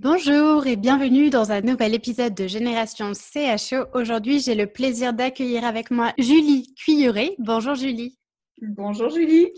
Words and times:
Bonjour 0.00 0.64
et 0.68 0.76
bienvenue 0.76 1.28
dans 1.28 1.50
un 1.50 1.60
nouvel 1.60 1.92
épisode 1.92 2.32
de 2.32 2.46
Génération 2.46 3.14
CHO. 3.14 3.86
Aujourd'hui, 3.94 4.38
j'ai 4.38 4.54
le 4.54 4.68
plaisir 4.68 5.12
d'accueillir 5.12 5.64
avec 5.64 5.90
moi 5.90 6.12
Julie 6.16 6.72
Cuilleret. 6.76 7.34
Bonjour 7.40 7.74
Julie. 7.74 8.16
Bonjour 8.62 9.08
Julie. 9.10 9.48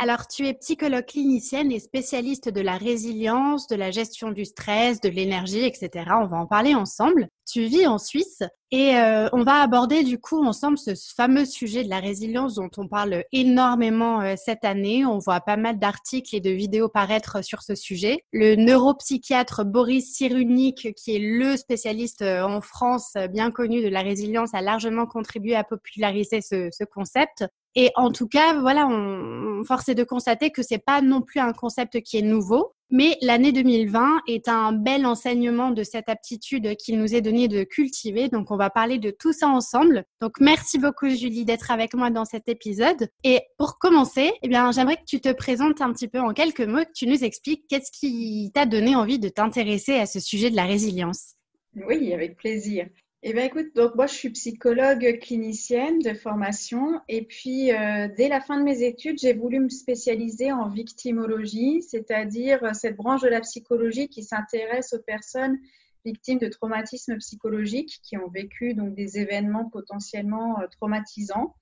Alors, 0.00 0.26
tu 0.26 0.48
es 0.48 0.54
psychologue 0.54 1.06
clinicienne 1.06 1.70
et 1.70 1.78
spécialiste 1.78 2.48
de 2.48 2.60
la 2.60 2.76
résilience, 2.76 3.68
de 3.68 3.76
la 3.76 3.92
gestion 3.92 4.32
du 4.32 4.44
stress, 4.44 5.00
de 5.00 5.08
l'énergie, 5.08 5.64
etc. 5.64 6.10
On 6.20 6.26
va 6.26 6.38
en 6.38 6.46
parler 6.46 6.74
ensemble. 6.74 7.28
Tu 7.46 7.64
vis 7.64 7.86
en 7.86 7.98
Suisse 7.98 8.42
et 8.76 8.96
euh, 8.96 9.28
on 9.32 9.44
va 9.44 9.60
aborder 9.60 10.02
du 10.02 10.18
coup 10.18 10.44
ensemble 10.44 10.78
ce 10.78 10.94
fameux 11.14 11.44
sujet 11.44 11.84
de 11.84 11.88
la 11.88 12.00
résilience 12.00 12.56
dont 12.56 12.70
on 12.76 12.88
parle 12.88 13.22
énormément 13.30 14.20
euh, 14.20 14.34
cette 14.36 14.64
année. 14.64 15.06
On 15.06 15.18
voit 15.18 15.40
pas 15.40 15.56
mal 15.56 15.78
d'articles 15.78 16.34
et 16.34 16.40
de 16.40 16.50
vidéos 16.50 16.88
paraître 16.88 17.44
sur 17.44 17.62
ce 17.62 17.76
sujet. 17.76 18.24
Le 18.32 18.56
neuropsychiatre 18.56 19.64
Boris 19.64 20.12
Cyrulnik, 20.14 20.92
qui 20.96 21.14
est 21.14 21.20
le 21.20 21.56
spécialiste 21.56 22.22
euh, 22.22 22.42
en 22.42 22.60
France 22.60 23.12
bien 23.30 23.52
connu 23.52 23.80
de 23.80 23.88
la 23.88 24.00
résilience, 24.00 24.54
a 24.54 24.60
largement 24.60 25.06
contribué 25.06 25.54
à 25.54 25.62
populariser 25.62 26.40
ce, 26.40 26.68
ce 26.72 26.82
concept. 26.82 27.44
Et 27.76 27.90
en 27.96 28.12
tout 28.12 28.28
cas, 28.28 28.58
voilà, 28.60 28.86
on, 28.86 29.62
force 29.64 29.88
est 29.88 29.94
de 29.94 30.04
constater 30.04 30.50
que 30.50 30.62
c'est 30.62 30.78
pas 30.78 31.00
non 31.00 31.22
plus 31.22 31.40
un 31.40 31.52
concept 31.52 32.00
qui 32.02 32.18
est 32.18 32.22
nouveau, 32.22 32.72
mais 32.94 33.18
l'année 33.22 33.50
2020 33.50 34.20
est 34.28 34.46
un 34.46 34.72
bel 34.72 35.04
enseignement 35.04 35.72
de 35.72 35.82
cette 35.82 36.08
aptitude 36.08 36.76
qu'il 36.76 36.96
nous 36.96 37.12
est 37.12 37.22
donné 37.22 37.48
de 37.48 37.64
cultiver. 37.64 38.28
Donc, 38.28 38.52
on 38.52 38.56
va 38.56 38.70
parler 38.70 38.98
de 38.98 39.10
tout 39.10 39.32
ça 39.32 39.48
ensemble. 39.48 40.04
Donc, 40.20 40.34
merci 40.38 40.78
beaucoup, 40.78 41.08
Julie, 41.08 41.44
d'être 41.44 41.72
avec 41.72 41.94
moi 41.94 42.10
dans 42.10 42.24
cet 42.24 42.48
épisode. 42.48 43.08
Et 43.24 43.40
pour 43.58 43.78
commencer, 43.80 44.32
eh 44.42 44.48
bien, 44.48 44.70
j'aimerais 44.70 44.94
que 44.94 45.06
tu 45.08 45.20
te 45.20 45.32
présentes 45.32 45.80
un 45.80 45.92
petit 45.92 46.06
peu 46.06 46.20
en 46.20 46.32
quelques 46.32 46.60
mots, 46.60 46.84
que 46.84 46.92
tu 46.94 47.08
nous 47.08 47.24
expliques 47.24 47.64
qu'est-ce 47.68 47.90
qui 47.90 48.52
t'a 48.54 48.64
donné 48.64 48.94
envie 48.94 49.18
de 49.18 49.28
t'intéresser 49.28 49.94
à 49.94 50.06
ce 50.06 50.20
sujet 50.20 50.50
de 50.50 50.56
la 50.56 50.64
résilience. 50.64 51.34
Oui, 51.74 52.14
avec 52.14 52.36
plaisir. 52.36 52.86
Eh 53.26 53.32
bien, 53.32 53.44
écoute, 53.44 53.74
donc 53.74 53.94
moi, 53.94 54.06
je 54.06 54.12
suis 54.12 54.28
psychologue 54.28 55.18
clinicienne 55.18 55.98
de 56.00 56.12
formation. 56.12 57.00
Et 57.08 57.24
puis, 57.24 57.72
euh, 57.72 58.06
dès 58.14 58.28
la 58.28 58.42
fin 58.42 58.58
de 58.58 58.62
mes 58.62 58.82
études, 58.82 59.18
j'ai 59.18 59.32
voulu 59.32 59.60
me 59.60 59.70
spécialiser 59.70 60.52
en 60.52 60.68
victimologie, 60.68 61.80
c'est-à-dire 61.80 62.62
euh, 62.62 62.74
cette 62.74 62.96
branche 62.96 63.22
de 63.22 63.28
la 63.28 63.40
psychologie 63.40 64.08
qui 64.08 64.22
s'intéresse 64.22 64.92
aux 64.92 65.00
personnes 65.00 65.58
victimes 66.04 66.38
de 66.38 66.48
traumatismes 66.48 67.16
psychologiques 67.16 67.98
qui 68.02 68.18
ont 68.18 68.28
vécu 68.28 68.74
donc 68.74 68.94
des 68.94 69.16
événements 69.18 69.70
potentiellement 69.70 70.60
euh, 70.60 70.66
traumatisants. 70.66 71.54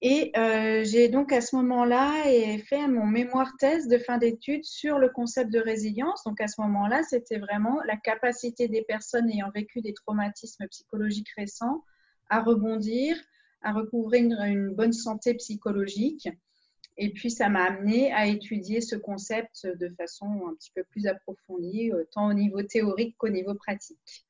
Et 0.00 0.30
euh, 0.36 0.84
j'ai 0.84 1.08
donc 1.08 1.32
à 1.32 1.40
ce 1.40 1.56
moment-là 1.56 2.22
fait 2.66 2.86
mon 2.86 3.06
mémoire 3.06 3.50
thèse 3.58 3.88
de 3.88 3.98
fin 3.98 4.18
d'études 4.18 4.64
sur 4.64 4.98
le 4.98 5.08
concept 5.08 5.52
de 5.52 5.58
résilience. 5.58 6.22
Donc 6.24 6.40
à 6.40 6.46
ce 6.46 6.60
moment-là, 6.60 7.02
c'était 7.02 7.38
vraiment 7.38 7.82
la 7.84 7.96
capacité 7.96 8.68
des 8.68 8.82
personnes 8.82 9.28
ayant 9.28 9.50
vécu 9.50 9.80
des 9.80 9.94
traumatismes 9.94 10.68
psychologiques 10.68 11.30
récents 11.36 11.82
à 12.30 12.42
rebondir, 12.42 13.16
à 13.62 13.72
recouvrir 13.72 14.40
une, 14.42 14.68
bonne 14.70 14.92
santé 14.92 15.34
psychologique. 15.34 16.28
Et 16.96 17.12
puis 17.12 17.30
ça 17.30 17.48
m'a 17.48 17.64
amené 17.64 18.12
à 18.12 18.26
étudier 18.26 18.80
ce 18.80 18.94
concept 18.94 19.66
de 19.66 19.88
façon 19.96 20.26
un 20.48 20.54
petit 20.54 20.70
peu 20.74 20.84
plus 20.84 21.06
approfondie, 21.06 21.92
euh, 21.92 22.04
tant 22.12 22.28
au 22.28 22.34
niveau 22.34 22.62
théorique 22.62 23.16
qu'au 23.18 23.28
niveau 23.28 23.54
pratique. 23.54 24.27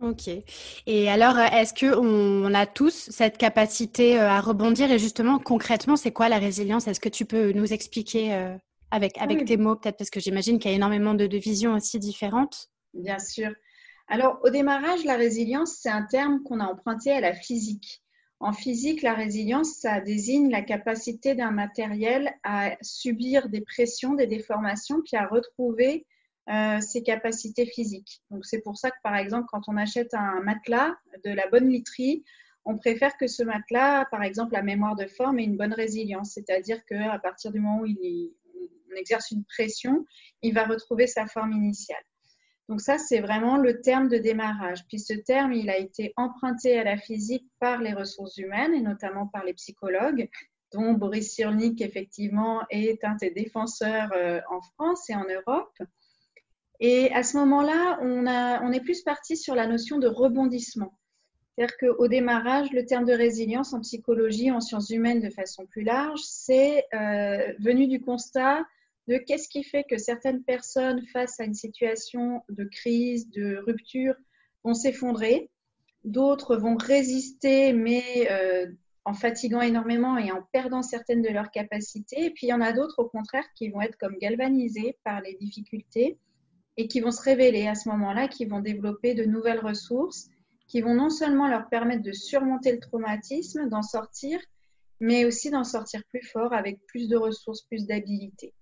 Ok. 0.00 0.30
Et 0.86 1.10
alors, 1.10 1.36
euh, 1.36 1.44
est-ce 1.52 1.74
qu'on 1.74 2.54
a 2.54 2.66
tous 2.66 3.10
cette 3.10 3.36
capacité 3.36 4.18
euh, 4.18 4.28
à 4.28 4.40
rebondir? 4.40 4.90
Et 4.90 4.98
justement, 4.98 5.38
concrètement, 5.38 5.96
c'est 5.96 6.10
quoi 6.10 6.30
la 6.30 6.38
résilience? 6.38 6.88
Est-ce 6.88 7.00
que 7.00 7.10
tu 7.10 7.26
peux 7.26 7.52
nous 7.52 7.72
expliquer 7.72 8.32
euh, 8.32 8.56
avec, 8.90 9.18
avec 9.18 9.44
tes 9.44 9.58
mots, 9.58 9.76
peut-être 9.76 9.98
parce 9.98 10.10
que 10.10 10.18
j'imagine 10.18 10.58
qu'il 10.58 10.70
y 10.70 10.74
a 10.74 10.76
énormément 10.76 11.12
de, 11.12 11.26
de, 11.26 11.38
visions 11.38 11.74
aussi 11.74 11.98
différentes 11.98 12.70
Bien 12.94 13.18
sûr. 13.18 13.50
Alors, 14.08 14.40
au 14.42 14.48
démarrage, 14.48 15.04
la 15.04 15.16
résilience, 15.16 15.76
c'est 15.80 15.90
un 15.90 16.02
terme 16.02 16.42
qu'on 16.42 16.60
a 16.60 16.64
emprunté 16.64 17.12
à 17.12 17.20
la 17.20 17.34
physique. 17.34 18.02
En 18.40 18.54
physique, 18.54 19.02
la 19.02 19.12
résilience, 19.12 19.74
ça 19.74 20.00
désigne 20.00 20.50
la 20.50 20.62
capacité 20.62 21.34
d'un 21.34 21.50
matériel 21.50 22.32
à 22.42 22.74
subir 22.80 23.50
des 23.50 23.60
pressions, 23.60 24.14
des 24.14 24.26
déformations, 24.26 25.02
puis 25.04 25.18
à 25.18 25.26
retrouver 25.26 26.06
euh, 26.48 26.80
ses 26.80 27.02
capacités 27.02 27.66
physiques. 27.66 28.22
Donc 28.30 28.44
c'est 28.44 28.60
pour 28.60 28.76
ça 28.78 28.90
que 28.90 28.96
par 29.02 29.16
exemple 29.16 29.46
quand 29.50 29.68
on 29.68 29.76
achète 29.76 30.14
un 30.14 30.40
matelas 30.40 30.94
de 31.24 31.30
la 31.30 31.46
bonne 31.48 31.68
literie, 31.68 32.24
on 32.64 32.76
préfère 32.76 33.16
que 33.16 33.26
ce 33.26 33.42
matelas, 33.42 34.04
par 34.10 34.22
exemple, 34.22 34.52
la 34.52 34.62
mémoire 34.62 34.94
de 34.94 35.06
forme 35.06 35.38
ait 35.38 35.44
une 35.44 35.56
bonne 35.56 35.72
résilience, 35.72 36.32
c'est-à-dire 36.34 36.84
qu'à 36.84 37.18
partir 37.18 37.52
du 37.52 37.60
moment 37.60 37.82
où 37.82 37.86
on 37.86 38.96
exerce 38.96 39.30
une 39.30 39.44
pression, 39.44 40.04
il 40.42 40.54
va 40.54 40.64
retrouver 40.64 41.06
sa 41.06 41.26
forme 41.26 41.52
initiale. 41.52 42.02
Donc 42.68 42.80
ça, 42.80 42.98
c'est 42.98 43.20
vraiment 43.20 43.56
le 43.56 43.80
terme 43.80 44.08
de 44.08 44.18
démarrage. 44.18 44.86
Puis 44.86 45.00
ce 45.00 45.14
terme, 45.14 45.52
il 45.52 45.70
a 45.70 45.78
été 45.78 46.12
emprunté 46.16 46.78
à 46.78 46.84
la 46.84 46.96
physique 46.96 47.44
par 47.58 47.80
les 47.80 47.92
ressources 47.92 48.36
humaines 48.36 48.74
et 48.74 48.80
notamment 48.80 49.26
par 49.26 49.44
les 49.44 49.54
psychologues, 49.54 50.28
dont 50.72 50.92
Boris 50.92 51.32
Cyrulnik, 51.32 51.80
effectivement, 51.80 52.62
est 52.70 53.02
un 53.02 53.16
des 53.16 53.30
défenseurs 53.30 54.10
euh, 54.14 54.40
en 54.50 54.60
France 54.60 55.10
et 55.10 55.16
en 55.16 55.24
Europe. 55.24 55.76
Et 56.80 57.12
à 57.12 57.22
ce 57.22 57.36
moment-là, 57.36 57.98
on, 58.00 58.72
est 58.72 58.80
plus 58.80 59.02
parti 59.02 59.36
sur 59.36 59.54
la 59.54 59.66
notion 59.66 59.98
de 59.98 60.08
rebondissement. 60.08 60.94
C'est-à-dire 61.54 61.76
qu'au 61.76 62.08
démarrage, 62.08 62.72
le 62.72 62.86
terme 62.86 63.04
de 63.04 63.12
résilience 63.12 63.74
en 63.74 63.80
psychologie, 63.80 64.50
en 64.50 64.60
sciences 64.60 64.88
humaines 64.88 65.20
de 65.20 65.28
façon 65.28 65.66
plus 65.66 65.82
large, 65.82 66.20
c'est 66.22 66.86
euh, 66.94 67.52
venu 67.58 67.86
du 67.86 68.00
constat 68.00 68.64
de 69.08 69.18
qu'est-ce 69.18 69.48
qui 69.48 69.62
fait 69.62 69.84
que 69.84 69.98
certaines 69.98 70.42
personnes, 70.42 71.04
face 71.12 71.38
à 71.38 71.44
une 71.44 71.54
situation 71.54 72.42
de 72.48 72.64
crise, 72.64 73.28
de 73.30 73.56
rupture, 73.66 74.14
vont 74.64 74.72
s'effondrer, 74.72 75.50
d'autres 76.04 76.56
vont 76.56 76.76
résister, 76.76 77.74
mais 77.74 78.28
euh, 78.30 78.66
en 79.04 79.12
fatiguant 79.12 79.60
énormément 79.60 80.16
et 80.16 80.32
en 80.32 80.42
perdant 80.52 80.82
certaines 80.82 81.20
de 81.20 81.28
leurs 81.28 81.50
capacités, 81.50 82.26
et 82.26 82.30
puis 82.30 82.46
il 82.46 82.50
y 82.50 82.54
en 82.54 82.60
a 82.62 82.72
d'autres, 82.72 83.00
au 83.00 83.08
contraire, 83.08 83.44
qui 83.54 83.68
vont 83.68 83.82
être 83.82 83.98
comme 83.98 84.16
galvanisées 84.16 84.96
par 85.04 85.20
les 85.20 85.34
difficultés 85.34 86.18
et 86.80 86.88
qui 86.88 87.00
vont 87.00 87.10
se 87.10 87.20
révéler 87.20 87.66
à 87.66 87.74
ce 87.74 87.90
moment-là, 87.90 88.26
qui 88.26 88.46
vont 88.46 88.60
développer 88.60 89.12
de 89.12 89.24
nouvelles 89.24 89.60
ressources, 89.60 90.30
qui 90.66 90.80
vont 90.80 90.94
non 90.94 91.10
seulement 91.10 91.46
leur 91.46 91.68
permettre 91.68 92.02
de 92.02 92.12
surmonter 92.12 92.72
le 92.72 92.80
traumatisme, 92.80 93.68
d'en 93.68 93.82
sortir, 93.82 94.40
mais 94.98 95.26
aussi 95.26 95.50
d'en 95.50 95.64
sortir 95.64 96.02
plus 96.08 96.22
fort 96.22 96.54
avec 96.54 96.80
plus 96.86 97.06
de 97.06 97.18
ressources, 97.18 97.62
plus 97.62 97.86
d'habilité. 97.86 98.54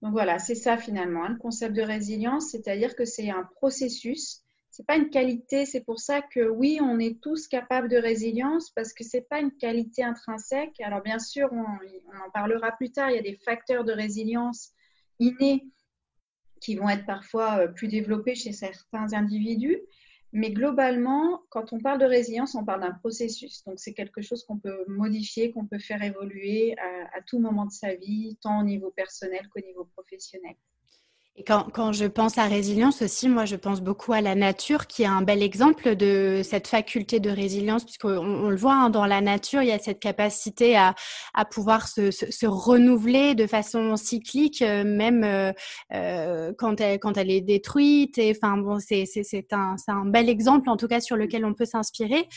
Donc 0.00 0.12
voilà, 0.12 0.38
c'est 0.38 0.54
ça 0.54 0.76
finalement, 0.76 1.24
hein, 1.24 1.30
le 1.30 1.38
concept 1.38 1.74
de 1.74 1.82
résilience, 1.82 2.52
c'est-à-dire 2.52 2.94
que 2.94 3.04
c'est 3.04 3.30
un 3.30 3.42
processus, 3.56 4.42
c'est 4.70 4.86
pas 4.86 4.96
une 4.96 5.10
qualité. 5.10 5.66
C'est 5.66 5.84
pour 5.84 5.98
ça 5.98 6.22
que 6.22 6.48
oui, 6.48 6.78
on 6.80 7.00
est 7.00 7.20
tous 7.20 7.48
capables 7.48 7.88
de 7.88 7.96
résilience 7.96 8.70
parce 8.70 8.92
que 8.92 9.02
c'est 9.02 9.28
pas 9.28 9.40
une 9.40 9.50
qualité 9.50 10.04
intrinsèque. 10.04 10.80
Alors 10.80 11.02
bien 11.02 11.18
sûr, 11.18 11.48
on, 11.50 11.64
on, 11.64 12.26
en 12.26 12.30
parlera 12.32 12.70
plus 12.70 12.92
tard. 12.92 13.10
Il 13.10 13.16
y 13.16 13.18
a 13.18 13.22
des 13.22 13.38
facteurs 13.44 13.84
de 13.84 13.92
résilience 13.92 14.70
innés 15.18 15.66
qui 16.60 16.76
vont 16.76 16.88
être 16.88 17.06
parfois 17.06 17.60
euh, 17.60 17.68
plus 17.68 17.88
développés 17.88 18.34
chez 18.34 18.52
certains 18.52 19.12
individus. 19.12 19.78
Mais 20.32 20.52
globalement, 20.52 21.42
quand 21.48 21.72
on 21.72 21.80
parle 21.80 21.98
de 21.98 22.04
résilience, 22.04 22.54
on 22.54 22.64
parle 22.64 22.82
d'un 22.82 22.92
processus. 22.92 23.64
Donc, 23.64 23.80
c'est 23.80 23.94
quelque 23.94 24.22
chose 24.22 24.44
qu'on 24.44 24.58
peut 24.58 24.84
modifier, 24.86 25.50
qu'on 25.50 25.66
peut 25.66 25.80
faire 25.80 26.02
évoluer 26.02 26.76
à, 26.78 27.18
à, 27.18 27.22
tout 27.22 27.40
moment 27.40 27.66
de 27.66 27.72
sa 27.72 27.94
vie, 27.96 28.38
tant 28.40 28.60
au 28.60 28.62
niveau 28.62 28.92
personnel 28.92 29.48
qu'au 29.48 29.60
niveau 29.60 29.86
professionnel. 29.96 30.54
Et 31.36 31.44
quand, 31.44 31.68
quand, 31.72 31.92
je 31.92 32.04
pense 32.04 32.38
à 32.38 32.44
résilience 32.44 33.02
aussi, 33.02 33.28
moi, 33.28 33.44
je 33.44 33.56
pense 33.56 33.80
beaucoup 33.80 34.12
à 34.12 34.20
la 34.20 34.34
nature, 34.34 34.86
qui 34.86 35.04
est 35.04 35.06
un 35.06 35.22
bel 35.22 35.42
exemple 35.42 35.94
de 35.94 36.42
cette 36.44 36.66
faculté 36.66 37.18
de 37.18 37.30
résilience, 37.30 37.84
puisqu'on 37.84 38.18
on 38.18 38.50
le 38.50 38.56
voit 38.56 38.74
hein, 38.74 38.90
dans 38.90 39.06
la 39.06 39.20
nature, 39.20 39.62
il 39.62 39.68
y 39.68 39.72
a 39.72 39.78
cette 39.78 40.00
capacité 40.00 40.76
à, 40.76 40.94
à 41.32 41.44
pouvoir 41.44 41.88
se, 41.88 42.10
se, 42.10 42.30
se, 42.30 42.46
renouveler 42.46 43.34
de 43.34 43.46
façon 43.46 43.96
cyclique, 43.96 44.60
euh, 44.60 44.84
même 44.84 45.24
euh, 45.24 45.52
euh, 45.94 46.52
quand, 46.58 46.80
elle, 46.80 46.98
quand 46.98 47.16
elle 47.16 47.30
est 47.30 47.40
détruite. 47.40 48.18
Et 48.18 48.36
enfin, 48.36 48.58
bon, 48.58 48.78
c'est 48.80 49.06
un, 49.52 49.76
un 49.86 50.06
bel 50.06 50.28
exemple, 50.28 50.68
en 50.68 50.76
tout 50.76 50.88
cas, 50.88 51.00
sur 51.00 51.16
lequel 51.16 51.44
on 51.44 51.54
peut 51.54 51.64
s'inspirer. 51.64 52.28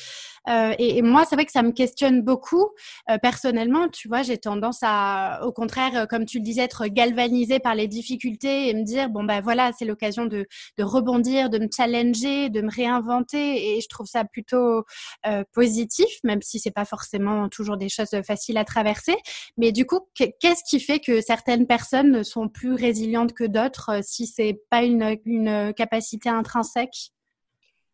Euh, 0.49 0.73
et, 0.77 0.97
et, 0.97 1.01
moi, 1.01 1.25
c'est 1.25 1.35
vrai 1.35 1.45
que 1.45 1.51
ça 1.51 1.63
me 1.63 1.71
questionne 1.71 2.21
beaucoup. 2.21 2.69
Euh, 3.09 3.17
personnellement, 3.17 3.87
tu 3.87 4.07
vois, 4.07 4.23
j'ai 4.23 4.37
tendance 4.37 4.79
à, 4.81 5.41
au 5.45 5.51
contraire, 5.51 6.07
comme 6.09 6.25
tu 6.25 6.39
le 6.39 6.43
disais, 6.43 6.61
être 6.63 6.87
galvanisée 6.87 7.59
par 7.59 7.75
les 7.75 7.87
difficultés 7.87 8.69
et 8.69 8.73
me 8.73 8.83
dire 8.83 9.09
bon 9.09 9.23
ben 9.23 9.41
voilà, 9.41 9.71
c'est 9.77 9.85
l'occasion 9.85 10.25
de, 10.25 10.47
de, 10.77 10.83
rebondir, 10.83 11.49
de 11.49 11.59
me 11.59 11.67
challenger, 11.73 12.49
de 12.49 12.61
me 12.61 12.71
réinventer 12.71 13.75
et 13.75 13.81
je 13.81 13.87
trouve 13.87 14.07
ça 14.07 14.25
plutôt 14.25 14.83
euh, 15.25 15.43
positif, 15.53 16.07
même 16.23 16.41
si 16.41 16.59
c'est 16.59 16.71
pas 16.71 16.85
forcément 16.85 17.49
toujours 17.49 17.77
des 17.77 17.89
choses 17.89 18.15
faciles 18.25 18.57
à 18.57 18.65
traverser. 18.65 19.15
Mais 19.57 19.71
du 19.71 19.85
coup, 19.85 19.99
qu'est-ce 20.15 20.63
qui 20.69 20.79
fait 20.79 20.99
que 20.99 21.21
certaines 21.21 21.67
personnes 21.67 22.23
sont 22.23 22.49
plus 22.49 22.73
résilientes 22.73 23.33
que 23.33 23.43
d'autres 23.43 23.89
euh, 23.91 23.99
si 24.01 24.27
c'est 24.27 24.61
pas 24.69 24.83
une, 24.83 25.17
une 25.25 25.73
capacité 25.73 26.29
intrinsèque? 26.29 27.11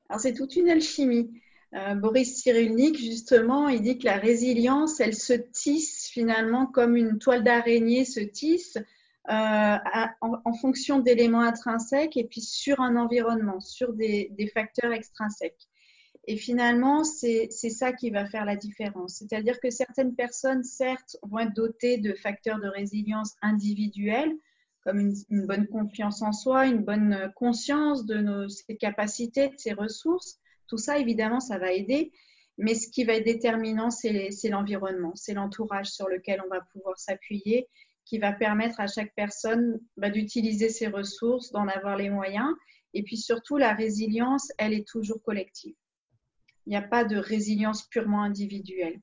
Alors 0.10 0.19
c'est 0.19 0.34
toute 0.34 0.56
une 0.56 0.69
alchimie. 0.69 1.30
Euh, 1.75 1.94
Boris 1.94 2.42
Cyrulnik, 2.42 2.98
justement, 2.98 3.69
il 3.69 3.81
dit 3.81 4.00
que 4.00 4.06
la 4.06 4.18
résilience, 4.18 5.00
elle 5.00 5.16
se 5.16 5.33
tisse 5.33 6.10
finalement 6.12 6.66
comme 6.66 6.95
une 6.95 7.19
toile 7.19 7.44
d'araignée 7.44 8.06
se 8.06 8.21
tisse 8.21 8.77
euh, 9.30 9.77
en, 10.21 10.54
fonction 10.54 11.00
d'éléments 11.00 11.42
intrinsèques 11.42 12.18
et 12.18 12.24
puis 12.24 12.42
sur 12.42 12.80
un 12.81 12.95
environnement, 12.95 13.60
sur 13.60 13.94
des, 13.94 14.51
facteurs 14.51 14.92
extrinsèques. 14.92 15.68
Et 16.25 16.36
finalement, 16.36 17.04
c'est 17.04 17.50
ça 17.51 17.94
qui 17.94 18.10
va 18.10 18.25
faire 18.25 18.45
la 18.45 18.56
différence. 18.56 19.16
C'est-à-dire 19.16 19.60
que 19.60 19.69
certaines 19.69 20.16
personnes, 20.16 20.63
certes, 20.63 21.18
vont 21.21 21.39
être 21.39 21.54
dotées 21.54 21.98
de 21.98 22.13
facteurs 22.13 22.60
de 22.60 22.68
résilience 22.68 23.36
individuels, 23.44 24.33
comme 24.83 25.00
une, 25.00 25.45
bonne 25.45 25.68
confiance 25.68 26.24
en 26.24 26.31
soi, 26.31 26.66
une 26.66 26.83
bonne 26.83 27.31
conscience 27.36 28.06
de 28.06 28.18
nos, 28.18 28.50
ses 28.50 28.77
capacités, 28.77 29.50
de 29.50 29.57
ses 29.57 29.74
ressources. 29.74 30.39
Tout 30.69 30.77
ça, 30.77 30.98
évidemment, 30.98 31.39
ça 31.39 31.57
va 31.57 31.74
aider. 31.74 32.12
Mais 32.57 32.75
ce 32.75 32.89
qui 32.89 33.04
va 33.04 33.13
être 33.16 33.25
déterminant, 33.25 33.89
c'est 33.89 34.31
l'environnement, 34.50 35.13
c'est 35.16 35.33
l'entourage 35.33 35.88
sur 35.88 36.07
lequel 36.07 36.42
on 36.45 36.50
va 36.50 36.62
pouvoir 36.74 36.98
s'appuyer 37.00 37.68
qui 38.10 38.18
va 38.18 38.33
permettre 38.33 38.80
à 38.80 38.88
chaque 38.88 39.13
personne 39.16 39.80
bah, 39.95 40.10
d'utiliser 40.10 40.69
ses 40.69 40.88
ressources, 40.88 41.51
d'en 41.51 41.68
avoir 41.68 41.95
les 41.95 42.10
moyens. 42.10 42.50
Et 42.95 43.04
puis 43.04 43.18
surtout, 43.18 43.57
la 43.57 43.74
résilience, 43.74 44.51
elle 44.57 44.74
est 44.74 44.88
toujours 44.88 45.21
collective. 45.21 45.75
Il 46.66 46.71
n'y 46.71 46.75
a 46.75 46.81
pas 46.81 47.04
de 47.04 47.18
résilience 47.18 47.83
purement 47.88 48.24
individuelle. 48.24 49.00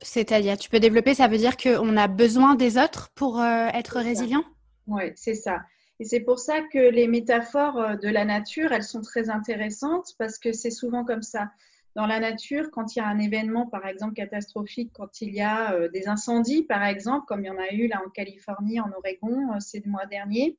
C'est-à-dire, 0.00 0.56
tu 0.56 0.70
peux 0.70 0.78
développer, 0.78 1.14
ça 1.14 1.26
veut 1.26 1.38
dire 1.38 1.56
qu'on 1.56 1.96
a 1.96 2.06
besoin 2.06 2.54
des 2.54 2.78
autres 2.78 3.10
pour 3.16 3.40
euh, 3.40 3.66
être 3.74 3.98
résilient? 3.98 4.44
Oui, 4.86 5.10
c'est 5.16 5.34
ça. 5.34 5.58
Et 6.00 6.04
c'est 6.04 6.20
pour 6.20 6.38
ça 6.38 6.60
que 6.72 6.78
les 6.78 7.08
métaphores 7.08 7.78
euh, 7.78 7.96
de 7.96 8.08
la 8.08 8.24
nature, 8.24 8.72
elles 8.72 8.84
sont 8.84 9.02
très 9.02 9.30
intéressantes 9.30 10.14
parce 10.18 10.38
que 10.38 10.52
c'est 10.52 10.70
souvent 10.70 11.04
comme 11.04 11.22
ça 11.22 11.50
dans 11.96 12.06
la 12.06 12.20
nature, 12.20 12.70
quand 12.70 12.94
il 12.94 13.00
y 13.00 13.02
a 13.02 13.08
un 13.08 13.18
événement, 13.18 13.66
par 13.66 13.84
exemple, 13.86 14.14
catastrophique, 14.14 14.92
quand 14.94 15.20
il 15.20 15.34
y 15.34 15.40
a 15.40 15.72
euh, 15.72 15.88
des 15.88 16.06
incendies, 16.06 16.62
par 16.62 16.84
exemple, 16.84 17.26
comme 17.26 17.42
il 17.42 17.48
y 17.48 17.50
en 17.50 17.58
a 17.58 17.72
eu 17.72 17.88
là 17.88 18.00
en 18.06 18.10
Californie, 18.10 18.78
en 18.78 18.92
Oregon, 18.92 19.54
euh, 19.54 19.60
ces 19.60 19.82
mois 19.84 20.06
derniers, 20.06 20.56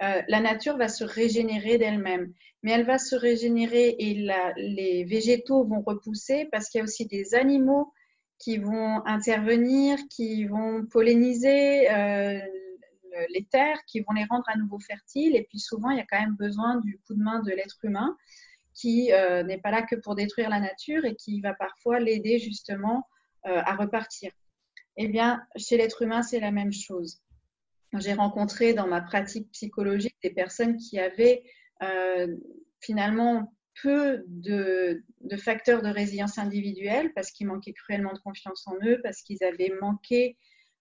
la 0.00 0.40
nature 0.40 0.76
va 0.76 0.86
se 0.86 1.02
régénérer 1.02 1.76
d'elle-même. 1.76 2.32
Mais 2.62 2.70
elle 2.70 2.84
va 2.84 2.98
se 2.98 3.16
régénérer 3.16 3.96
et 3.98 4.28
les 4.56 5.02
végétaux 5.02 5.64
vont 5.64 5.80
repousser 5.80 6.46
parce 6.52 6.68
qu'il 6.68 6.78
y 6.78 6.82
a 6.82 6.84
aussi 6.84 7.06
des 7.06 7.34
animaux 7.34 7.92
qui 8.38 8.58
vont 8.58 9.04
intervenir, 9.06 9.98
qui 10.08 10.44
vont 10.44 10.86
polliniser 10.86 11.88
les 13.30 13.44
terres, 13.44 13.78
qui 13.86 14.00
vont 14.00 14.12
les 14.12 14.24
rendre 14.24 14.44
à 14.48 14.56
nouveau 14.56 14.78
fertiles. 14.78 15.36
Et 15.36 15.44
puis 15.44 15.58
souvent, 15.58 15.90
il 15.90 15.98
y 15.98 16.00
a 16.00 16.06
quand 16.08 16.20
même 16.20 16.36
besoin 16.36 16.76
du 16.80 16.98
coup 17.06 17.14
de 17.14 17.22
main 17.22 17.40
de 17.40 17.50
l'être 17.50 17.78
humain 17.82 18.16
qui 18.78 19.12
euh, 19.12 19.42
n'est 19.42 19.58
pas 19.58 19.70
là 19.70 19.82
que 19.82 19.96
pour 19.96 20.14
détruire 20.14 20.48
la 20.48 20.60
nature 20.60 21.04
et 21.04 21.16
qui 21.16 21.40
va 21.40 21.52
parfois 21.52 21.98
l'aider 21.98 22.38
justement 22.38 23.06
euh, 23.46 23.60
à 23.64 23.74
repartir. 23.74 24.30
Eh 24.96 25.08
bien, 25.08 25.42
chez 25.56 25.76
l'être 25.76 26.02
humain, 26.02 26.22
c'est 26.22 26.40
la 26.40 26.52
même 26.52 26.72
chose. 26.72 27.20
J'ai 27.94 28.12
rencontré 28.12 28.74
dans 28.74 28.86
ma 28.86 29.00
pratique 29.00 29.50
psychologique 29.50 30.16
des 30.22 30.30
personnes 30.30 30.76
qui 30.76 30.98
avaient 30.98 31.42
euh, 31.82 32.36
finalement 32.80 33.52
peu 33.82 34.24
de, 34.26 35.02
de, 35.22 35.36
facteurs 35.36 35.82
de 35.82 35.88
résilience 35.88 36.38
individuelle 36.38 37.12
parce 37.14 37.30
qu'ils 37.30 37.46
manquaient 37.46 37.72
cruellement 37.72 38.12
de 38.12 38.18
confiance 38.18 38.66
en 38.66 38.74
eux, 38.84 39.00
parce 39.02 39.22
qu'ils 39.22 39.42
avaient 39.42 39.72
manqué 39.80 40.36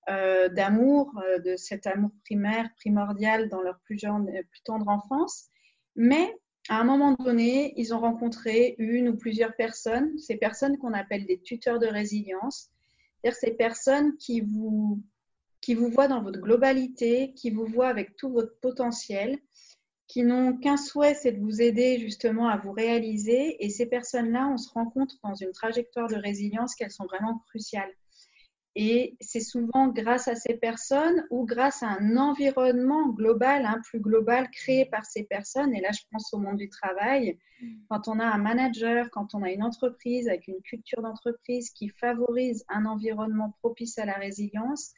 euh, 0.10 0.50
d'amour, 0.50 1.12
de 1.44 1.56
cet 1.56 1.88
amour 1.88 2.12
primaire, 2.24 2.70
primordial 2.78 3.50
dans 3.50 3.62
leur 3.62 3.80
plus, 3.82 4.00
jeune, 4.00 4.26
plus 4.26 4.62
tendre 4.64 4.88
enfance. 4.88 5.48
Mais 5.96 6.34
à 6.70 6.80
un 6.80 6.84
moment 6.84 7.14
donné, 7.14 7.74
ils 7.78 7.94
ont 7.94 8.00
rencontré 8.00 8.76
une 8.78 9.10
ou 9.10 9.18
plusieurs 9.18 9.56
personnes, 9.56 10.18
ces 10.18 10.36
personnes 10.36 10.78
qu'on 10.78 10.94
appelle 10.94 11.26
des 11.26 11.40
tuteurs 11.40 11.80
de 11.80 11.88
résilience, 11.88 12.70
c'est-à-dire 13.22 13.40
ces 13.40 13.52
personnes 13.52 14.18
qui 14.18 14.42
vous, 14.42 15.02
qui 15.62 15.76
vous 15.76 15.90
voient 15.90 16.08
dans 16.08 16.22
votre 16.22 16.40
globalité, 16.40 17.34
qui 17.34 17.52
vous 17.52 17.66
voient 17.66 17.88
avec 17.88 18.16
tout 18.16 18.30
votre 18.30 18.58
potentiel, 18.60 19.38
qui 20.08 20.24
n'ont 20.24 20.58
qu'un 20.58 20.78
souhait, 20.78 21.14
c'est 21.14 21.34
de 21.34 21.42
vous 21.42 21.62
aider 21.62 22.00
justement 22.00 22.48
à 22.48 22.58
vous 22.58 22.72
réaliser. 22.72 23.64
Et 23.64 23.70
ces 23.70 23.86
personnes-là, 23.86 24.48
on 24.48 24.58
se 24.58 24.70
rend 24.72 24.90
compte 24.90 25.18
dans 25.24 25.36
une 25.36 25.52
trajectoire 25.52 26.08
de 26.08 26.16
résilience 26.16 26.76
qu'elles 26.76 26.92
sont 26.92 27.06
vraiment 27.06 27.44
cruciales. 27.50 27.92
Et 28.80 29.18
c'est 29.20 29.40
souvent 29.40 29.88
grâce 29.88 30.28
à 30.28 30.36
ces 30.36 30.54
personnes 30.54 31.26
ou 31.32 31.48
grâce 31.48 31.82
à 31.82 31.88
un 31.88 32.16
environnement 32.16 33.10
global, 33.10 33.66
hein, 33.66 33.82
plus 33.84 34.00
global, 34.00 34.52
créé 34.52 34.86
par 34.86 35.04
ces 35.04 35.24
personnes. 35.24 35.74
Et 35.74 35.82
là, 35.82 35.90
je 35.92 36.04
pense 36.12 36.32
au 36.32 36.38
monde 36.38 36.58
du 36.58 36.70
travail. 36.70 37.40
Mm. 37.60 37.74
Quand 37.90 38.08
on 38.08 38.20
a 38.20 38.26
un 38.26 38.38
manager, 38.38 39.10
quand 39.10 39.34
on 39.34 39.42
a 39.42 39.50
une 39.50 39.64
entreprise 39.64 40.28
avec 40.28 40.48
une 40.48 40.62
culture 40.62 41.02
d'entreprise 41.02 41.72
qui 41.72 41.90
favorise 41.90 42.66
un 42.70 42.86
environnement 42.86 43.52
propice 43.64 43.98
à 43.98 44.06
la 44.06 44.14
résilience, 44.14 44.94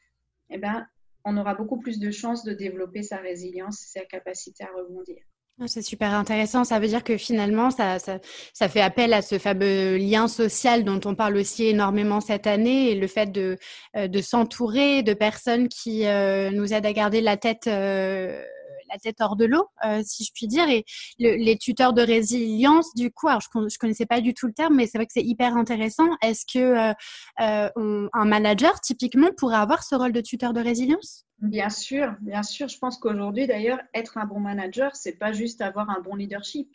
eh 0.49 0.57
ben, 0.57 0.85
on 1.23 1.37
aura 1.37 1.55
beaucoup 1.55 1.79
plus 1.79 1.99
de 1.99 2.11
chances 2.11 2.43
de 2.43 2.51
développer 2.51 3.01
sa 3.01 3.15
résilience, 3.19 3.77
sa 3.77 4.03
capacité 4.03 4.65
à 4.65 4.71
rebondir. 4.75 5.23
Ah, 5.61 5.67
c'est 5.67 5.81
super 5.81 6.13
intéressant. 6.13 6.63
Ça 6.63 6.79
veut 6.79 6.87
dire 6.87 7.03
que 7.03 7.17
finalement, 7.17 7.69
ça, 7.69 7.99
ça, 7.99 8.19
ça, 8.53 8.69
fait 8.69 8.79
appel 8.79 9.13
à 9.13 9.21
ce 9.21 9.37
fameux 9.37 9.97
lien 9.97 10.29
social 10.29 10.85
dont 10.85 11.01
on 11.03 11.15
parle 11.15 11.35
aussi 11.35 11.65
énormément 11.65 12.21
cette 12.21 12.47
année 12.47 12.91
et 12.91 12.95
le 12.95 13.07
fait 13.07 13.25
de, 13.29 13.57
euh, 13.97 14.07
de 14.07 14.21
s'entourer 14.21 15.03
de 15.03 15.13
personnes 15.13 15.67
qui 15.67 16.05
euh, 16.05 16.49
nous 16.51 16.73
aident 16.73 16.85
à 16.85 16.93
garder 16.93 17.19
la 17.19 17.35
tête, 17.35 17.67
euh, 17.67 18.41
la 18.89 18.97
tête 18.99 19.17
hors 19.19 19.35
de 19.35 19.43
l'eau, 19.43 19.67
si 20.01 20.23
je 20.23 20.31
puis 20.33 20.47
dire. 20.47 20.69
Et 20.69 20.85
les 21.19 21.57
tuteurs 21.57 21.91
de 21.91 22.03
résilience, 22.03 22.95
du 22.95 23.11
coup, 23.11 23.27
alors 23.27 23.41
je, 23.41 23.59
ne 23.59 23.67
connaissais 23.77 24.05
pas 24.05 24.21
du 24.21 24.33
tout 24.33 24.47
le 24.47 24.53
terme, 24.53 24.75
mais 24.75 24.87
c'est 24.87 24.97
vrai 24.97 25.07
que 25.07 25.13
c'est 25.13 25.25
hyper 25.25 25.57
intéressant. 25.57 26.07
Est-ce 26.21 26.45
que 26.51 26.93
un 27.37 28.25
manager, 28.25 28.79
typiquement, 28.79 29.29
pourrait 29.37 29.57
avoir 29.57 29.83
ce 29.83 29.95
rôle 29.95 30.13
de 30.13 30.21
tuteur 30.21 30.53
de 30.53 30.61
résilience? 30.61 31.25
Bien 31.41 31.69
sûr, 31.69 32.15
bien 32.21 32.43
sûr. 32.43 32.67
Je 32.67 32.77
pense 32.77 32.97
qu'aujourd'hui, 32.97 33.47
d'ailleurs, 33.47 33.79
être 33.93 34.17
un 34.17 34.25
bon 34.25 34.39
manager, 34.39 34.95
c'est 34.95 35.17
pas 35.17 35.31
juste 35.31 35.61
avoir 35.61 35.89
un 35.89 36.01
bon 36.01 36.15
leadership. 36.15 36.69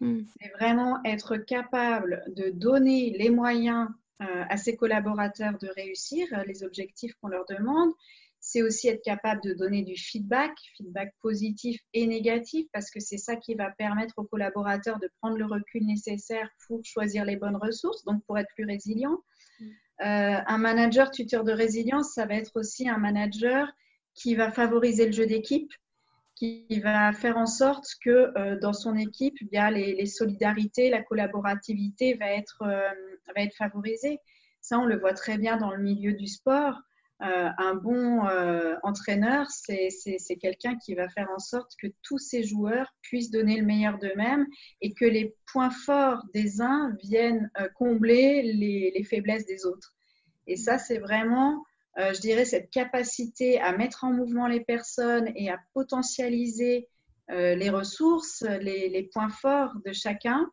Hmm. 0.00 0.22
C'est 0.40 0.50
vraiment 0.50 1.02
être 1.04 1.36
capable 1.36 2.22
de 2.28 2.50
donner 2.50 3.14
les 3.18 3.30
moyens 3.30 3.88
euh, 4.22 4.44
à 4.48 4.56
ses 4.56 4.76
collaborateurs 4.76 5.58
de 5.58 5.68
réussir 5.68 6.26
euh, 6.32 6.42
les 6.46 6.64
objectifs 6.64 7.14
qu'on 7.20 7.28
leur 7.28 7.44
demande. 7.46 7.90
C'est 8.40 8.62
aussi 8.62 8.88
être 8.88 9.02
capable 9.02 9.42
de 9.42 9.54
donner 9.54 9.82
du 9.82 9.96
feedback, 9.96 10.52
feedback 10.76 11.12
positif 11.20 11.80
et 11.92 12.06
négatif, 12.06 12.66
parce 12.72 12.90
que 12.90 13.00
c'est 13.00 13.18
ça 13.18 13.36
qui 13.36 13.54
va 13.54 13.70
permettre 13.70 14.14
aux 14.18 14.24
collaborateurs 14.24 14.98
de 15.00 15.10
prendre 15.20 15.36
le 15.36 15.46
recul 15.46 15.84
nécessaire 15.84 16.48
pour 16.66 16.80
choisir 16.84 17.24
les 17.24 17.36
bonnes 17.36 17.56
ressources, 17.56 18.04
donc 18.04 18.22
pour 18.24 18.38
être 18.38 18.48
plus 18.54 18.64
résilient. 18.64 19.18
Hmm. 19.60 19.64
Euh, 20.02 20.40
un 20.46 20.58
manager 20.58 21.10
tuteur 21.10 21.44
de 21.44 21.52
résilience, 21.52 22.12
ça 22.12 22.26
va 22.26 22.34
être 22.34 22.52
aussi 22.54 22.88
un 22.88 22.98
manager 22.98 23.70
qui 24.16 24.34
va 24.34 24.50
favoriser 24.50 25.06
le 25.06 25.12
jeu 25.12 25.26
d'équipe, 25.26 25.72
qui 26.34 26.66
va 26.82 27.12
faire 27.12 27.36
en 27.38 27.46
sorte 27.46 27.86
que 28.02 28.32
euh, 28.38 28.58
dans 28.60 28.72
son 28.72 28.96
équipe, 28.96 29.36
y 29.52 29.56
a 29.56 29.70
les, 29.70 30.06
solidarités, 30.06 30.90
la 30.90 31.02
collaborativité 31.02 32.14
va 32.14 32.30
être, 32.32 32.62
euh, 32.62 32.88
va 33.34 33.42
être 33.42 33.54
favorisée. 33.56 34.18
Ça, 34.60 34.78
on 34.78 34.84
le 34.84 34.98
voit 34.98 35.14
très 35.14 35.38
bien 35.38 35.56
dans 35.56 35.70
le 35.70 35.82
milieu 35.82 36.12
du 36.12 36.26
sport. 36.26 36.80
Euh, 37.22 37.48
un 37.56 37.74
bon 37.74 38.20
entraîneur, 38.82 39.46
c'est 39.48 40.36
quelqu'un 40.38 40.76
qui 40.76 40.94
va 40.94 41.08
faire 41.08 41.30
en 41.34 41.38
sorte 41.38 41.72
que 41.80 41.86
tous 42.02 42.18
ses 42.18 42.42
joueurs 42.42 42.92
puissent 43.00 43.30
donner 43.30 43.58
le 43.58 43.64
meilleur 43.64 43.98
d'eux-mêmes 43.98 44.46
et 44.82 44.92
que 44.92 45.06
les 45.06 45.34
points 45.50 45.70
forts 45.70 46.22
des 46.34 46.60
uns 46.60 46.94
viennent 47.02 47.50
combler 47.76 48.42
les, 48.42 48.92
les, 48.94 49.04
faiblesses 49.04 49.46
des 49.46 49.64
autres. 49.64 49.94
Et 50.46 50.56
ça, 50.56 50.76
c'est 50.76 50.98
vraiment 50.98 51.64
euh, 51.98 52.12
je 52.12 52.20
dirais, 52.20 52.44
cette 52.44 52.70
capacité 52.70 53.58
à 53.58 53.76
mettre 53.76 54.04
en 54.04 54.12
mouvement 54.12 54.46
les 54.46 54.60
personnes 54.60 55.32
et 55.34 55.50
à 55.50 55.58
potentialiser 55.72 56.88
euh, 57.30 57.54
les 57.54 57.70
ressources, 57.70 58.42
les, 58.60 59.08
points 59.12 59.30
forts 59.30 59.72
de 59.84 59.92
chacun, 59.92 60.46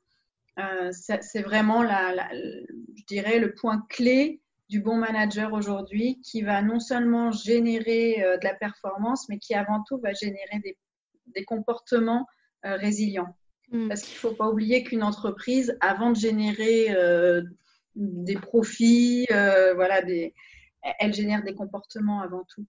euh, 0.60 0.90
c'est 0.92 1.42
vraiment, 1.42 1.84
la, 1.84 2.16
je 2.34 3.04
dirais, 3.08 3.40
le 3.40 3.54
point 3.54 3.86
clé 3.90 4.42
du 4.70 4.80
bon 4.80 4.96
manager 4.96 5.52
aujourd'hui 5.52 6.22
qui 6.22 6.42
va 6.42 6.62
non 6.62 6.80
seulement 6.80 7.32
générer 7.32 8.24
de 8.42 8.44
la 8.44 8.54
performance, 8.54 9.28
mais 9.28 9.38
qui 9.38 9.54
avant 9.54 9.84
tout 9.84 9.98
va 9.98 10.14
générer 10.14 10.62
des, 10.64 11.44
comportements 11.46 12.26
résilients. 12.64 13.36
Hmm. 13.70 13.90
Parce 13.90 14.02
qu'il 14.04 14.14
ne 14.14 14.20
faut 14.20 14.36
pas 14.36 14.50
oublier 14.50 14.84
qu'une 14.84 15.04
entreprise, 15.04 15.78
avant 15.82 16.12
de 16.12 16.16
générer 16.16 16.96
des 17.96 18.36
profits, 18.36 19.28
voilà, 19.30 20.02
des, 20.02 20.34
elle 21.00 21.14
génère 21.14 21.44
des 21.44 21.56
comportements 21.56 22.22
avant 22.22 22.44
tout. 22.54 22.66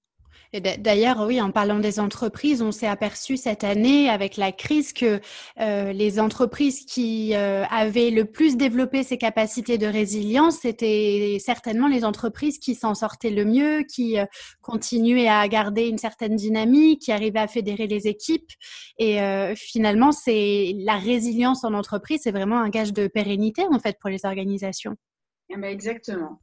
Et 0.52 0.60
d'ailleurs, 0.60 1.24
oui, 1.26 1.40
en 1.40 1.50
parlant 1.50 1.80
des 1.80 1.98
entreprises, 1.98 2.62
on 2.62 2.70
s'est 2.70 2.86
aperçu 2.86 3.36
cette 3.36 3.64
année 3.64 4.08
avec 4.08 4.36
la 4.36 4.52
crise 4.52 4.92
que 4.92 5.20
euh, 5.60 5.92
les 5.92 6.20
entreprises 6.20 6.84
qui 6.86 7.34
euh, 7.34 7.64
avaient 7.70 8.10
le 8.10 8.24
plus 8.24 8.56
développé 8.56 9.02
ces 9.02 9.18
capacités 9.18 9.78
de 9.78 9.86
résilience, 9.86 10.60
c'était 10.60 11.38
certainement 11.40 11.88
les 11.88 12.04
entreprises 12.04 12.58
qui 12.58 12.76
s'en 12.76 12.94
sortaient 12.94 13.30
le 13.30 13.44
mieux, 13.44 13.82
qui 13.82 14.18
euh, 14.18 14.26
continuaient 14.62 15.28
à 15.28 15.46
garder 15.48 15.88
une 15.88 15.98
certaine 15.98 16.36
dynamique, 16.36 17.02
qui 17.02 17.12
arrivaient 17.12 17.40
à 17.40 17.48
fédérer 17.48 17.88
les 17.88 18.06
équipes. 18.06 18.50
Et 18.98 19.18
finalement, 19.56 20.12
c'est 20.12 20.74
la 20.78 20.96
résilience 20.96 21.64
en 21.64 21.74
entreprise, 21.74 22.20
c'est 22.22 22.30
vraiment 22.30 22.60
un 22.60 22.68
gage 22.68 22.92
de 22.92 23.06
pérennité 23.08 23.64
en 23.70 23.78
fait 23.78 23.98
pour 24.00 24.10
les 24.10 24.24
organisations. 24.24 24.94
Eh 25.50 25.56
ben, 25.56 25.64
exactement. 25.64 26.40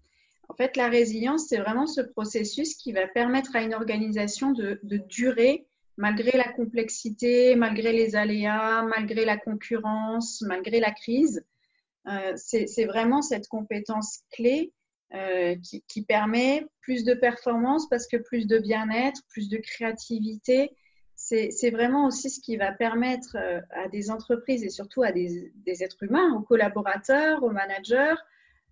En 0.51 0.53
fait, 0.53 0.75
la 0.75 0.89
résilience, 0.89 1.47
c'est 1.47 1.59
vraiment 1.59 1.87
ce 1.87 2.01
processus 2.01 2.75
qui 2.75 2.91
va 2.91 3.07
permettre 3.07 3.55
à 3.55 3.61
une 3.61 3.73
organisation 3.73 4.51
de, 4.51 4.81
durer 4.83 5.65
malgré 5.95 6.37
la 6.37 6.51
complexité, 6.51 7.55
malgré 7.55 7.93
les 7.93 8.17
aléas, 8.17 8.83
malgré 8.83 9.23
la 9.23 9.37
concurrence, 9.37 10.41
malgré 10.41 10.81
la 10.81 10.91
crise. 10.91 11.45
Euh, 12.07 12.33
c'est 12.35 12.83
vraiment 12.83 13.21
cette 13.21 13.47
compétence 13.47 14.23
clé 14.29 14.73
euh, 15.13 15.55
qui, 15.87 16.01
permet 16.01 16.67
plus 16.81 17.05
de 17.05 17.13
performance 17.13 17.87
parce 17.87 18.05
que 18.05 18.17
plus 18.17 18.45
de 18.45 18.59
bien-être, 18.59 19.21
plus 19.29 19.47
de 19.47 19.55
créativité. 19.55 20.75
C'est 21.15 21.71
vraiment 21.71 22.07
aussi 22.07 22.29
ce 22.29 22.41
qui 22.41 22.57
va 22.57 22.73
permettre 22.73 23.37
euh, 23.37 23.61
à 23.69 23.87
des 23.87 24.11
entreprises 24.11 24.65
et 24.65 24.69
surtout 24.69 25.01
à 25.01 25.13
des 25.13 25.53
êtres 25.65 26.03
humains, 26.03 26.33
aux 26.33 26.41
collaborateurs, 26.41 27.41
aux 27.41 27.51
managers, 27.51 28.15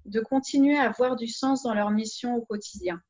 de 0.09 0.19
continuer 0.19 0.77
à 0.77 0.83
avoir 0.89 1.15
du 1.15 1.27
sens 1.27 1.63
dans 1.63 1.73
leur 1.73 1.91
mission 1.91 2.35
au 2.35 2.41
quotidien. 2.41 3.01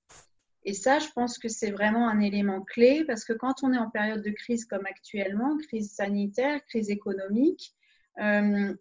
Et 0.63 0.74
ça, 0.74 1.00
je 1.00 1.08
pense 1.15 1.38
que 1.38 1.48
c'est 1.48 1.72
vraiment 1.72 2.08
un 2.10 2.20
élément 2.20 2.62
clé 2.62 3.03
parce 3.06 3.24
que 3.24 3.34
quand 3.34 3.63
on 3.63 3.74
est 3.74 3.77
en 3.77 3.89
période 3.89 4.22
de 4.22 4.32
crise 4.32 4.65
comme 4.65 4.86
actuellement, 4.86 5.58
crise 5.58 5.94
sanitaire, 5.94 6.63
crise 6.65 6.89
économique, 6.89 7.74
euh, 8.20 8.74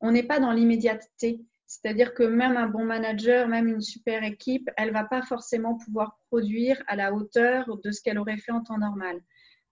on 0.00 0.12
n'est 0.12 0.22
pas 0.22 0.38
dans 0.38 0.52
l'immédiateté. 0.52 1.44
C'est-à-dire 1.66 2.14
que 2.14 2.22
même 2.22 2.56
un 2.56 2.68
bon 2.68 2.84
manager, 2.84 3.48
même 3.48 3.66
une 3.66 3.80
super 3.80 4.22
équipe, 4.22 4.70
elle 4.76 4.92
va 4.92 5.04
pas 5.04 5.22
forcément 5.22 5.76
pouvoir 5.76 6.18
produire 6.28 6.80
à 6.86 6.94
la 6.94 7.12
hauteur 7.12 7.78
de 7.82 7.90
ce 7.90 8.00
qu'elle 8.00 8.18
aurait 8.18 8.36
fait 8.36 8.52
en 8.52 8.62
temps 8.62 8.78
normal. 8.78 9.20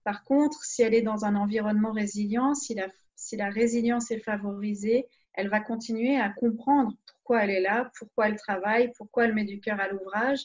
Par 0.03 0.23
contre, 0.25 0.63
si 0.65 0.81
elle 0.81 0.93
est 0.93 1.01
dans 1.01 1.23
un 1.23 1.35
environnement 1.35 1.91
résilient, 1.91 2.55
si 2.55 2.75
la, 2.75 2.87
si 3.15 3.37
la 3.37 3.49
résilience 3.49 4.11
est 4.11 4.19
favorisée, 4.19 5.07
elle 5.33 5.49
va 5.49 5.59
continuer 5.59 6.17
à 6.17 6.29
comprendre 6.29 6.93
pourquoi 7.07 7.43
elle 7.43 7.51
est 7.51 7.61
là, 7.61 7.89
pourquoi 7.97 8.27
elle 8.27 8.35
travaille, 8.35 8.91
pourquoi 8.97 9.25
elle 9.25 9.33
met 9.33 9.45
du 9.45 9.59
cœur 9.59 9.79
à 9.79 9.87
l'ouvrage. 9.87 10.39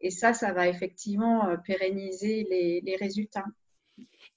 Et 0.00 0.10
ça, 0.10 0.34
ça 0.34 0.52
va 0.52 0.68
effectivement 0.68 1.48
euh, 1.48 1.56
pérenniser 1.56 2.46
les, 2.50 2.96
résultats. 2.96 3.44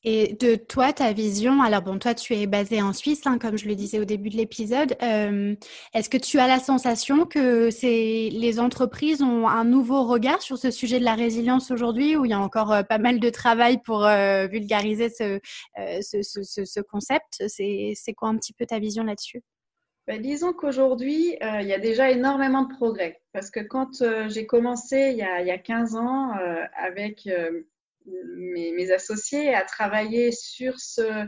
Et 0.03 0.33
de 0.39 0.55
toi, 0.55 0.93
ta 0.93 1.11
vision, 1.11 1.61
alors 1.61 1.81
bon, 1.81 1.97
toi, 1.97 2.13
tu 2.13 2.35
es 2.35 2.45
basé 2.45 2.81
en 2.81 2.93
Suisse, 2.93 3.25
hein, 3.25 3.39
comme 3.39 3.57
je 3.57 3.67
le 3.67 3.75
disais 3.75 3.99
au 3.99 4.05
début 4.05 4.29
de 4.29 4.37
l'épisode. 4.37 4.95
Euh, 5.01 5.55
est-ce 5.95 6.09
que 6.09 6.17
tu 6.17 6.37
as 6.37 6.47
la 6.47 6.59
sensation 6.59 7.25
que 7.25 7.69
les 7.81 8.59
entreprises 8.59 9.23
ont 9.23 9.47
un 9.47 9.65
nouveau 9.65 10.05
regard 10.05 10.41
sur 10.41 10.57
ce 10.59 10.69
sujet 10.69 10.99
de 10.99 11.03
la 11.03 11.15
résilience 11.15 11.71
aujourd'hui, 11.71 12.15
où 12.15 12.23
il 12.23 12.31
y 12.31 12.33
a 12.33 12.39
encore 12.39 12.71
euh, 12.71 12.83
pas 12.83 12.99
mal 12.99 13.19
de 13.19 13.29
travail 13.29 13.81
pour 13.83 14.07
vulgariser 14.49 15.09
ce, 15.09 15.39
ce 15.75 16.81
concept? 16.81 17.43
C'est 17.47 18.13
quoi 18.15 18.29
un 18.29 18.37
petit 18.37 18.53
peu 18.53 18.67
ta 18.67 18.77
vision 18.79 19.03
là-dessus? 19.03 19.41
Ben, 20.07 20.21
disons 20.21 20.53
qu'aujourd'hui, 20.53 21.35
euh, 21.43 21.61
il 21.61 21.67
y 21.67 21.73
a 21.73 21.79
déjà 21.79 22.09
énormément 22.09 22.63
de 22.63 22.73
progrès. 22.73 23.21
Parce 23.33 23.51
que 23.51 23.59
quand 23.59 24.01
euh, 24.01 24.29
j'ai 24.29 24.45
commencé 24.45 25.09
il 25.11 25.17
y, 25.17 25.21
a, 25.21 25.41
il 25.41 25.47
y, 25.47 25.51
a, 25.51 25.57
15 25.57 25.95
ans 25.95 26.37
euh, 26.37 26.63
avec 26.77 27.29
mes, 28.05 28.91
associés 28.91 29.53
à 29.53 29.63
travailler 29.63 30.31
sur 30.31 30.79
ce, 30.79 31.27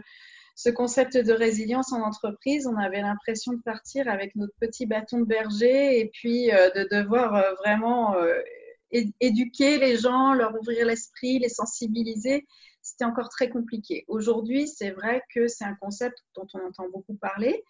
concept 0.73 1.17
de 1.17 1.33
résilience 1.33 1.91
en 1.91 2.01
entreprise, 2.01 2.67
on 2.67 2.77
avait 2.77 3.01
l'impression 3.01 3.51
de 3.51 3.61
partir 3.61 4.07
avec 4.07 4.33
notre 4.37 4.53
petit 4.61 4.85
bâton 4.85 5.19
de 5.19 5.25
berger 5.25 5.99
et 5.99 6.09
puis 6.13 6.47
de 6.47 6.87
devoir 6.89 7.43
vraiment 7.57 8.15
éduquer 8.91 9.77
les 9.77 9.97
gens, 9.97 10.33
leur 10.33 10.57
ouvrir 10.57 10.85
l'esprit, 10.85 11.39
les 11.39 11.49
sensibiliser. 11.49 12.47
C'était 12.81 13.03
encore 13.03 13.27
très 13.27 13.49
compliqué. 13.49 14.05
Aujourd'hui, 14.07 14.69
c'est 14.69 14.91
vrai 14.91 15.21
que 15.35 15.49
c'est 15.49 15.65
un 15.65 15.75
concept 15.81 16.17
dont 16.35 16.47
on 16.53 16.65
entend 16.65 16.87
beaucoup 16.89 17.15
parler 17.15 17.65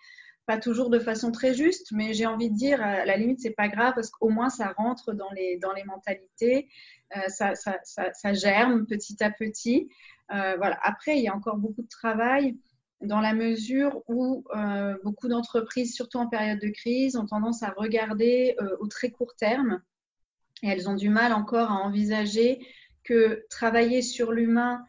pas 0.49 0.57
toujours 0.57 0.89
de 0.89 0.97
façon 0.97 1.31
très 1.31 1.53
juste, 1.53 1.91
mais 1.91 2.15
j'ai 2.15 2.25
envie 2.25 2.49
de 2.49 2.55
dire, 2.55 2.81
à 2.81 3.05
la 3.05 3.17
limite, 3.17 3.39
c'est 3.39 3.51
pas 3.51 3.67
grave 3.67 3.93
parce 3.93 4.09
qu'au 4.09 4.29
moins 4.29 4.49
ça 4.49 4.73
rentre 4.75 5.13
dans 5.13 5.29
les, 5.29 5.59
dans 5.59 5.73
les 5.73 5.83
mentalités, 5.83 6.67
euh, 7.15 7.19
ça, 7.27 7.53
ça, 7.53 7.77
ça, 7.83 8.33
germe 8.33 8.87
petit 8.87 9.23
à 9.23 9.29
petit. 9.29 9.89
Euh, 10.31 10.55
voilà. 10.57 10.79
Après, 10.81 11.19
il 11.19 11.23
y 11.23 11.27
a 11.27 11.35
encore 11.35 11.57
beaucoup 11.57 11.83
de 11.83 11.87
travail 11.87 12.57
dans 12.99 13.21
la 13.21 13.35
mesure 13.35 14.01
où 14.07 14.43
euh, 14.55 14.97
beaucoup 15.03 15.27
d'entreprises, 15.27 15.93
surtout 15.93 16.17
en 16.17 16.27
période 16.27 16.59
de 16.59 16.69
crise, 16.69 17.15
ont 17.15 17.27
tendance 17.27 17.61
à 17.61 17.69
regarder 17.69 18.55
au 18.79 18.87
très 18.87 19.11
court 19.11 19.35
terme 19.35 19.83
et 20.63 20.69
elles 20.69 20.89
ont 20.89 20.95
du 20.95 21.09
mal 21.09 21.31
encore 21.31 21.69
à 21.69 21.75
envisager 21.75 22.65
que 23.03 23.45
travailler 23.51 24.01
sur 24.01 24.31
l'humain 24.31 24.83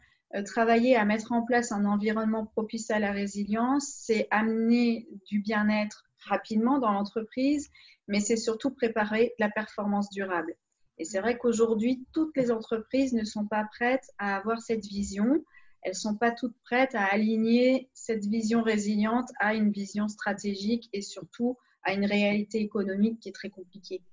travailler 0.45 0.95
à 0.95 1.05
mettre 1.05 1.31
en 1.31 1.43
place 1.43 1.71
un 1.71 1.85
environnement 1.85 2.45
propice 2.45 2.89
à 2.91 2.99
la 2.99 3.11
résilience, 3.11 3.91
c'est 3.97 4.27
amener 4.31 5.07
du 5.27 5.39
bien-être 5.39 6.05
rapidement 6.27 6.79
dans 6.79 6.91
l'entreprise, 6.91 7.69
mais 8.07 8.19
c'est 8.19 8.37
surtout 8.37 8.71
préparer 8.71 9.33
la 9.39 9.49
performance 9.49 10.09
durable. 10.09 10.55
Et 10.97 11.05
c'est 11.05 11.19
vrai 11.19 11.37
qu'aujourd'hui, 11.37 12.05
toutes 12.13 12.35
les 12.37 12.51
entreprises 12.51 13.13
ne 13.13 13.23
sont 13.23 13.47
pas 13.47 13.65
prêtes 13.65 14.07
à 14.19 14.37
avoir 14.37 14.61
cette 14.61 14.85
vision. 14.85 15.43
Elles 15.81 15.91
ne 15.91 15.97
sont 15.97 16.15
pas 16.15 16.31
toutes 16.31 16.55
prêtes 16.63 16.93
à 16.93 17.05
aligner 17.05 17.89
cette 17.93 18.25
vision 18.25 18.61
résiliente 18.61 19.29
à 19.39 19.55
une 19.55 19.71
vision 19.71 20.07
stratégique 20.07 20.89
et 20.93 21.01
surtout 21.01 21.57
à 21.83 21.93
une 21.93 22.05
réalité 22.05 22.59
économique 22.59 23.19
qui 23.19 23.29
est 23.29 23.33
très 23.33 23.49
compliquée. 23.49 24.03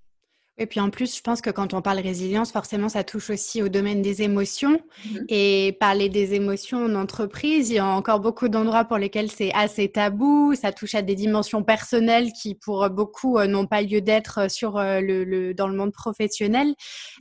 Et 0.59 0.67
puis 0.67 0.81
en 0.81 0.91
plus, 0.91 1.17
je 1.17 1.23
pense 1.23 1.41
que 1.41 1.51
quand 1.51 1.75
on 1.75 1.83
parle 1.83 2.01
résilience, 2.01 2.53
forcément, 2.53 2.89
ça 2.89 3.05
touche 3.05 3.31
aussi 3.31 3.63
au 3.63 3.69
domaine 3.69 4.03
des 4.03 4.23
émotions. 4.23 4.81
Mhm. 5.07 5.25
Et 5.29 5.77
parler 5.81 6.09
des 6.09 6.35
émotions 6.35 6.85
en 6.85 6.95
entreprise, 6.95 7.71
il 7.71 7.77
y 7.77 7.79
a 7.79 7.87
encore 7.87 8.21
beaucoup 8.21 8.49
d'endroits 8.49 8.85
pour 8.85 8.99
lesquels 8.99 9.31
c'est 9.31 9.53
assez 9.55 9.89
tabou. 9.89 10.55
Ça 10.55 10.73
touche 10.73 10.95
à 10.95 11.03
des 11.03 11.15
dimensions 11.15 11.63
personnelles 11.63 12.33
qui, 12.33 12.55
pour 12.55 12.89
beaucoup, 12.91 13.39
euh, 13.39 13.47
n'ont 13.47 13.67
pas 13.67 13.83
lieu 13.83 14.01
d'être 14.01 14.41
euh, 14.41 14.49
sur 14.49 14.77
euh, 14.77 15.01
le, 15.01 15.55
dans 15.55 15.69
le 15.69 15.77
monde 15.77 15.93
professionnel. 15.93 16.75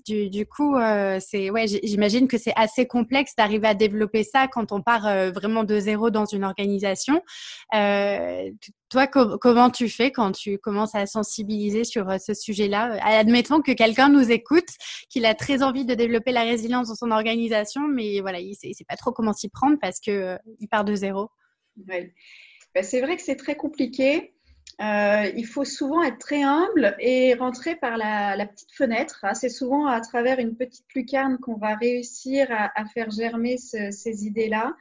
Du, 0.06 0.30
du 0.30 0.46
coup, 0.46 0.76
c'est 1.20 1.50
ouais, 1.50 1.66
j'imagine 1.84 2.28
que 2.28 2.38
c'est 2.38 2.54
assez 2.56 2.86
complexe 2.86 3.36
d'arriver 3.36 3.68
à 3.68 3.74
développer 3.74 4.24
ça 4.24 4.48
quand 4.48 4.72
on 4.72 4.82
part 4.82 5.04
vraiment 5.32 5.64
de 5.64 5.80
zéro 5.80 6.10
dans 6.10 6.26
une 6.26 6.44
organisation. 6.44 7.22
Euh, 7.76 8.50
toi, 8.90 9.08
comment 9.08 9.70
tu 9.70 9.90
fais 9.90 10.12
quand 10.12 10.32
tu 10.32 10.58
commences 10.58 10.96
à 10.96 11.06
sensibiliser 11.06 11.84
sur 11.84 12.10
euh, 12.10 12.18
ce 12.18 12.34
sujet-là? 12.34 12.96
Euh, 12.96 13.20
Admettons 13.20 13.62
que 13.62 13.72
quelqu'un 13.72 14.10
nous 14.10 14.32
écoute, 14.32 14.68
qu'il 15.10 15.26
a 15.26 15.36
très 15.36 15.64
envie 15.64 15.86
de 15.86 15.94
développer 15.94 16.32
la 16.32 16.44
résilience 16.44 16.88
dans 16.88 16.96
son 16.96 17.12
organisation, 17.12 17.88
mais 17.88 18.22
voilà, 18.22 18.40
il 18.40 18.50
ne 18.50 18.74
sait 18.74 18.86
pas 18.88 18.96
trop 18.96 19.12
comment 19.12 19.34
s'y 19.34 19.50
prendre 19.50 19.78
parce 19.82 20.00
qu'il 20.00 20.14
euh, 20.14 20.38
part 20.72 20.86
de 20.86 20.96
zéro. 20.96 21.30
Oui. 21.88 22.12
Ben, 22.74 22.84
c'est 22.84 23.02
vrai 23.02 23.18
que 23.18 23.22
c'est 23.22 23.36
très 23.36 23.56
compliqué. 23.56 24.34
il 24.80 25.46
faut 25.46 25.66
souvent 25.66 26.04
être 26.04 26.20
très 26.20 26.44
humble 26.44 26.96
et 27.00 27.34
rentrer 27.34 27.76
par 27.76 27.98
la, 27.98 28.46
petite 28.46 28.72
fenêtre. 28.72 29.20
Hein. 29.24 29.34
C'est 29.34 29.50
souvent 29.50 29.88
à 29.88 30.00
travers 30.00 30.40
une 30.40 30.56
petite 30.56 30.86
lucarne 30.96 31.40
qu'on 31.40 31.58
va 31.58 31.76
réussir 31.76 32.48
à, 32.52 32.86
faire 32.94 33.10
germer 33.10 33.58
ces 33.58 34.26
idées-là. 34.26 34.76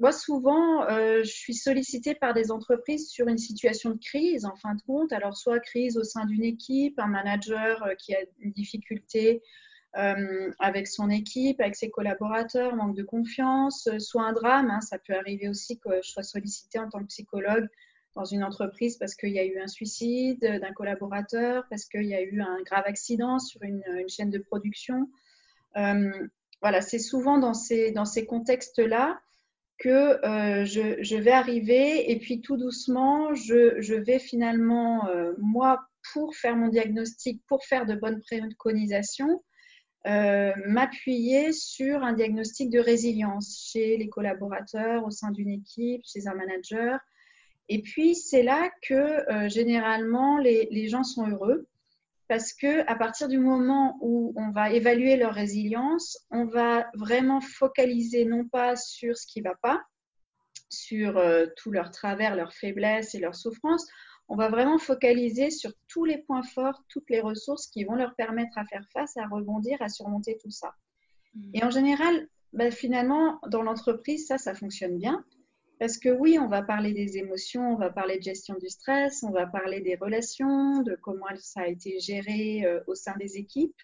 Moi, 0.00 0.12
souvent, 0.12 0.86
je 0.88 1.22
suis 1.24 1.54
sollicitée 1.54 2.14
par 2.14 2.34
des 2.34 2.50
entreprises 2.50 3.08
sur 3.08 3.28
une 3.28 3.38
situation 3.38 3.90
de 3.90 3.98
crise, 3.98 4.44
en 4.44 4.54
fin 4.56 4.74
de 4.74 4.82
compte. 4.82 5.12
Alors, 5.12 5.36
soit 5.36 5.60
crise 5.60 5.96
au 5.96 6.04
sein 6.04 6.24
d'une 6.24 6.44
équipe, 6.44 6.98
un 6.98 7.06
manager 7.08 7.84
qui 7.98 8.14
a 8.14 8.18
une 8.38 8.52
difficulté 8.52 9.42
euh, 9.96 10.50
avec 10.60 10.86
son 10.86 11.08
équipe, 11.08 11.60
avec 11.60 11.74
ses 11.74 11.90
collaborateurs, 11.90 12.76
manque 12.76 12.94
de 12.94 13.02
confiance, 13.02 13.88
euh, 13.88 13.98
soit 13.98 14.22
un 14.22 14.32
drame. 14.32 14.70
Hein, 14.70 14.80
ça 14.80 14.98
peut 14.98 15.14
arriver 15.14 15.48
aussi 15.48 15.78
que 15.78 15.88
je 16.04 16.10
sois 16.10 16.22
sollicitée 16.22 16.78
en 16.78 16.90
tant 16.90 17.00
que 17.00 17.06
psychologue 17.06 17.66
dans 18.14 18.24
une 18.24 18.44
entreprise 18.44 18.96
parce 18.98 19.14
qu'il 19.14 19.30
y 19.30 19.38
a 19.38 19.44
eu 19.44 19.58
un 19.58 19.66
suicide 19.66 20.40
d'un 20.40 20.72
collaborateur, 20.72 21.64
parce 21.70 21.86
qu'il 21.86 22.04
y 22.04 22.14
a 22.14 22.22
eu 22.22 22.40
un 22.40 22.62
grave 22.64 22.84
accident 22.86 23.38
sur 23.38 23.62
une, 23.62 23.82
chaîne 24.08 24.30
de 24.30 24.38
production. 24.38 25.08
Euh, 25.76 26.28
voilà, 26.60 26.80
c'est 26.82 26.98
souvent 26.98 27.38
dans 27.38 27.54
ces, 27.54 27.90
dans 27.92 28.04
ces 28.04 28.26
contextes-là 28.26 29.20
que 29.78 30.18
je, 30.64 31.02
je, 31.02 31.16
vais 31.16 31.30
arriver 31.30 32.10
et 32.10 32.18
puis 32.18 32.40
tout 32.40 32.56
doucement, 32.56 33.34
je, 33.34 33.94
vais 33.94 34.18
finalement, 34.18 35.08
moi, 35.38 35.80
pour 36.12 36.34
faire 36.34 36.56
mon 36.56 36.68
diagnostic, 36.68 37.42
pour 37.46 37.64
faire 37.64 37.86
de 37.86 37.94
bonnes 37.94 38.20
préconisations, 38.20 39.42
euh, 40.06 40.52
m'appuyer 40.66 41.52
sur 41.52 42.02
un 42.02 42.12
diagnostic 42.12 42.70
de 42.70 42.78
résilience 42.78 43.68
chez 43.70 43.96
les 43.96 44.08
collaborateurs, 44.08 45.04
au 45.04 45.10
sein 45.10 45.30
d'une 45.32 45.50
équipe, 45.50 46.02
chez 46.06 46.28
un 46.28 46.34
manager. 46.34 46.98
Et 47.68 47.82
puis, 47.82 48.14
c'est 48.14 48.42
là 48.42 48.70
que 48.82 48.94
euh, 48.94 49.48
généralement 49.48 50.38
les, 50.38 50.88
gens 50.88 51.04
sont 51.04 51.28
heureux 51.28 51.66
parce 52.28 52.52
que 52.52 52.86
à 52.90 52.94
partir 52.94 53.28
du 53.28 53.38
moment 53.38 53.98
où 54.00 54.34
on 54.36 54.50
va 54.50 54.70
évaluer 54.70 55.16
leur 55.16 55.34
résilience, 55.34 56.18
on 56.30 56.44
va 56.44 56.90
vraiment 56.94 57.40
focaliser 57.40 58.24
non 58.26 58.46
pas 58.46 58.76
sur 58.76 59.16
ce 59.16 59.26
qui 59.26 59.40
ne 59.40 59.48
va 59.48 59.54
pas, 59.62 59.82
sur 60.68 61.16
euh, 61.16 61.46
tous 61.56 61.70
leurs 61.70 61.90
travers, 61.90 62.36
leurs 62.36 62.52
faiblesses 62.52 63.14
et 63.14 63.18
leurs 63.18 63.34
souffrances, 63.34 63.86
on 64.28 64.36
va 64.36 64.50
vraiment 64.50 64.78
focaliser 64.78 65.50
sur 65.50 65.72
tous 65.88 66.04
les 66.04 66.18
points 66.18 66.42
forts, 66.42 66.84
toutes 66.90 67.08
les 67.08 67.20
ressources 67.20 67.66
qui 67.66 67.84
vont 67.84 67.94
leur 67.94 68.14
permettre 68.14 68.58
à 68.58 68.66
faire 68.66 68.84
face, 68.92 69.16
à 69.16 69.26
rebondir, 69.26 69.80
à 69.80 69.88
surmonter 69.88 70.36
tout 70.42 70.50
ça. 70.50 70.74
Mm. 71.34 71.50
Et 71.54 71.64
en 71.64 71.70
général, 71.70 72.28
bah, 72.52 72.70
finalement, 72.70 73.40
dans 73.48 73.62
l'entreprise, 73.62 74.26
ça, 74.26 74.36
ça 74.36 74.54
fonctionne 74.54 74.98
bien. 74.98 75.24
Parce 75.78 75.96
que 75.96 76.08
oui, 76.08 76.38
on 76.40 76.48
va 76.48 76.62
parler 76.62 76.92
des 76.92 77.18
émotions, 77.18 77.72
on 77.72 77.76
va 77.76 77.90
parler 77.90 78.18
de 78.18 78.24
gestion 78.24 78.56
du 78.60 78.68
stress, 78.68 79.22
on 79.22 79.30
va 79.30 79.46
parler 79.46 79.80
des 79.80 79.94
relations, 79.94 80.82
de 80.82 80.96
comment 81.00 81.26
ça 81.38 81.60
a 81.60 81.66
été 81.68 82.00
géré 82.00 82.64
euh, 82.64 82.80
au 82.88 82.96
sein 82.96 83.14
des 83.16 83.36
équipes, 83.36 83.76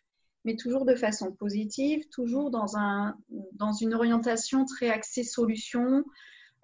mais 0.44 0.56
toujours 0.56 0.86
de 0.86 0.96
façon 0.96 1.30
positive, 1.30 2.08
toujours 2.08 2.50
dans, 2.50 2.76
un, 2.76 3.16
dans 3.52 3.72
une 3.72 3.94
orientation 3.94 4.64
très 4.64 4.88
axée 4.88 5.22
solution, 5.22 6.04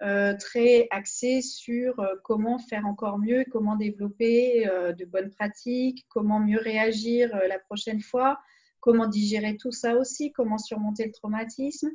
euh, 0.01 0.35
très 0.37 0.87
axé 0.91 1.41
sur 1.41 1.97
euh, 2.01 2.15
comment 2.25 2.59
faire 2.59 2.85
encore 2.85 3.17
mieux, 3.17 3.45
comment 3.49 3.77
développer 3.77 4.65
de 4.65 5.05
bonnes 5.05 5.31
pratiques, 5.31 6.05
comment 6.09 6.41
mieux 6.41 6.59
réagir 6.59 7.29
la 7.47 7.57
prochaine 7.57 8.01
fois, 8.01 8.37
comment 8.81 9.07
digérer 9.07 9.55
tout 9.55 9.71
ça 9.71 9.95
aussi, 9.95 10.33
comment 10.33 10.57
surmonter 10.57 11.05
le 11.05 11.13
traumatisme. 11.13 11.89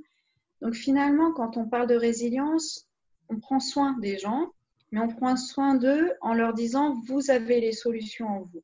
Donc 0.62 0.74
finalement, 0.74 1.32
quand 1.34 1.58
on 1.58 1.68
parle 1.68 1.86
de 1.86 1.96
résilience, 1.96 2.85
on 3.28 3.38
prend 3.38 3.60
soin 3.60 3.96
des 3.98 4.18
gens, 4.18 4.50
mais 4.92 5.00
on 5.00 5.08
prend 5.08 5.36
soin 5.36 5.74
d'eux 5.74 6.12
en 6.20 6.34
leur 6.34 6.54
disant, 6.54 6.94
vous 7.06 7.30
avez 7.30 7.60
les 7.60 7.72
solutions 7.72 8.28
en 8.28 8.42
vous. 8.42 8.62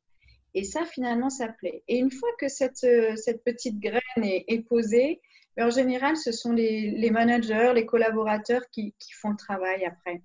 Et 0.55 0.65
ça, 0.65 0.85
finalement, 0.85 1.31
ça 1.31 1.49
plaît. 1.49 1.83
Et 1.89 1.99
une 1.99 2.11
fois 2.11 2.29
que 2.39 2.49
cette, 2.49 2.87
cette 3.17 3.43
petite 3.43 3.81
graine 3.81 4.01
est, 4.23 4.45
est 4.49 4.61
posée, 4.61 5.21
mais 5.57 5.65
en 5.65 5.71
général, 5.71 6.17
ce 6.17 6.33
sont 6.33 6.53
les, 6.53 7.11
managers, 7.11 7.73
les 7.75 7.85
collaborateurs 7.85 8.63
qui, 8.71 8.95
font 9.21 9.31
le 9.31 9.37
travail 9.37 9.85
après. 9.85 10.23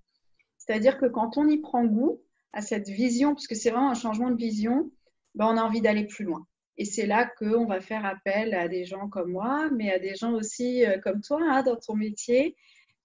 C'est-à-dire 0.58 0.98
que 0.98 1.06
quand 1.06 1.38
on 1.38 1.48
y 1.48 1.58
prend 1.58 1.86
goût 1.86 2.22
à 2.54 2.62
cette 2.62 2.88
vision, 2.88 3.34
parce 3.34 3.48
que 3.48 3.56
c'est 3.56 3.70
vraiment 3.70 3.92
un 3.92 3.96
changement 3.96 4.32
de 4.32 4.38
vision, 4.38 4.90
ben 5.36 5.46
on 5.48 5.58
a 5.58 5.62
envie 5.62 5.82
d'aller 5.82 6.06
plus 6.06 6.26
loin. 6.26 6.48
Et 6.78 6.86
c'est 6.86 7.08
là 7.08 7.30
qu'on 7.38 7.66
va 7.66 7.82
faire 7.82 8.06
appel 8.06 8.54
à 8.54 8.68
des 8.68 8.86
gens 8.86 9.10
comme 9.10 9.32
moi, 9.32 9.70
mais 9.76 9.92
à 9.92 10.00
des 10.00 10.16
gens 10.16 10.34
aussi 10.34 10.86
euh, 10.86 11.00
comme 11.00 11.22
toi 11.22 11.40
hein, 11.42 11.64
dans 11.64 11.76
ton 11.76 11.96
métier 11.96 12.56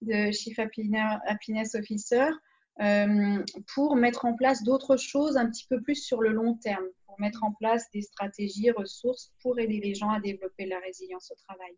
de 0.03 0.31
Chief 0.31 0.57
Happiness 0.59 1.75
Officer, 1.75 2.29
euh, 2.81 3.43
pour 3.73 3.95
mettre 3.95 4.25
en 4.25 4.35
place 4.35 4.63
d'autres 4.63 4.97
choses 4.97 5.37
un 5.37 5.49
petit 5.49 5.65
peu 5.67 5.81
plus 5.81 5.95
sur 5.95 6.21
le 6.21 6.31
long 6.31 6.55
terme, 6.55 6.85
pour 7.05 7.19
mettre 7.19 7.43
en 7.43 7.51
place 7.51 7.89
des 7.91 8.01
stratégies, 8.01 8.71
ressources 8.71 9.31
pour 9.41 9.59
aider 9.59 9.79
les 9.79 9.93
gens 9.93 10.09
à 10.09 10.19
développer 10.19 10.65
la 10.65 10.79
résilience 10.79 11.31
au 11.31 11.35
travail. 11.35 11.75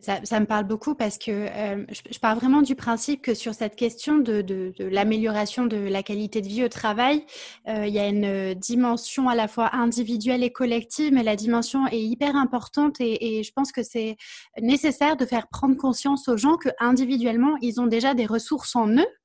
Ça, 0.00 0.38
me 0.38 0.46
parle 0.46 0.64
beaucoup 0.64 0.94
parce 0.94 1.18
que 1.18 1.32
euh, 1.32 1.84
je, 1.90 2.18
pars 2.20 2.36
vraiment 2.36 2.62
du 2.62 2.76
principe 2.76 3.20
que 3.20 3.34
sur 3.34 3.52
cette 3.52 3.74
question 3.74 4.18
de, 4.18 4.72
l'amélioration 4.78 5.66
de 5.66 5.76
la 5.76 6.04
qualité 6.04 6.40
de 6.40 6.46
vie 6.46 6.64
au 6.64 6.68
travail, 6.68 7.24
euh, 7.66 7.84
il 7.84 7.92
y 7.92 7.98
a 7.98 8.06
une 8.06 8.54
dimension 8.54 9.28
à 9.28 9.34
la 9.34 9.48
fois 9.48 9.74
individuelle 9.74 10.44
et 10.44 10.52
collective, 10.52 11.12
mais 11.12 11.24
la 11.24 11.34
dimension 11.34 11.88
est 11.88 12.00
hyper 12.00 12.36
importante 12.36 13.00
et, 13.00 13.38
et 13.38 13.42
je 13.42 13.52
pense 13.52 13.72
que 13.72 13.82
c'est 13.82 14.16
nécessaire 14.62 15.16
de 15.16 15.26
faire 15.26 15.48
prendre 15.48 15.76
conscience 15.76 16.28
aux 16.28 16.36
gens 16.36 16.58
que 16.58 16.68
individuellement, 16.78 17.56
ils 17.60 17.80
ont 17.80 17.88
déjà 17.88 18.14
des 18.14 18.26
ressources 18.26 18.76
en 18.76 18.88
eux 18.88 19.17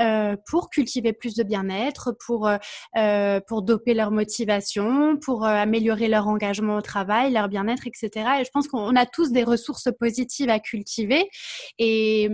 euh, 0.00 0.36
pour 0.46 0.70
cultiver 0.70 1.12
plus 1.12 1.34
de 1.34 1.42
bien-être, 1.42 2.12
pour, 2.26 2.46
euh, 2.46 2.56
euh, 2.96 3.40
pour 3.46 3.62
doper 3.62 3.94
leur 3.94 4.10
motivation, 4.10 5.16
pour 5.16 5.44
améliorer 5.44 6.08
leur 6.08 6.28
engagement 6.28 6.76
au 6.76 6.80
travail, 6.80 7.32
leur 7.32 7.48
bien-être, 7.48 7.86
etc. 7.86 8.10
Et 8.40 8.44
je 8.44 8.50
pense 8.50 8.68
qu'on 8.68 8.96
a 8.96 9.06
tous 9.06 9.32
des 9.32 9.44
ressources 9.44 9.88
positives 9.98 10.50
à 10.50 10.58
cultiver. 10.58 11.28
Et, 11.78 12.28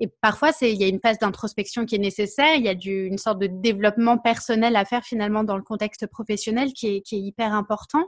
et 0.00 0.08
parfois, 0.20 0.50
il 0.62 0.80
y 0.80 0.84
a 0.84 0.88
une 0.88 1.00
phase 1.00 1.18
d'introspection 1.18 1.84
qui 1.86 1.96
est 1.96 1.98
nécessaire. 1.98 2.56
Il 2.56 2.64
y 2.64 2.68
a 2.68 2.74
du, 2.74 3.06
une 3.06 3.18
sorte 3.18 3.38
de 3.38 3.48
développement 3.48 4.18
personnel 4.18 4.76
à 4.76 4.84
faire 4.84 5.04
finalement 5.04 5.44
dans 5.44 5.56
le 5.56 5.62
contexte 5.62 6.06
professionnel 6.06 6.72
qui 6.72 6.96
est, 6.96 7.00
qui 7.02 7.16
est 7.16 7.20
hyper 7.20 7.52
important. 7.52 8.04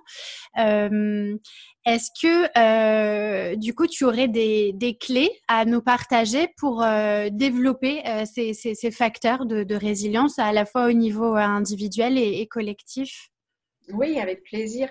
Est-ce 1.87 2.11
que 2.21 2.59
euh, 2.59 3.55
du 3.55 3.73
coup 3.73 3.87
tu 3.87 4.05
aurais 4.05 4.27
des, 4.27 4.99
clés 5.01 5.31
à 5.47 5.65
nous 5.65 5.81
partager 5.81 6.49
pour 6.59 6.83
euh, 6.83 7.29
développer 7.31 8.05
euh, 8.09 8.25
ces, 8.25 8.91
facteurs 8.91 9.47
de, 9.47 9.75
résilience 9.75 10.41
à 10.41 10.53
la 10.53 10.67
fois 10.67 10.87
au 10.89 10.93
niveau 10.93 11.37
individuel 11.37 12.19
et, 12.19 12.45
collectif? 12.49 13.31
Oui, 13.93 14.19
avec 14.19 14.43
plaisir. 14.43 14.89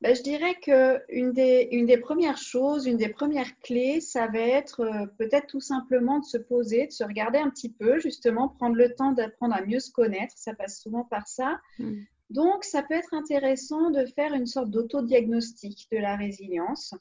Ben, 0.00 0.14
je 0.14 0.22
dirais 0.22 0.54
qu'une 0.62 1.32
des, 1.32 1.70
une 1.72 1.86
des 1.86 1.98
premières 1.98 2.38
choses, 2.38 2.86
une 2.86 2.98
des 2.98 3.08
premières 3.08 3.58
clés, 3.58 4.00
ça 4.00 4.28
va 4.28 4.38
être 4.38 5.08
peut-être 5.18 5.48
tout 5.48 5.60
simplement 5.60 6.20
de 6.20 6.24
se 6.24 6.38
poser, 6.38 6.86
de 6.86 6.92
se 6.92 7.02
regarder 7.02 7.38
un 7.38 7.50
petit 7.50 7.72
peu, 7.72 7.98
justement, 7.98 8.48
prendre 8.48 8.76
le 8.76 8.94
temps 8.94 9.10
d'apprendre 9.10 9.56
à 9.56 9.66
mieux 9.66 9.80
se 9.80 9.90
connaître. 9.90 10.34
Ça 10.36 10.54
passe 10.54 10.80
souvent 10.80 11.02
par 11.02 11.26
ça. 11.26 11.58
Mmh. 11.80 11.94
Donc, 12.30 12.64
ça 12.64 12.82
peut 12.82 12.94
être 12.94 13.14
intéressant 13.14 13.90
de 13.90 14.04
faire 14.04 14.34
une 14.34 14.46
sorte 14.46 14.70
d'autodiagnostic 14.70 15.88
de 15.90 15.98
la 15.98 16.16
résilience 16.16 16.94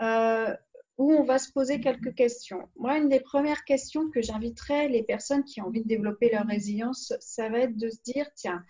euh, 0.00 0.54
où 0.98 1.12
on 1.12 1.24
va 1.24 1.38
se 1.38 1.52
poser 1.52 1.80
quelques 1.80 2.14
questions. 2.14 2.68
Moi, 2.76 2.98
une 2.98 3.08
des 3.08 3.20
premières 3.20 3.64
questions 3.64 4.10
que 4.10 4.22
j'inviterais 4.22 4.88
les 4.88 5.02
personnes 5.02 5.44
qui 5.44 5.60
ont 5.60 5.66
envie 5.66 5.82
de 5.82 5.88
développer 5.88 6.30
leur 6.30 6.46
résilience, 6.46 7.12
ça 7.20 7.48
va 7.48 7.60
être 7.60 7.76
de 7.76 7.90
se 7.90 8.02
dire, 8.02 8.26
tiens, 8.34 8.64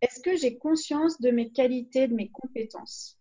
est-ce 0.00 0.20
que 0.20 0.36
j'ai 0.36 0.58
conscience 0.58 1.20
de 1.20 1.30
mes 1.30 1.50
qualités, 1.50 2.08
de 2.08 2.14
mes 2.14 2.30
compétences? 2.30 3.18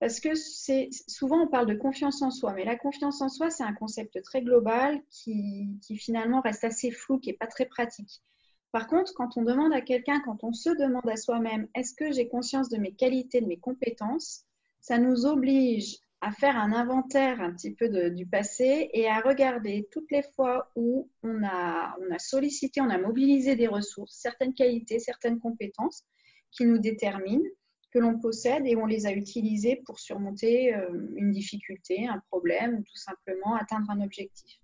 Parce 0.00 0.20
que 0.20 0.34
c'est 0.34 0.90
souvent 1.08 1.42
on 1.42 1.48
parle 1.48 1.66
de 1.66 1.74
confiance 1.74 2.22
en 2.22 2.30
soi, 2.30 2.52
mais 2.52 2.64
la 2.64 2.76
confiance 2.76 3.20
en 3.20 3.28
soi, 3.28 3.50
c'est 3.50 3.64
un 3.64 3.74
concept 3.74 4.22
très 4.22 4.42
global 4.42 5.02
qui, 5.10 5.76
qui 5.82 5.96
finalement 5.96 6.40
reste 6.40 6.62
assez 6.62 6.92
flou, 6.92 7.18
qui 7.18 7.30
n'est 7.30 7.36
pas 7.36 7.48
très 7.48 7.66
pratique. 7.66 8.22
Par 8.72 8.86
contre, 8.86 9.14
quand 9.14 9.36
on 9.36 9.42
demande 9.42 9.72
à 9.72 9.80
quelqu'un, 9.80 10.20
quand 10.20 10.44
on 10.44 10.52
se 10.52 10.70
demande 10.70 11.08
à 11.08 11.16
soi-même, 11.16 11.68
est-ce 11.74 11.94
que 11.94 12.12
j'ai 12.12 12.28
conscience 12.28 12.68
de 12.68 12.76
mes 12.76 12.92
qualités, 12.92 13.40
de 13.40 13.46
mes 13.46 13.58
compétences, 13.58 14.44
ça 14.80 14.98
nous 14.98 15.24
oblige 15.24 15.98
à 16.20 16.32
faire 16.32 16.56
un 16.56 16.72
inventaire 16.72 17.40
un 17.40 17.52
petit 17.52 17.74
peu 17.74 17.88
du 18.10 18.26
passé 18.26 18.90
et 18.92 19.08
à 19.08 19.20
regarder 19.20 19.88
toutes 19.92 20.10
les 20.10 20.22
fois 20.34 20.70
où 20.74 21.08
on 21.22 21.44
a, 21.44 21.94
sollicité, 22.18 22.80
on 22.80 22.90
a 22.90 22.98
mobilisé 22.98 23.54
des 23.54 23.68
ressources, 23.68 24.16
certaines 24.20 24.54
qualités, 24.54 24.98
certaines 24.98 25.38
compétences 25.38 26.04
qui 26.50 26.64
nous 26.64 26.78
déterminent, 26.78 27.48
que 27.92 28.00
l'on 28.00 28.18
possède 28.18 28.66
et 28.66 28.76
on 28.76 28.84
les 28.84 29.06
a 29.06 29.12
utilisées 29.12 29.80
pour 29.86 29.98
surmonter 29.98 30.74
euh, 30.74 30.88
une 31.16 31.30
difficulté, 31.30 32.06
un 32.06 32.20
problème 32.28 32.74
ou 32.74 32.82
tout 32.82 32.96
simplement 32.96 33.54
atteindre 33.54 33.90
un 33.90 34.02
objectif. 34.02 34.58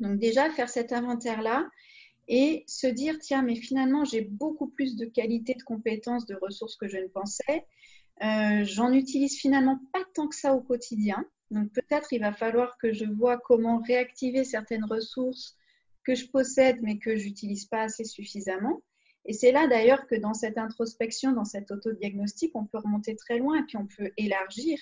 Donc 0.00 0.18
déjà, 0.18 0.50
faire 0.50 0.68
cet 0.68 0.92
inventaire-là, 0.92 1.68
et 2.28 2.64
se 2.66 2.86
dire, 2.86 3.18
tiens, 3.20 3.42
mais 3.42 3.54
finalement, 3.54 4.04
j'ai 4.04 4.22
beaucoup 4.22 4.68
plus 4.68 4.96
de 4.96 5.04
qualité, 5.04 5.54
de 5.54 5.62
compétences, 5.62 6.26
de 6.26 6.34
ressources 6.34 6.76
que 6.76 6.88
je 6.88 6.98
ne 6.98 7.06
pensais. 7.06 7.66
Euh, 8.22 8.64
J'en 8.64 8.92
utilise 8.92 9.38
finalement 9.38 9.78
pas 9.92 10.02
tant 10.14 10.28
que 10.28 10.36
ça 10.36 10.54
au 10.54 10.60
quotidien. 10.60 11.24
Donc 11.50 11.70
peut-être 11.72 12.12
il 12.12 12.20
va 12.20 12.32
falloir 12.32 12.76
que 12.78 12.92
je 12.92 13.04
vois 13.04 13.38
comment 13.38 13.78
réactiver 13.78 14.44
certaines 14.44 14.84
ressources 14.84 15.56
que 16.02 16.14
je 16.14 16.26
possède 16.28 16.78
mais 16.82 16.98
que 16.98 17.16
j'utilise 17.16 17.66
pas 17.66 17.82
assez 17.82 18.04
suffisamment. 18.04 18.82
Et 19.26 19.32
c'est 19.32 19.52
là 19.52 19.66
d'ailleurs 19.66 20.06
que 20.06 20.14
dans 20.14 20.34
cette 20.34 20.58
introspection, 20.58 21.32
dans 21.32 21.44
cet 21.44 21.70
autodiagnostic, 21.70 22.54
on 22.54 22.64
peut 22.64 22.78
remonter 22.78 23.16
très 23.16 23.38
loin 23.38 23.60
et 23.60 23.64
puis 23.64 23.76
on 23.76 23.86
peut 23.86 24.10
élargir 24.16 24.78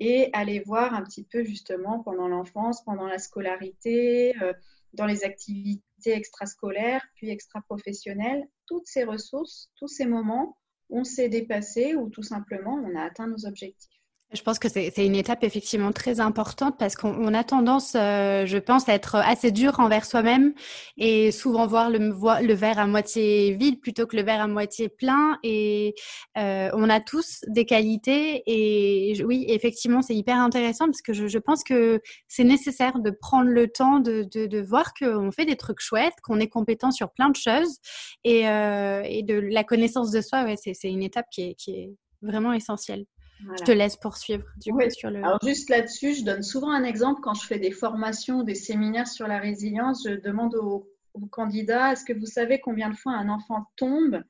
et 0.00 0.30
aller 0.32 0.60
voir 0.60 0.94
un 0.94 1.02
petit 1.04 1.24
peu 1.24 1.44
justement 1.44 2.00
pendant 2.00 2.28
l'enfance, 2.28 2.82
pendant 2.82 3.06
la 3.06 3.18
scolarité, 3.18 4.34
euh, 4.42 4.52
dans 4.94 5.06
les 5.06 5.24
activités 5.24 5.82
extrascolaires, 6.10 7.04
puis 7.14 7.30
extra-professionnelles, 7.30 8.44
toutes 8.66 8.86
ces 8.86 9.04
ressources, 9.04 9.70
tous 9.76 9.88
ces 9.88 10.06
moments 10.06 10.56
on 10.90 11.04
s'est 11.04 11.28
dépassé 11.28 11.94
ou 11.94 12.10
tout 12.10 12.22
simplement 12.22 12.74
on 12.74 12.94
a 12.94 13.02
atteint 13.02 13.26
nos 13.26 13.46
objectifs. 13.46 13.93
Je 14.34 14.42
pense 14.42 14.58
que 14.58 14.68
c'est 14.68 14.92
une 14.98 15.14
étape 15.14 15.44
effectivement 15.44 15.92
très 15.92 16.18
importante 16.18 16.76
parce 16.76 16.96
qu'on 16.96 17.32
a 17.34 17.44
tendance, 17.44 17.94
euh, 17.94 18.46
je 18.46 18.58
pense, 18.58 18.88
à 18.88 18.94
être 18.94 19.14
assez 19.16 19.52
dur 19.52 19.78
envers 19.78 20.04
soi-même 20.04 20.54
et 20.96 21.30
souvent 21.30 21.68
voir 21.68 21.88
le, 21.88 21.98
le, 21.98 22.54
verre 22.54 22.80
à 22.80 22.86
moitié 22.88 23.52
vide 23.54 23.80
plutôt 23.80 24.06
que 24.06 24.16
le 24.16 24.22
verre 24.22 24.40
à 24.40 24.48
moitié 24.48 24.88
plein. 24.88 25.38
Et 25.44 25.94
euh, 26.36 26.68
on 26.74 26.90
a 26.90 27.00
tous 27.00 27.44
des 27.46 27.64
qualités 27.64 28.42
et 28.46 29.22
oui, 29.24 29.44
effectivement, 29.48 30.02
c'est 30.02 30.16
hyper 30.16 30.36
intéressant 30.36 30.86
parce 30.86 31.02
que 31.02 31.12
je, 31.12 31.28
je 31.28 31.38
pense 31.38 31.62
que 31.62 32.00
c'est 32.26 32.44
nécessaire 32.44 32.98
de 32.98 33.10
prendre 33.10 33.48
le 33.48 33.68
temps 33.68 34.00
de, 34.00 34.26
de, 34.32 34.46
de 34.46 34.60
voir 34.60 34.94
qu'on 34.94 35.30
fait 35.30 35.44
des 35.44 35.56
trucs 35.56 35.80
chouettes, 35.80 36.20
qu'on 36.24 36.40
est 36.40 36.48
compétent 36.48 36.90
sur 36.90 37.12
plein 37.12 37.30
de 37.30 37.36
choses 37.36 37.78
et, 38.24 38.48
euh, 38.48 39.02
et 39.04 39.22
de 39.22 39.34
la 39.34 39.62
connaissance 39.62 40.10
de 40.10 40.20
soi. 40.20 40.42
Ouais, 40.42 40.56
c'est 40.56 40.90
une 40.90 41.04
étape 41.04 41.26
qui 41.30 41.42
est, 41.50 41.54
qui 41.54 41.70
est 41.70 41.94
vraiment 42.20 42.52
essentielle. 42.52 43.04
Je 43.40 43.64
te 43.64 43.72
laisse 43.72 43.96
poursuivre 43.96 44.44
du 44.56 44.72
coup 44.72 44.90
sur 44.90 45.10
le. 45.10 45.18
Alors 45.18 45.38
juste 45.42 45.68
là-dessus, 45.68 46.14
je 46.14 46.24
donne 46.24 46.42
souvent 46.42 46.70
un 46.70 46.84
exemple 46.84 47.20
quand 47.22 47.34
je 47.34 47.46
fais 47.46 47.58
des 47.58 47.70
formations, 47.70 48.42
des 48.42 48.54
séminaires 48.54 49.08
sur 49.08 49.26
la 49.26 49.38
résilience. 49.38 50.06
Je 50.08 50.14
demande 50.14 50.54
aux, 50.54 50.88
candidats 51.30 51.92
est-ce 51.92 52.04
que 52.04 52.12
vous 52.12 52.26
savez 52.26 52.60
combien 52.60 52.90
de 52.90 52.96
fois 52.96 53.12
un 53.12 53.28
enfant 53.28 53.66
tombe 53.76 54.22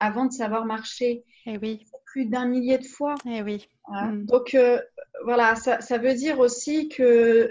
avant 0.00 0.26
de 0.26 0.32
savoir 0.32 0.66
marcher? 0.66 1.24
Eh 1.46 1.58
oui. 1.58 1.86
Plus 2.06 2.26
d'un 2.26 2.46
millier 2.46 2.78
de 2.78 2.86
fois. 2.86 3.14
Eh 3.26 3.42
oui. 3.42 3.68
Mm. 3.88 4.24
Donc 4.26 4.54
euh, 4.54 4.80
voilà, 5.24 5.56
ça, 5.56 5.80
ça, 5.80 5.98
veut 5.98 6.14
dire 6.14 6.38
aussi 6.38 6.88
que 6.88 7.50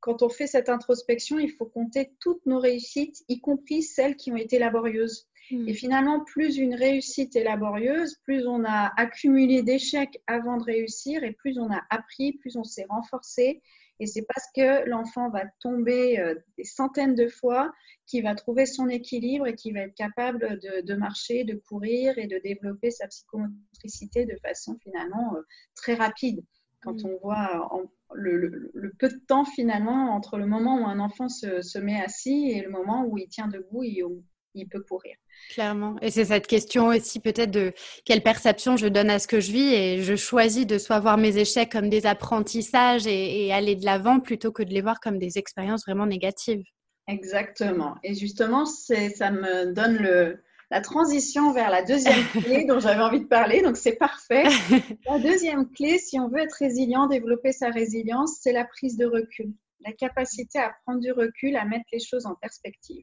quand 0.00 0.22
on 0.22 0.28
fait 0.28 0.46
cette 0.46 0.68
introspection, 0.68 1.38
il 1.38 1.50
faut 1.50 1.66
compter 1.66 2.12
toutes 2.20 2.44
nos 2.46 2.58
réussites, 2.58 3.22
y 3.28 3.40
compris 3.40 3.82
celles 3.82 4.16
qui 4.16 4.32
ont 4.32 4.36
été 4.36 4.58
laborieuses. 4.58 5.28
Hmm. 5.50 5.68
Et 5.68 5.74
finalement, 5.74 6.20
plus 6.20 6.58
une 6.58 6.74
réussite 6.74 7.34
est 7.34 7.44
laborieuse, 7.44 8.16
plus 8.24 8.46
on 8.46 8.64
a 8.64 8.92
accumulé 8.96 9.62
d'échecs 9.62 10.20
avant 10.26 10.56
de 10.58 10.64
réussir 10.64 11.24
et 11.24 11.32
plus 11.32 11.58
on 11.58 11.70
a 11.70 11.82
appris, 11.90 12.34
plus 12.34 12.56
on 12.56 12.64
s'est 12.64 12.86
renforcé. 12.88 13.62
Et 13.98 14.06
c'est 14.06 14.22
parce 14.22 14.46
que 14.56 14.88
l'enfant 14.88 15.28
va 15.28 15.44
tomber 15.60 16.18
euh, 16.18 16.34
des 16.56 16.64
centaines 16.64 17.14
de 17.14 17.28
fois 17.28 17.70
qu'il 18.06 18.22
va 18.22 18.34
trouver 18.34 18.64
son 18.64 18.88
équilibre 18.88 19.46
et 19.46 19.54
qu'il 19.54 19.74
va 19.74 19.80
être 19.80 19.94
capable 19.94 20.58
de, 20.60 20.94
marcher, 20.94 21.44
de 21.44 21.54
courir 21.54 22.16
et 22.16 22.26
de 22.26 22.38
développer 22.38 22.90
sa 22.90 23.08
psychomotricité 23.08 24.24
de 24.24 24.36
façon 24.42 24.78
finalement 24.82 25.34
euh, 25.36 25.42
très 25.74 25.94
rapide. 25.94 26.42
Quand 26.82 26.94
hmm. 27.02 27.06
on 27.06 27.18
voit 27.18 27.70
le, 28.14 28.70
peu 28.98 29.08
de 29.08 29.20
temps 29.26 29.44
finalement 29.44 30.14
entre 30.14 30.38
le 30.38 30.46
moment 30.46 30.80
où 30.80 30.86
un 30.86 30.98
enfant 30.98 31.28
se, 31.28 31.60
se, 31.60 31.78
met 31.78 32.00
assis 32.00 32.52
et 32.52 32.62
le 32.62 32.70
moment 32.70 33.04
où 33.04 33.18
il 33.18 33.28
tient 33.28 33.48
debout 33.48 33.82
et 33.84 34.02
où 34.02 34.24
il 34.54 34.68
peut 34.68 34.82
courir. 34.82 35.14
Clairement. 35.50 35.96
Et 36.02 36.10
c'est 36.10 36.26
cette 36.26 36.46
question 36.46 36.88
aussi 36.88 37.20
peut-être 37.20 37.50
de 37.50 37.72
quelle 38.04 38.22
perception 38.22 38.76
je 38.76 38.86
donne 38.86 39.10
à 39.10 39.18
ce 39.18 39.26
que 39.26 39.40
je 39.40 39.52
vis 39.52 39.74
et 39.74 40.02
je 40.02 40.16
choisis 40.16 40.66
de 40.66 40.78
soit 40.78 41.00
voir 41.00 41.16
mes 41.18 41.36
échecs 41.38 41.70
comme 41.70 41.88
des 41.88 42.06
apprentissages 42.06 43.06
et, 43.06 43.52
aller 43.52 43.74
de 43.74 43.84
l'avant 43.84 44.20
plutôt 44.20 44.52
que 44.52 44.62
de 44.62 44.72
les 44.72 44.80
voir 44.80 45.00
comme 45.00 45.18
des 45.18 45.38
expériences 45.38 45.84
vraiment 45.84 46.06
négatives. 46.06 46.62
Exactement. 47.08 47.96
Et 48.04 48.14
justement, 48.14 48.64
ça 48.64 49.30
me 49.30 49.72
donne 49.72 49.96
le, 49.96 50.38
la 50.70 50.80
transition 50.80 51.52
vers 51.52 51.70
la 51.70 51.82
deuxième 51.82 52.24
clé 52.44 52.64
dont 52.64 52.78
j'avais 52.78 53.02
envie 53.02 53.20
de 53.20 53.26
parler. 53.26 53.62
Donc, 53.62 53.76
c'est 53.76 53.96
parfait. 53.96 54.44
La 55.06 55.18
deuxième 55.18 55.68
clé, 55.70 55.98
si 55.98 56.20
on 56.20 56.28
veut 56.28 56.38
être 56.38 56.56
résilient, 56.58 57.08
développer 57.08 57.52
sa 57.52 57.70
résilience, 57.70 58.38
c'est 58.40 58.52
la 58.52 58.64
prise 58.64 58.96
de 58.96 59.06
recul. 59.06 59.52
La 59.84 59.92
capacité 59.92 60.58
à 60.58 60.72
prendre 60.84 61.00
du 61.00 61.10
recul, 61.10 61.56
à 61.56 61.64
mettre 61.64 61.86
les 61.92 61.98
choses 61.98 62.26
en 62.26 62.34
perspective. 62.36 63.02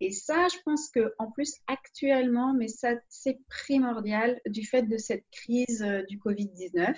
Et 0.00 0.10
ça, 0.10 0.48
je 0.48 0.58
pense 0.64 0.90
que 0.90 1.14
en 1.18 1.30
plus 1.30 1.54
actuellement, 1.66 2.52
mais 2.52 2.68
ça 2.68 2.94
c'est 3.08 3.38
primordial 3.48 4.40
du 4.46 4.66
fait 4.66 4.82
de 4.82 4.96
cette 4.96 5.24
crise 5.30 5.82
euh, 5.82 6.02
du 6.04 6.18
Covid-19, 6.18 6.96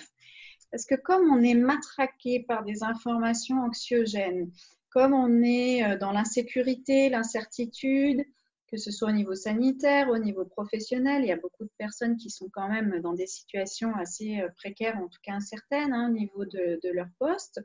parce 0.71 0.85
que 0.85 0.95
comme 0.95 1.31
on 1.31 1.43
est 1.43 1.53
matraqué 1.53 2.43
par 2.47 2.63
des 2.63 2.83
informations 2.83 3.61
anxiogènes, 3.61 4.51
comme 4.89 5.13
on 5.13 5.43
est 5.43 5.83
euh, 5.83 5.97
dans 5.97 6.11
l'insécurité, 6.11 7.09
l'incertitude, 7.09 8.25
que 8.67 8.77
ce 8.77 8.91
soit 8.91 9.09
au 9.09 9.13
niveau 9.13 9.35
sanitaire, 9.35 10.09
au 10.09 10.17
niveau 10.17 10.43
professionnel, 10.43 11.23
il 11.23 11.27
y 11.27 11.31
a 11.31 11.37
beaucoup 11.37 11.63
de 11.63 11.71
personnes 11.77 12.17
qui 12.17 12.29
sont 12.29 12.49
quand 12.51 12.67
même 12.67 12.99
dans 13.01 13.13
des 13.13 13.27
situations 13.27 13.95
assez 13.95 14.41
euh, 14.41 14.49
précaires, 14.57 14.97
en 14.97 15.07
tout 15.07 15.19
cas 15.21 15.33
incertaines, 15.33 15.93
hein, 15.93 16.09
au 16.09 16.13
niveau 16.13 16.45
de, 16.45 16.79
leur 16.91 17.07
poste. 17.19 17.61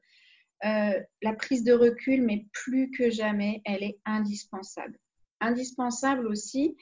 la 0.62 1.34
prise 1.36 1.64
de 1.64 1.72
recul, 1.72 2.22
mais 2.22 2.46
plus 2.52 2.90
que 2.90 3.10
jamais, 3.10 3.62
elle 3.64 3.82
est 3.82 3.98
indispensable 4.04 4.98
indispensable 5.42 6.26
aussi 6.26 6.76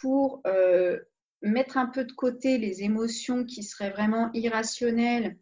pour 0.00 0.40
euh, 0.46 0.98
mettre 1.42 1.76
un 1.78 1.86
peu 1.86 2.04
de 2.04 2.12
côté 2.12 2.58
les 2.58 2.82
émotions 2.82 3.44
qui 3.44 3.62
seraient 3.62 3.90
vraiment 3.90 4.30
irrationnelles, 4.34 5.38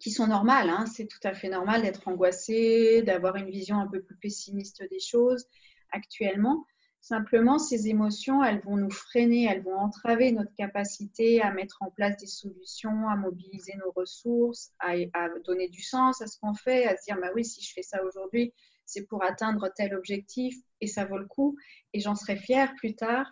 qui 0.00 0.10
sont 0.10 0.26
normales. 0.26 0.70
Hein. 0.70 0.86
C'est 0.86 1.06
tout 1.06 1.20
à 1.22 1.34
fait 1.34 1.48
normal 1.48 1.82
d'être 1.82 2.08
angoissé, 2.08 3.02
d'avoir 3.02 3.36
une 3.36 3.50
vision 3.50 3.78
un 3.78 3.86
peu 3.86 4.02
plus 4.02 4.16
pessimiste 4.16 4.82
des 4.90 5.00
choses 5.00 5.46
actuellement. 5.92 6.66
Simplement, 7.00 7.58
ces 7.58 7.88
émotions, 7.88 8.42
elles 8.42 8.62
vont 8.62 8.78
nous 8.78 8.90
freiner, 8.90 9.44
elles 9.44 9.62
vont 9.62 9.76
entraver 9.76 10.32
notre 10.32 10.54
capacité 10.54 11.42
à 11.42 11.52
mettre 11.52 11.82
en 11.82 11.90
place 11.90 12.16
des 12.16 12.26
solutions, 12.26 13.08
à 13.08 13.16
mobiliser 13.16 13.74
nos 13.76 13.92
ressources, 13.92 14.72
à, 14.78 14.94
à 15.12 15.28
donner 15.44 15.68
du 15.68 15.82
sens 15.82 16.22
à 16.22 16.26
ce 16.26 16.38
qu'on 16.38 16.54
fait, 16.54 16.86
à 16.86 16.96
se 16.96 17.04
dire, 17.04 17.18
bah 17.20 17.30
oui, 17.34 17.44
si 17.44 17.62
je 17.62 17.74
fais 17.74 17.82
ça 17.82 18.02
aujourd'hui, 18.04 18.54
c'est 18.86 19.06
pour 19.06 19.22
atteindre 19.24 19.70
tel 19.74 19.94
objectif 19.94 20.56
et 20.80 20.86
ça 20.86 21.04
vaut 21.04 21.18
le 21.18 21.26
coup 21.26 21.56
et 21.92 22.00
j'en 22.00 22.14
serai 22.14 22.36
fière 22.36 22.74
plus 22.76 22.94
tard. 22.94 23.30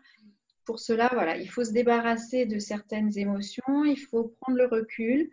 Pour 0.65 0.79
cela, 0.79 1.11
voilà, 1.13 1.37
il 1.37 1.49
faut 1.49 1.65
se 1.65 1.73
débarrasser 1.73 2.47
de 2.47 2.59
certaines 2.59 3.17
émotions, 3.19 3.85
il 3.85 3.99
faut 3.99 4.35
prendre 4.41 4.59
le 4.59 4.67
recul, 4.67 5.29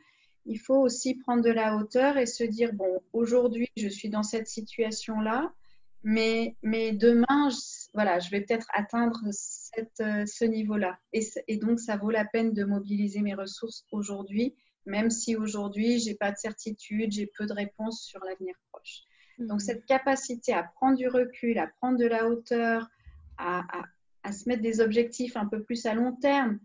il 0.45 0.57
faut 0.57 0.77
aussi 0.77 1.15
prendre 1.15 1.43
de 1.43 1.51
la 1.51 1.75
hauteur 1.75 2.17
et 2.17 2.25
se 2.25 2.43
dire 2.43 2.73
bon, 2.73 3.01
aujourd'hui, 3.13 3.69
je 3.77 3.87
suis 3.87 4.09
dans 4.09 4.23
cette 4.23 4.47
situation-là, 4.47 5.53
mais, 6.03 6.55
mais 6.63 6.93
demain, 6.93 7.49
je, 7.49 7.89
voilà, 7.93 8.19
je 8.19 8.29
vais 8.31 8.41
peut-être 8.41 8.67
atteindre 8.73 9.21
euh, 9.27 10.25
ce 10.25 10.45
niveau-là. 10.45 10.97
Et, 11.13 11.21
et, 11.47 11.57
donc, 11.57 11.79
ça 11.79 11.97
vaut 11.97 12.09
la 12.09 12.25
peine 12.25 12.53
de 12.53 12.63
mobiliser 12.63 13.21
mes 13.21 13.35
ressources 13.35 13.85
aujourd'hui, 13.91 14.55
même 14.85 15.09
si 15.09 15.35
aujourd'hui, 15.35 15.99
j'ai 15.99 16.15
pas 16.15 16.31
de 16.31 16.37
certitude, 16.37 17.11
j'ai 17.11 17.27
peu 17.37 17.45
de 17.45 17.53
réponses 17.53 18.01
sur 18.01 18.23
l'avenir 18.23 18.55
proche. 18.71 19.01
Donc, 19.39 19.53
mhm. 19.53 19.59
cette 19.59 19.85
capacité 19.85 20.53
à 20.53 20.63
prendre 20.63 20.97
du 20.97 21.07
recul, 21.07 21.57
à 21.57 21.67
prendre 21.67 21.97
de 21.97 22.05
la 22.05 22.27
hauteur, 22.27 22.89
à, 23.37 23.85
se 24.31 24.47
mettre 24.47 24.61
des 24.61 24.81
objectifs 24.81 25.37
un 25.37 25.47
peu 25.47 25.63
plus 25.63 25.85
à 25.85 25.93
long 25.93 26.13
terme, 26.13 26.59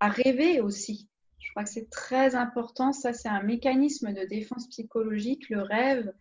à 0.00 0.08
rêver 0.08 0.60
aussi. 0.60 1.08
Je 1.38 1.50
crois 1.50 1.64
que 1.64 1.70
c'est 1.70 1.90
très 1.90 2.34
important. 2.34 2.92
Ça, 2.92 3.12
c'est 3.12 3.28
un 3.28 3.42
mécanisme 3.42 4.12
de 4.12 4.24
défense 4.24 4.66
psychologique, 4.68 5.48
le 5.50 5.62
rêve, 5.62 6.12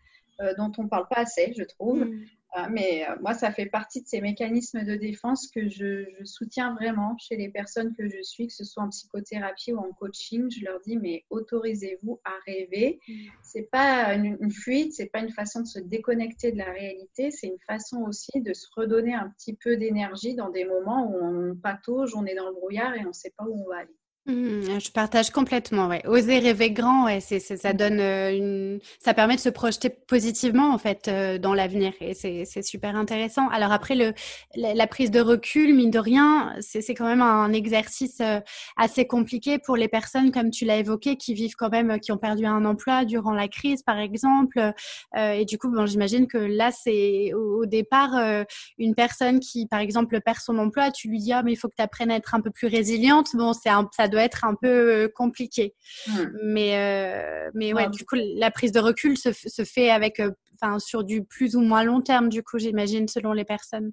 euh, 0.41 0.53
dont 0.57 0.71
on 0.77 0.83
ne 0.83 0.89
parle 0.89 1.07
pas 1.07 1.21
assez, 1.21 1.53
je 1.57 1.63
trouve. 1.63 2.05
Mhm. 2.05 2.25
Euh, 2.55 2.67
mais 2.69 3.05
euh, 3.07 3.15
moi, 3.21 3.33
ça 3.33 3.51
fait 3.51 3.65
partie 3.65 4.01
de 4.01 4.07
ces 4.07 4.21
mécanismes 4.21 4.83
de 4.83 4.95
défense 4.95 5.47
que 5.47 5.67
je, 5.69 6.05
soutiens 6.23 6.75
vraiment 6.75 7.17
chez 7.17 7.35
les 7.35 7.49
personnes 7.49 7.95
que 7.95 8.07
je 8.07 8.21
suis, 8.21 8.47
que 8.47 8.53
ce 8.53 8.63
soit 8.63 8.83
en 8.83 8.89
psychothérapie 8.89 9.73
ou 9.73 9.79
en 9.79 9.91
coaching. 9.93 10.49
Je 10.51 10.63
leur 10.63 10.79
dis, 10.81 10.97
mais 10.97 11.25
autorisez-vous 11.29 12.19
à 12.23 12.33
rêver. 12.45 12.99
Mm. 13.07 13.13
C'est 13.41 13.69
pas 13.71 14.13
une, 14.13 14.37
une 14.39 14.51
fuite, 14.51 14.93
c'est 14.93 15.07
pas 15.07 15.19
une 15.19 15.31
façon 15.31 15.61
de 15.61 15.67
se 15.67 15.79
déconnecter 15.79 16.51
de 16.51 16.57
la 16.57 16.71
réalité, 16.71 17.31
c'est 17.31 17.47
une 17.47 17.59
façon 17.65 18.03
aussi 18.03 18.41
de 18.41 18.53
se 18.53 18.67
redonner 18.75 19.13
un 19.13 19.29
petit 19.29 19.55
peu 19.55 19.77
d'énergie 19.77 20.35
dans 20.35 20.49
des 20.49 20.65
moments 20.65 21.07
où 21.09 21.15
on 21.15 21.55
patauge, 21.55 22.15
on 22.15 22.25
est 22.25 22.35
dans 22.35 22.47
le 22.47 22.53
brouillard 22.53 22.95
et 22.95 23.01
on 23.05 23.09
ne 23.09 23.13
sait 23.13 23.33
pas 23.35 23.45
où 23.45 23.63
on 23.65 23.69
va 23.69 23.77
aller. 23.77 23.95
Mmh, 24.25 24.79
je 24.79 24.89
partage 24.89 25.31
complètement. 25.31 25.87
Ouais. 25.87 26.01
Oser 26.07 26.39
rêver 26.39 26.71
grand, 26.71 27.03
ouais, 27.03 27.19
c'est, 27.19 27.41
ça 27.41 27.73
donne 27.73 27.99
euh, 27.99 28.31
une, 28.31 28.79
ça 28.99 29.13
permet 29.13 29.35
de 29.35 29.41
se 29.41 29.49
projeter 29.49 29.89
positivement 29.89 30.73
en 30.73 30.77
fait 30.77 31.09
euh, 31.09 31.37
dans 31.37 31.53
l'avenir 31.53 31.91
et 31.99 32.13
c'est, 32.13 32.45
super 32.61 32.95
intéressant. 32.95 33.49
Alors 33.49 33.73
après 33.73 33.95
le, 33.95 34.13
la, 34.55 34.87
prise 34.87 35.11
de 35.11 35.19
recul, 35.19 35.75
mine 35.75 35.91
de 35.91 35.99
rien, 35.99 36.55
c'est, 36.61 36.93
quand 36.93 37.05
même 37.05 37.21
un 37.21 37.51
exercice 37.51 38.21
euh, 38.21 38.39
assez 38.77 39.05
compliqué 39.05 39.59
pour 39.59 39.75
les 39.75 39.89
personnes 39.89 40.31
comme 40.31 40.51
tu 40.51 40.63
l'as 40.63 40.77
évoqué 40.77 41.17
qui 41.17 41.33
vivent 41.33 41.55
quand 41.57 41.69
même, 41.69 41.99
qui 41.99 42.13
ont 42.13 42.17
perdu 42.17 42.45
un 42.45 42.63
emploi 42.63 43.03
durant 43.03 43.33
la 43.33 43.49
crise 43.49 43.83
par 43.83 43.97
exemple. 43.99 44.71
et 45.17 45.43
du 45.43 45.57
coup, 45.57 45.69
bon, 45.69 45.85
j'imagine 45.85 46.27
que 46.27 46.37
là 46.37 46.71
c'est 46.71 47.33
au, 47.33 47.65
départ 47.65 48.45
une 48.77 48.95
personne 48.95 49.41
qui 49.41 49.67
par 49.67 49.81
exemple 49.81 50.21
perd 50.21 50.37
son 50.37 50.57
emploi, 50.59 50.91
tu 50.91 51.09
lui 51.09 51.19
dis 51.19 51.33
ah 51.33 51.43
mais 51.43 51.51
il 51.51 51.57
faut 51.57 51.67
que 51.67 51.75
tu 51.75 51.83
apprennes 51.83 52.11
à 52.11 52.15
être 52.15 52.35
un 52.35 52.41
peu 52.41 52.51
plus 52.51 52.67
résiliente. 52.67 53.27
Bon, 53.33 53.51
c'est 53.51 53.69
un, 53.69 53.89
ça 53.91 54.07
doit 54.13 54.23
être 54.23 54.45
un 54.45 54.55
peu 54.55 54.67
euh, 54.67 55.07
compliqué. 55.07 55.75
Hmm. 56.07 56.25
Mais, 56.43 56.77
euh, 56.77 57.51
mais 57.53 57.73
ouais, 57.73 57.89
du 57.89 58.05
coup, 58.05 58.15
la 58.15 58.51
prise 58.51 58.71
de 58.71 58.79
recul 58.79 59.17
se, 59.17 59.31
se 59.33 59.63
fait 59.63 59.89
avec, 59.89 60.19
euh, 60.19 60.31
enfin, 60.55 60.79
sur 60.79 61.03
du 61.03 61.23
plus 61.23 61.55
ou 61.55 61.61
moins 61.61 61.83
long 61.83 62.01
terme, 62.01 62.29
du 62.29 62.43
coup, 62.43 62.59
j'imagine, 62.59 63.07
selon 63.07 63.33
les 63.33 63.45
personnes. 63.45 63.91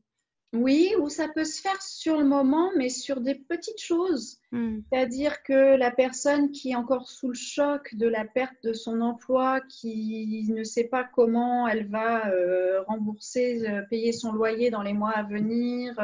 Oui, 0.53 0.93
ou 0.99 1.09
ça 1.09 1.29
peut 1.29 1.45
se 1.45 1.61
faire 1.61 1.81
sur 1.81 2.19
le 2.19 2.25
moment, 2.25 2.73
mais 2.77 2.89
sur 2.89 3.21
des 3.21 3.37
petites 3.37 3.81
choses. 3.81 4.39
Hmm. 4.51 4.81
C'est-à-dire 4.91 5.45
que 5.45 5.77
la 5.77 5.93
personne 5.93 6.51
qui 6.51 6.73
est 6.73 6.75
encore 6.75 7.09
sous 7.09 7.29
le 7.29 7.35
choc 7.35 7.95
de 7.95 8.09
la 8.09 8.25
perte 8.25 8.57
de 8.65 8.73
son 8.73 9.01
emploi, 9.01 9.61
qui 9.69 10.49
ne 10.51 10.65
sait 10.65 10.89
pas 10.89 11.05
comment 11.05 11.69
elle 11.69 11.89
va 11.89 12.29
euh, 12.31 12.83
rembourser, 12.89 13.65
euh, 13.69 13.83
payer 13.83 14.11
son 14.13 14.33
loyer 14.33 14.71
dans 14.71 14.83
les 14.83 14.93
mois 14.93 15.13
à 15.13 15.23
venir, 15.23 15.95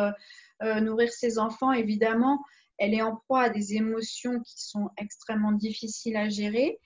euh, 0.63 0.81
nourrir 0.81 1.11
ses 1.11 1.41
enfants, 1.41 1.73
évidemment, 1.73 2.41
elle 2.79 2.95
est 2.95 3.03
en 3.03 3.17
proie 3.17 3.43
à 3.43 3.49
des 3.51 3.75
émotions 3.75 4.41
qui 4.41 4.55
sont 4.57 4.91
extrêmement 4.99 5.53
difficiles 5.53 6.17
à 6.17 6.29
gérer. 6.29 6.79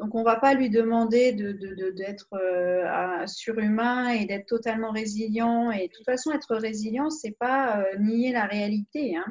Donc, 0.00 0.14
on 0.14 0.20
ne 0.20 0.24
va 0.24 0.36
pas 0.36 0.54
lui 0.54 0.70
demander 0.70 1.32
d'être 1.32 2.28
de, 2.32 2.36
euh, 2.36 3.26
surhumain 3.26 4.08
et 4.08 4.24
d'être 4.26 4.46
totalement 4.46 4.90
résilient. 4.90 5.70
Et 5.70 5.86
de 5.86 5.92
toute 5.92 6.04
façon, 6.04 6.32
être 6.32 6.56
résilient, 6.56 7.10
ce 7.10 7.28
n'est 7.28 7.34
pas 7.34 7.78
euh, 7.78 7.98
nier 7.98 8.32
la 8.32 8.46
réalité. 8.46 9.16
Hein. 9.16 9.24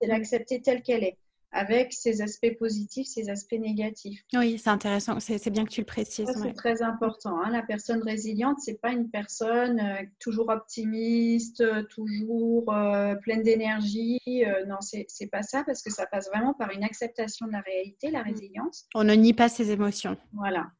C'est 0.00 0.06
l'accepter 0.08 0.60
telle 0.60 0.82
qu'elle 0.82 1.04
est 1.04 1.16
avec 1.52 1.92
ses 1.92 2.22
aspects 2.22 2.56
positifs, 2.58 3.08
ses 3.08 3.28
aspects 3.28 3.58
négatifs. 3.58 4.22
Oui, 4.34 4.58
c'est 4.58 4.70
intéressant. 4.70 5.18
C'est 5.20 5.50
bien 5.50 5.64
que 5.64 5.70
tu 5.70 5.80
le 5.80 5.86
précises. 5.86 6.28
C'est 6.42 6.54
très 6.54 6.82
important. 6.82 7.40
Hein. 7.40 7.50
La 7.50 7.62
personne 7.62 8.02
résiliente, 8.02 8.58
c'est 8.60 8.80
pas 8.80 8.92
une 8.92 9.10
personne 9.10 9.80
euh, 9.80 10.04
toujours 10.20 10.48
optimiste, 10.48 11.64
toujours 11.88 12.72
euh, 12.72 13.14
pleine 13.16 13.42
d'énergie. 13.42 14.20
Euh, 14.28 14.64
non, 14.66 14.78
c'est 14.80 15.26
pas 15.26 15.42
ça 15.42 15.64
parce 15.64 15.82
que 15.82 15.90
ça 15.90 16.06
passe 16.06 16.28
vraiment 16.28 16.54
par 16.54 16.70
une 16.70 16.84
acceptation 16.84 17.46
de 17.46 17.52
la 17.52 17.60
réalité, 17.60 18.10
la 18.10 18.22
mm. 18.22 18.28
résilience. 18.28 18.86
On 18.94 19.04
ne 19.04 19.14
nie 19.14 19.34
pas 19.34 19.48
ses 19.48 19.70
émotions. 19.70 20.16
Voilà. 20.32 20.70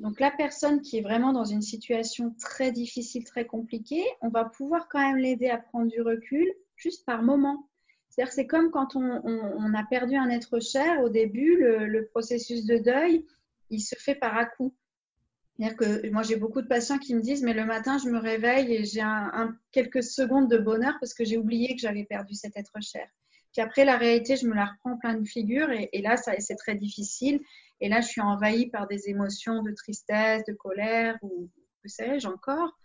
Donc 0.00 0.18
la 0.20 0.30
personne 0.30 0.80
qui 0.80 0.98
est 0.98 1.02
vraiment 1.02 1.32
dans 1.32 1.44
une 1.44 1.62
situation 1.62 2.34
très 2.40 2.72
difficile, 2.72 3.24
très 3.24 3.46
compliquée, 3.46 4.04
on 4.22 4.28
va 4.28 4.44
pouvoir 4.44 4.88
quand 4.88 4.98
même 4.98 5.18
l'aider 5.18 5.48
à 5.48 5.58
prendre 5.58 5.88
du 5.88 6.00
recul 6.00 6.46
juste 6.76 7.06
par 7.06 7.22
moment. 7.22 7.68
C'est-à-dire 8.14 8.32
c'est 8.32 8.46
comme 8.46 8.70
quand 8.70 8.94
on, 8.94 9.74
a 9.74 9.84
perdu 9.90 10.14
un 10.14 10.30
être 10.30 10.60
cher 10.60 11.02
au 11.02 11.08
début, 11.08 11.56
le, 11.58 12.06
processus 12.06 12.64
de 12.64 12.78
deuil, 12.78 13.26
il 13.70 13.80
se 13.80 13.96
fait 13.96 14.14
par 14.14 14.36
à 14.36 14.44
coup. 14.44 14.72
C'est-à-dire 15.58 15.76
que 15.76 16.10
moi 16.10 16.22
j'ai 16.22 16.36
beaucoup 16.36 16.62
de 16.62 16.68
patients 16.68 16.98
qui 16.98 17.14
me 17.16 17.20
disent 17.20 17.42
mais 17.42 17.54
le 17.54 17.64
matin 17.64 17.98
je 17.98 18.08
me 18.08 18.18
réveille 18.18 18.72
et 18.72 18.84
j'ai 18.84 19.02
quelques 19.72 20.04
secondes 20.04 20.48
de 20.48 20.58
bonheur 20.58 20.94
parce 21.00 21.12
que 21.12 21.24
j'ai 21.24 21.36
oublié 21.36 21.74
que 21.74 21.80
j'avais 21.80 22.04
perdu 22.04 22.34
cet 22.34 22.56
être 22.56 22.80
cher. 22.80 23.08
Puis 23.52 23.62
après 23.62 23.84
la 23.84 23.96
réalité 23.96 24.36
je 24.36 24.46
me 24.46 24.54
la 24.54 24.66
reprends 24.66 24.96
plein 24.96 25.14
de 25.14 25.26
figures 25.26 25.70
et, 25.72 25.88
et 25.92 26.00
là 26.00 26.16
c'est 26.16 26.56
très 26.56 26.76
difficile 26.76 27.40
et 27.80 27.88
là 27.88 28.00
je 28.00 28.06
suis 28.06 28.20
envahie 28.20 28.70
par 28.70 28.86
des 28.86 29.08
émotions 29.08 29.62
de 29.62 29.72
tristesse, 29.72 30.44
de 30.46 30.52
colère 30.52 31.18
ou 31.22 31.50
que 31.82 31.88
sais-je 31.88 32.28
encore. 32.28 32.78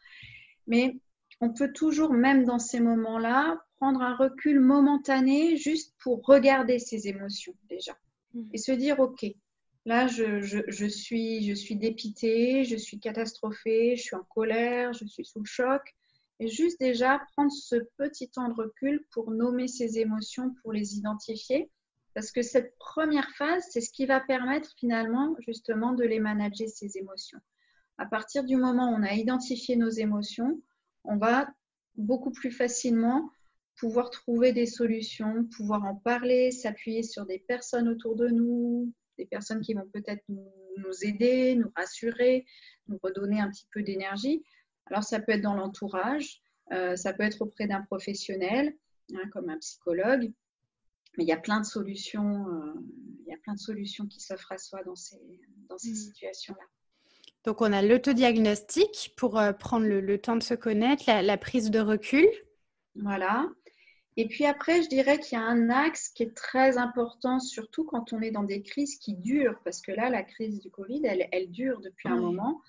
Mais 0.65 0.95
on 1.41 1.53
peut 1.53 1.71
toujours, 1.71 2.13
même 2.13 2.45
dans 2.45 2.59
ces 2.59 2.79
moments-là, 2.79 3.59
prendre 3.79 4.01
un 4.01 4.15
recul 4.15 4.59
momentané 4.59 5.55
juste 5.57 5.95
pour 6.03 6.21
regarder 6.25 6.79
ses 6.79 7.07
émotions 7.07 7.53
déjà 7.69 7.97
mhm. 8.33 8.49
et 8.53 8.57
se 8.57 8.71
dire, 8.71 8.99
OK, 8.99 9.25
là, 9.85 10.07
je, 10.07 10.41
je, 10.41 10.85
suis, 10.85 11.47
je 11.47 11.53
suis 11.53 11.75
dépitée, 11.75 12.65
je 12.65 12.75
suis 12.75 12.99
catastrophée, 12.99 13.95
je 13.95 14.03
suis 14.03 14.15
en 14.15 14.23
colère, 14.23 14.93
je 14.93 15.05
suis 15.05 15.25
sous 15.25 15.39
le 15.39 15.45
choc. 15.45 15.81
Et 16.41 16.47
juste 16.47 16.79
déjà 16.79 17.19
prendre 17.33 17.51
ce 17.51 17.75
petit 17.97 18.29
temps 18.29 18.47
de 18.47 18.53
recul 18.53 19.05
pour 19.11 19.31
nommer 19.31 19.67
ces 19.67 19.99
émotions, 19.99 20.53
pour 20.61 20.71
les 20.71 20.95
identifier. 20.95 21.69
Parce 22.13 22.31
que 22.31 22.41
cette 22.41 22.77
première 22.77 23.29
phase, 23.31 23.65
c'est 23.69 23.81
ce 23.81 23.91
qui 23.91 24.05
va 24.05 24.19
permettre 24.19 24.69
finalement 24.77 25.35
justement 25.39 25.93
de 25.93 26.03
les 26.03 26.19
manager, 26.19 26.67
ces 26.69 26.97
émotions. 26.97 27.39
À 27.97 28.05
partir 28.05 28.45
du 28.45 28.55
moment 28.55 28.91
où 28.91 28.95
on 28.95 29.03
a 29.03 29.13
identifié 29.13 29.75
nos 29.75 29.89
émotions, 29.89 30.61
on 31.03 31.17
va 31.17 31.49
beaucoup 31.95 32.31
plus 32.31 32.51
facilement 32.51 33.29
pouvoir 33.79 34.09
trouver 34.09 34.51
des 34.53 34.65
solutions, 34.65 35.45
pouvoir 35.45 35.85
en 35.85 35.95
parler, 35.95 36.51
s'appuyer 36.51 37.03
sur 37.03 37.25
des 37.25 37.39
personnes 37.39 37.87
autour 37.87 38.15
de 38.15 38.27
nous, 38.27 38.93
des 39.17 39.25
personnes 39.25 39.61
qui 39.61 39.73
vont 39.73 39.87
peut-être 39.93 40.23
nous, 40.27 40.45
aider, 41.03 41.55
nous 41.55 41.71
rassurer, 41.75 42.45
nous 42.87 42.99
redonner 43.01 43.39
un 43.39 43.49
petit 43.49 43.67
peu 43.71 43.83
d'énergie. 43.83 44.43
Alors 44.87 45.03
ça 45.03 45.19
peut 45.19 45.33
être 45.33 45.41
dans 45.41 45.55
l'entourage, 45.55 46.41
euh, 46.71 46.95
ça 46.95 47.13
peut 47.13 47.23
être 47.23 47.41
auprès 47.41 47.67
d'un 47.67 47.81
professionnel, 47.81 48.75
hein, 49.13 49.29
comme 49.31 49.49
un 49.49 49.57
psychologue, 49.57 50.31
mais 51.17 51.23
il 51.23 51.27
y 51.27 51.33
a 51.33 51.37
plein 51.37 51.59
de 51.59 51.65
solutions, 51.65 52.47
euh, 52.47 52.73
il 53.25 53.31
y 53.31 53.33
a 53.33 53.37
plein 53.37 53.53
de 53.53 53.59
solutions 53.59 54.07
qui 54.07 54.19
s'offrent 54.19 54.51
à 54.51 54.57
soi 54.57 54.83
dans 54.83 54.95
ces, 54.95 55.19
dans 55.67 55.77
ces 55.77 55.91
mmh. 55.91 55.95
situations-là. 55.95 56.65
Donc, 57.45 57.61
on 57.61 57.71
a 57.71 57.81
l'autodiagnostic 57.81 59.13
pour 59.15 59.39
euh, 59.39 59.53
prendre 59.53 59.85
le, 59.85 60.17
temps 60.17 60.35
de 60.35 60.43
se 60.43 60.53
connaître, 60.53 61.03
la, 61.07 61.37
prise 61.37 61.71
de 61.71 61.79
recul. 61.79 62.27
Voilà. 62.95 63.49
Et 64.19 64.27
puis 64.27 64.45
après, 64.45 64.83
je 64.83 64.89
dirais 64.89 65.17
qu'il 65.17 65.37
y 65.37 65.41
a 65.41 65.45
un 65.45 65.69
axe 65.69 66.09
qui 66.09 66.23
est 66.23 66.35
très 66.35 66.77
important, 66.77 67.39
surtout 67.39 67.85
quand 67.85 68.11
on 68.11 68.19
est 68.19 68.31
dans 68.31 68.43
des 68.43 68.61
crises 68.61 68.97
qui 68.97 69.15
durent, 69.15 69.57
parce 69.63 69.79
que 69.79 69.93
là, 69.93 70.09
la 70.09 70.23
crise 70.23 70.59
du 70.59 70.69
Covid, 70.69 71.01
elle, 71.05 71.49
dure 71.51 71.79
depuis 71.79 72.09
un 72.09 72.17
moment. 72.17 72.59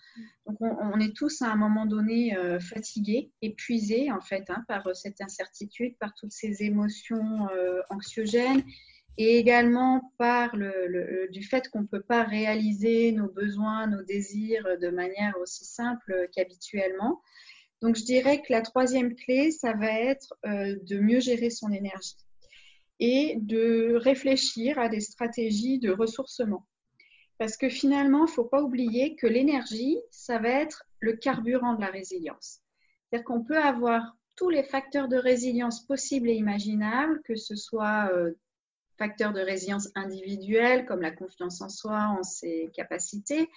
Donc, 0.46 0.58
on, 0.60 1.00
est 1.00 1.12
tous 1.12 1.42
à 1.42 1.50
un 1.50 1.56
moment 1.56 1.86
donné 1.86 2.36
euh, 2.36 2.60
fatigués, 2.60 3.32
épuisés, 3.42 4.12
en 4.12 4.20
fait, 4.20 4.48
hein, 4.48 4.64
par 4.68 4.86
euh, 4.86 4.94
cette 4.94 5.20
incertitude, 5.20 5.98
par 5.98 6.14
toutes 6.14 6.30
ces 6.30 6.62
émotions 6.62 7.48
anxiogènes 7.88 8.62
et 9.18 9.36
également 9.36 10.12
par 10.18 10.54
le, 10.54 11.26
du 11.32 11.42
fait 11.42 11.68
qu'on 11.68 11.80
ne 11.80 11.86
peut 11.86 12.00
pas 12.00 12.22
réaliser 12.22 13.10
nos 13.10 13.28
besoins, 13.28 13.88
nos 13.88 14.04
désirs 14.04 14.78
de 14.80 14.88
manière 14.88 15.34
aussi 15.42 15.64
simple 15.64 16.28
qu'habituellement. 16.32 17.20
Donc, 17.82 17.96
je 17.96 18.04
dirais 18.04 18.42
que 18.42 18.52
la 18.52 18.62
troisième 18.62 19.14
clé, 19.14 19.50
ça 19.50 19.72
va 19.72 19.90
être 19.90 20.34
euh, 20.46 20.76
de 20.82 20.98
mieux 20.98 21.20
gérer 21.20 21.50
son 21.50 21.72
énergie 21.72 22.16
et 22.98 23.36
de 23.40 23.94
réfléchir 23.96 24.78
à 24.78 24.88
des 24.88 25.00
stratégies 25.00 25.78
de 25.78 25.90
ressourcement. 25.90 26.66
Parce 27.38 27.56
que 27.56 27.70
finalement, 27.70 28.26
il 28.26 28.30
ne 28.30 28.34
faut 28.34 28.44
pas 28.44 28.62
oublier 28.62 29.16
que 29.16 29.26
l'énergie, 29.26 29.98
ça 30.10 30.38
va 30.38 30.50
être 30.50 30.84
le 30.98 31.14
carburant 31.14 31.74
de 31.74 31.80
la 31.80 31.86
résilience. 31.86 32.60
C'est-à-dire 33.08 33.24
qu'on 33.24 33.42
peut 33.42 33.58
avoir 33.58 34.14
tous 34.36 34.50
les 34.50 34.62
facteurs 34.62 35.08
de 35.08 35.16
résilience 35.16 35.86
possibles 35.86 36.28
et 36.28 36.34
imaginables, 36.34 37.22
que 37.24 37.36
ce 37.36 37.56
soit 37.56 38.10
euh, 38.12 38.32
facteurs 38.98 39.32
de 39.32 39.40
résilience 39.40 39.88
individuels 39.94 40.84
comme 40.84 41.00
la 41.00 41.10
confiance 41.10 41.62
en 41.62 41.70
soi, 41.70 42.14
en 42.18 42.22
ses 42.22 42.70
capacités, 42.74 43.48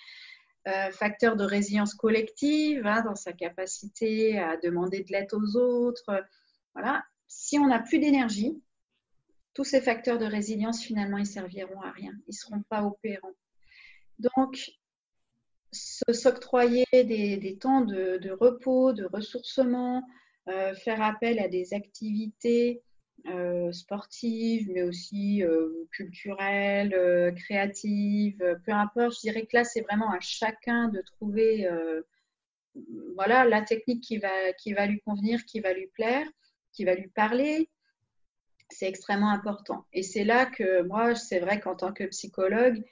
euh, 0.67 0.91
facteurs 0.91 1.35
de 1.35 1.43
résilience 1.43 1.93
collective, 1.93 2.85
hein, 2.87 3.01
dans 3.03 3.15
sa 3.15 3.33
capacité 3.33 4.39
à 4.39 4.57
demander 4.57 5.03
de 5.03 5.11
l'aide 5.11 5.33
aux 5.33 5.57
autres. 5.57 6.25
Voilà. 6.73 7.03
Si 7.27 7.59
on 7.59 7.67
n'a 7.67 7.79
plus 7.79 7.99
d'énergie, 7.99 8.61
tous 9.53 9.63
ces 9.65 9.81
facteurs 9.81 10.17
de 10.17 10.25
résilience, 10.25 10.81
finalement, 10.81 11.17
ils 11.17 11.25
serviront 11.25 11.81
à 11.81 11.91
rien. 11.91 12.13
Ils 12.27 12.31
ne 12.31 12.33
seront 12.33 12.63
pas 12.63 12.83
opérants. 12.83 13.35
Donc, 14.19 14.71
s'octroyer 15.71 16.85
des, 16.91 17.57
temps 17.59 17.81
de, 17.81 18.31
repos, 18.31 18.93
de 18.93 19.05
ressourcement, 19.05 20.03
euh, 20.47 20.73
faire 20.75 21.01
appel 21.01 21.39
à 21.39 21.47
des 21.47 21.73
activités 21.73 22.81
euh, 23.25 23.71
sportive, 23.71 24.69
mais 24.69 24.83
aussi 24.83 25.43
euh, 25.43 25.87
culturelle, 25.93 26.93
euh, 26.93 27.31
créative, 27.31 28.37
peu 28.65 28.73
importe. 28.73 29.15
Je 29.15 29.21
dirais 29.21 29.43
que 29.43 29.55
là, 29.55 29.63
c'est 29.63 29.79
vraiment 29.79 30.11
à 30.11 30.19
chacun 30.19 30.89
de 30.89 30.99
trouver 31.01 31.69
voilà, 33.15 33.45
la 33.45 33.61
technique 33.61 34.03
qui 34.03 34.17
va, 34.17 34.85
lui 34.87 34.99
convenir, 35.01 35.45
qui 35.45 35.61
va 35.61 35.73
lui 35.73 35.87
plaire, 35.87 36.27
qui 36.73 36.83
va 36.83 36.95
lui 36.95 37.07
parler. 37.07 37.69
C'est 38.69 38.87
extrêmement 38.87 39.29
important. 39.29 39.85
Et 39.93 40.03
c'est 40.03 40.25
là 40.25 40.45
que 40.45 40.81
moi, 40.81 41.15
c'est 41.15 41.39
vrai 41.39 41.61
qu'en 41.61 41.75
tant 41.75 41.93
que 41.93 42.03
psychologue, 42.05 42.83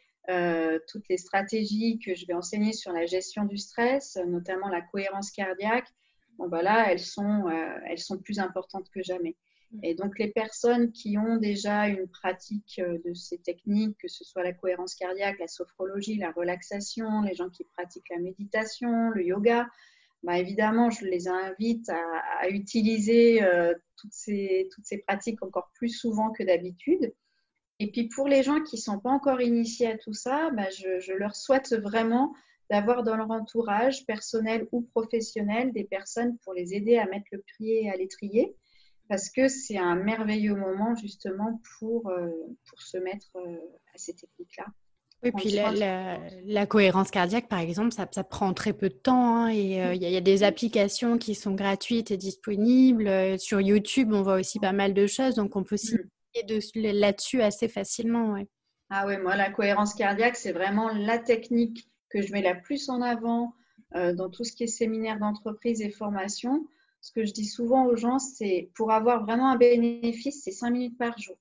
toutes 0.88 1.10
les 1.10 1.18
stratégies 1.18 2.00
que 2.00 2.16
je 2.16 2.26
vais 2.26 2.34
enseigner 2.34 2.72
sur 2.72 2.94
la 2.94 3.06
gestion 3.06 3.44
du 3.44 3.58
stress, 3.58 4.18
notamment 4.28 4.70
la 4.70 4.82
cohérence 4.82 5.32
cardiaque, 5.32 5.90
bon, 6.38 6.48
bah 6.48 6.62
elles 6.88 7.00
sont 7.00 8.18
plus 8.24 8.40
importantes 8.40 8.90
que 8.92 9.02
jamais. 9.04 9.36
Et 9.84 9.96
donc, 9.96 10.20
les 10.20 10.30
personnes 10.30 10.92
qui 10.92 11.18
ont 11.18 11.38
déjà 11.38 11.88
une 11.88 12.08
pratique 12.08 12.80
euh, 12.80 13.00
de 13.06 13.14
ces 13.14 13.38
techniques, 13.38 13.98
que 13.98 14.08
ce 14.08 14.24
soit 14.24 14.44
la 14.44 14.54
cohérence 14.54 14.96
cardiaque, 14.96 15.40
la 15.40 15.48
sophrologie, 15.48 16.18
la 16.18 16.32
relaxation, 16.32 17.22
les 17.22 17.36
gens 17.36 17.50
qui 17.50 17.64
pratiquent 17.64 18.10
la 18.10 18.20
méditation, 18.20 19.10
le 19.10 19.24
yoga, 19.24 19.68
bah 20.24 20.38
évidemment, 20.38 20.90
je 20.90 21.06
les 21.06 21.28
invite 21.28 21.90
à, 21.90 22.50
utiliser 22.50 23.42
euh, 23.42 23.74
toutes, 23.96 24.14
ces, 24.14 24.68
toutes 24.72 24.86
ces 24.86 25.00
pratiques 25.00 25.42
encore 25.42 25.72
plus 25.74 25.90
souvent 25.90 26.32
que 26.32 26.44
d'habitude. 26.44 27.14
Et 27.80 27.90
puis, 27.90 28.08
pour 28.10 28.28
les 28.28 28.44
gens 28.44 28.62
qui 28.62 28.76
ne 28.76 28.82
sont 28.82 29.00
pas 29.00 29.10
encore 29.10 29.42
initiés 29.42 29.88
à 29.88 29.98
tout 29.98 30.14
ça, 30.14 30.52
bah 30.52 30.70
je, 30.70 31.00
je 31.00 31.14
leur 31.14 31.36
souhaite 31.36 31.74
vraiment 31.74 32.36
d'avoir 32.70 33.04
dans 33.04 33.16
leur 33.16 33.32
entourage, 33.32 34.06
personnel 34.06 34.68
ou 34.72 34.82
professionnel, 34.82 35.72
des 35.72 35.86
personnes 35.86 36.38
pour 36.40 36.54
les 36.54 36.76
aider 36.76 36.98
à 36.98 37.08
mettre 37.08 37.28
le 37.32 37.44
pied 37.58 37.90
à 37.90 37.96
l'étrier 37.96 38.56
parce 39.12 39.30
que 39.30 39.50
c'est 39.50 39.78
un 39.78 39.96
merveilleux 39.96 40.56
moment 40.56 40.96
justement 40.96 41.60
pour, 41.78 42.08
euh, 42.08 42.30
pour 42.66 42.82
se 42.82 42.96
mettre 42.96 43.28
euh, 43.36 43.58
à 43.94 43.98
ces 43.98 44.14
techniques-là. 44.14 44.68
Oui, 45.22 45.32
puis 45.36 45.52
la, 45.52 46.66
cohérence 46.66 47.12
cardiaque, 47.12 47.50
par 47.50 47.60
exemple, 47.60 47.92
ça, 47.92 48.24
prend 48.24 48.54
très 48.54 48.72
peu 48.72 48.88
de 48.88 48.94
temps 48.94 49.36
hein, 49.36 49.48
et 49.50 49.84
euh, 49.84 49.94
il 49.96 50.02
y, 50.02 50.16
a 50.16 50.22
des 50.22 50.44
applications 50.44 51.18
qui 51.18 51.36
sont 51.36 51.54
gratuites 51.54 52.10
et 52.12 52.16
disponibles. 52.16 53.38
Sur 53.38 53.60
YouTube, 53.60 54.14
on 54.14 54.22
voit 54.22 54.36
aussi 54.36 54.60
pas 54.60 54.72
mal 54.72 54.94
de 54.94 55.06
choses, 55.08 55.36
donc 55.36 55.58
on 55.58 55.64
peut 55.66 55.76
s'y 55.76 55.96
mmh. 55.96 56.80
là-dessus 56.94 57.42
assez 57.42 57.68
facilement. 57.68 58.38
Ah 58.90 59.06
oui, 59.08 59.18
moi, 59.18 59.36
la 59.36 59.52
cohérence 59.52 59.94
cardiaque, 59.94 60.38
c'est 60.38 60.54
vraiment 60.54 60.88
la 60.88 61.20
technique 61.20 61.90
que 62.10 62.22
je 62.22 62.32
mets 62.32 62.42
la 62.42 62.56
plus 62.56 62.88
en 62.88 63.02
avant 63.02 63.54
dans 63.94 64.30
tout 64.30 64.46
ce 64.46 64.54
qui 64.54 64.64
est 64.64 64.68
séminaire 64.68 65.20
d'entreprise 65.20 65.82
et 65.82 65.90
formation. 65.90 66.66
Ce 67.02 67.12
que 67.12 67.26
je 67.26 67.34
dis 67.34 67.46
souvent 67.46 67.86
aux 67.86 67.96
gens, 67.96 68.20
c'est 68.20 68.70
pour 68.76 68.92
avoir 68.92 69.26
vraiment 69.26 69.52
un 69.52 69.58
bénéfice, 69.58 70.42
c'est 70.44 70.52
5 70.52 70.70
minutes 70.70 70.98
par 70.98 71.18
jour. 71.18 71.36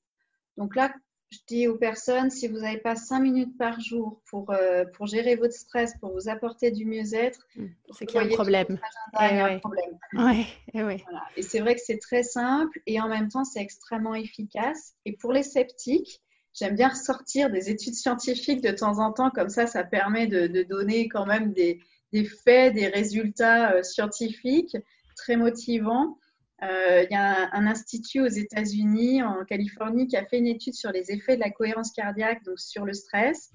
Donc 0.57 0.75
là, 0.75 0.93
je 1.31 1.39
dis 1.47 1.69
aux 1.69 1.77
personnes, 1.77 2.29
si 2.29 2.49
vous 2.49 2.59
n'avez 2.59 2.79
pas 2.79 2.97
cinq 2.97 3.21
minutes 3.21 3.57
par 3.57 3.81
jour 3.81 4.21
pour, 4.29 4.51
euh, 4.51 4.85
pour 4.95 5.07
gérer 5.07 5.37
votre 5.37 5.55
stress, 5.55 5.95
pour 6.01 6.13
vous 6.13 6.29
apporter 6.29 6.73
du 6.73 6.85
mieux-être, 6.85 7.47
mmh, 7.55 7.67
c'est 7.93 8.07
qu'il 8.07 8.17
y 8.17 8.19
a 8.19 8.27
un 8.27 8.29
problème. 8.29 8.79
il 9.21 9.37
y 9.37 9.41
a 9.41 9.47
un 9.47 9.59
problème. 9.59 9.99
Ouais, 10.15 10.47
ouais. 10.75 11.05
Et 11.37 11.43
c'est 11.43 11.61
vrai 11.61 11.77
que 11.77 11.81
c'est 11.85 11.99
très 11.99 12.25
simple 12.25 12.81
et 12.87 13.01
en 13.01 13.09
même 13.09 13.29
temps, 13.29 13.45
c'est 13.45 13.61
extrêmement 13.61 14.15
efficace. 14.15 14.95
Et 15.05 15.13
pour 15.13 15.33
les 15.33 15.45
sceptiques, 15.45 16.21
j'aime 16.53 16.75
bien 16.75 16.89
ressortir 16.89 17.49
des 17.49 17.71
études 17.71 17.95
scientifiques 17.95 18.61
de 18.61 18.73
temps 18.73 18.99
en 18.99 19.13
temps, 19.13 19.31
comme 19.31 19.51
ça, 19.51 19.69
ça 19.69 19.85
permet 19.85 20.27
de, 20.27 20.49
de 20.49 20.65
donner 20.65 21.09
quand 21.09 21.27
même 21.27 21.53
des, 21.53 21.81
des 22.13 22.25
faits, 22.25 22.75
des 22.75 22.89
résultats 22.89 23.75
euh, 23.75 23.83
scientifiques 23.85 24.77
très 25.21 25.37
motivants. 25.37 26.19
Euh, 26.63 27.05
il 27.05 27.13
y 27.13 27.17
a 27.17 27.49
un, 27.53 27.67
institut 27.67 28.21
aux 28.21 28.29
États-Unis, 28.29 29.23
en 29.23 29.45
Californie, 29.45 30.07
qui 30.07 30.17
a 30.17 30.25
fait 30.25 30.39
une 30.39 30.47
étude 30.47 30.75
sur 30.75 30.91
les 30.91 31.11
effets 31.11 31.37
de 31.37 31.41
la 31.41 31.51
cohérence 31.51 31.93
cardiaque, 31.93 32.43
donc 32.45 32.59
sur 32.59 32.85
le 32.85 32.93
stress. 32.93 33.51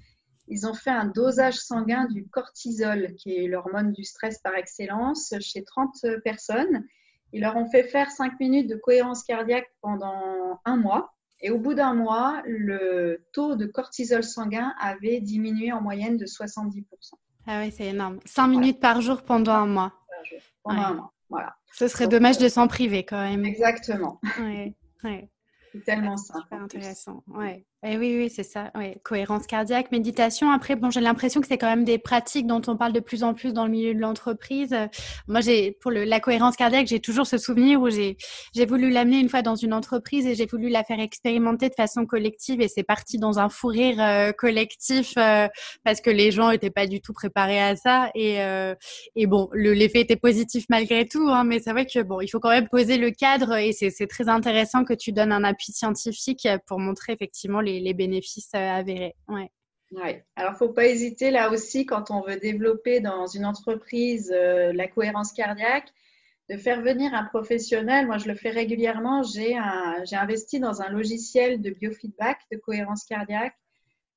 Ils 0.48 0.68
ont 0.68 0.74
fait 0.74 0.92
un 0.92 1.06
dosage 1.06 1.56
sanguin 1.56 2.06
du 2.06 2.28
cortisol, 2.28 3.16
qui 3.16 3.36
est 3.36 3.48
l'hormone 3.48 3.92
du 3.94 4.04
stress 4.04 4.40
par 4.40 4.56
excellence, 4.56 5.34
chez 5.40 5.64
30 5.64 6.06
personnes. 6.24 6.86
Ils 7.34 7.42
leur 7.42 7.56
ont 7.58 7.68
fait 7.68 7.84
faire 7.84 8.10
5 8.12 8.40
minutes 8.40 8.70
de 8.70 8.76
cohérence 8.76 9.24
cardiaque 9.24 9.70
pendant 9.82 10.60
un 10.66 10.78
mois. 10.78 11.14
Et 11.42 11.50
au 11.50 11.60
bout 11.60 11.74
d'un 11.74 11.94
mois, 11.94 12.42
le 12.46 13.26
taux 13.34 13.56
de 13.56 13.66
cortisol 13.66 14.24
sanguin 14.24 14.74
avait 14.80 15.20
diminué 15.20 15.72
en 15.72 15.82
moyenne 15.82 16.18
de 16.18 16.26
70%. 16.26 16.86
Ah 17.48 17.62
oui, 17.62 17.72
c'est 17.76 17.88
énorme. 17.88 18.20
5 18.26 18.48
minutes 18.48 18.80
par 18.80 19.02
jour 19.02 19.22
pendant 19.24 19.54
un 19.54 19.68
mois. 19.68 19.94
Pendant 20.64 20.82
un 20.82 20.94
mois. 20.94 21.15
Voilà. 21.30 21.56
Ce 21.74 21.88
serait 21.88 22.08
dommage 22.08 22.38
de 22.38 22.48
s'en 22.48 22.68
priver 22.68 23.04
quand 23.04 23.22
même. 23.22 23.46
Exactement. 23.46 24.20
Ouais, 24.40 24.74
ouais. 25.04 25.30
C'est 25.72 25.84
tellement 25.84 26.18
simple. 26.18 26.48
intéressant. 26.52 27.24
Ouais. 27.28 27.66
Eh 27.88 27.98
oui, 27.98 28.16
oui, 28.18 28.32
c'est 28.34 28.44
ça. 28.44 28.72
Cohérence 29.04 29.46
cardiaque, 29.46 29.92
méditation. 29.92 30.50
Après, 30.50 30.76
bon, 30.76 30.90
j'ai 30.90 31.02
l'impression 31.02 31.40
que 31.40 31.46
c'est 31.48 31.60
quand 31.60 31.70
même 31.70 31.84
des 31.84 32.00
pratiques 32.00 32.48
dont 32.48 32.62
on 32.66 32.76
parle 32.78 32.94
de 32.94 33.00
plus 33.00 33.24
en 33.24 33.36
plus 33.36 33.54
dans 33.54 33.66
le 33.66 33.70
milieu 33.72 33.94
de 33.94 34.00
l'entreprise. 34.00 34.76
Moi, 35.28 35.42
j'ai 35.42 35.72
pour 35.82 35.92
le, 35.92 36.04
la 36.04 36.20
cohérence 36.20 36.56
cardiaque, 36.56 36.88
j'ai 36.88 37.00
toujours 37.00 37.28
ce 37.28 37.38
souvenir 37.38 37.80
où 37.80 37.92
j'ai 37.92 38.18
j'ai 38.56 38.66
voulu 38.66 38.90
l'amener 38.90 39.20
une 39.20 39.30
fois 39.30 39.44
dans 39.44 39.56
une 39.56 39.72
entreprise 39.72 40.26
et 40.26 40.34
j'ai 40.34 40.48
voulu 40.48 40.70
la 40.70 40.84
faire 40.84 41.00
expérimenter 41.00 41.70
de 41.70 41.76
façon 41.76 42.08
collective 42.08 42.60
et 42.60 42.68
c'est 42.68 42.82
parti 42.84 43.20
dans 43.20 43.38
un 43.38 43.50
fou 43.50 43.68
rire 43.68 43.98
euh, 44.00 44.32
collectif 44.32 45.14
euh, 45.18 45.48
parce 45.84 46.02
que 46.02 46.10
les 46.10 46.32
gens 46.32 46.50
étaient 46.50 46.72
pas 46.72 46.88
du 46.88 47.02
tout 47.02 47.14
préparés 47.14 47.62
à 47.62 47.76
ça 47.76 48.10
et 48.16 48.42
euh, 48.42 48.74
et 49.16 49.28
bon, 49.28 49.48
l'effet 49.54 50.02
était 50.02 50.16
positif 50.16 50.66
malgré 50.70 51.06
tout. 51.06 51.28
Hein, 51.30 51.44
mais 51.44 51.60
c'est 51.60 51.72
vrai 51.72 51.86
que 51.86 52.02
bon, 52.02 52.20
il 52.20 52.30
faut 52.30 52.40
quand 52.40 52.50
même 52.50 52.68
poser 52.68 52.98
le 52.98 53.12
cadre 53.12 53.58
et 53.58 53.74
c'est 53.74 54.08
très 54.08 54.28
intéressant 54.28 54.84
que 54.86 54.94
tu 54.94 55.12
donnes 55.12 55.32
un 55.32 55.44
appui 55.44 55.72
scientifique 55.72 56.48
pour 56.66 56.80
montrer 56.80 57.14
effectivement 57.14 57.62
les 57.62 57.75
les, 57.80 57.94
bénéfices 57.94 58.52
euh, 58.56 58.60
avérés. 58.60 59.16
Ouais. 59.28 59.50
Ouais. 59.92 60.26
Alors, 60.36 60.56
faut 60.56 60.70
pas 60.70 60.88
hésiter 60.88 61.32
là 61.32 61.52
aussi 61.52 61.86
quand 61.86 62.12
on 62.12 62.22
veut 62.22 62.38
développer 62.38 63.00
dans 63.00 63.28
une 63.28 63.46
entreprise 63.46 64.34
euh, 64.36 64.74
la 64.74 64.88
cohérence 64.88 65.32
cardiaque, 65.32 65.90
de 66.50 66.58
faire 66.58 66.82
venir 66.82 67.14
un 67.14 67.24
professionnel. 67.24 68.06
Moi, 68.06 68.18
je 68.18 68.28
le 68.28 68.36
fais 68.36 68.52
régulièrement. 68.52 69.24
J'ai 69.24 69.56
investi 69.56 70.60
dans 70.60 70.82
un 70.82 70.90
logiciel 70.90 71.62
de 71.62 71.72
biofeedback 71.72 72.40
de 72.52 72.58
cohérence 72.58 73.04
cardiaque. 73.06 73.56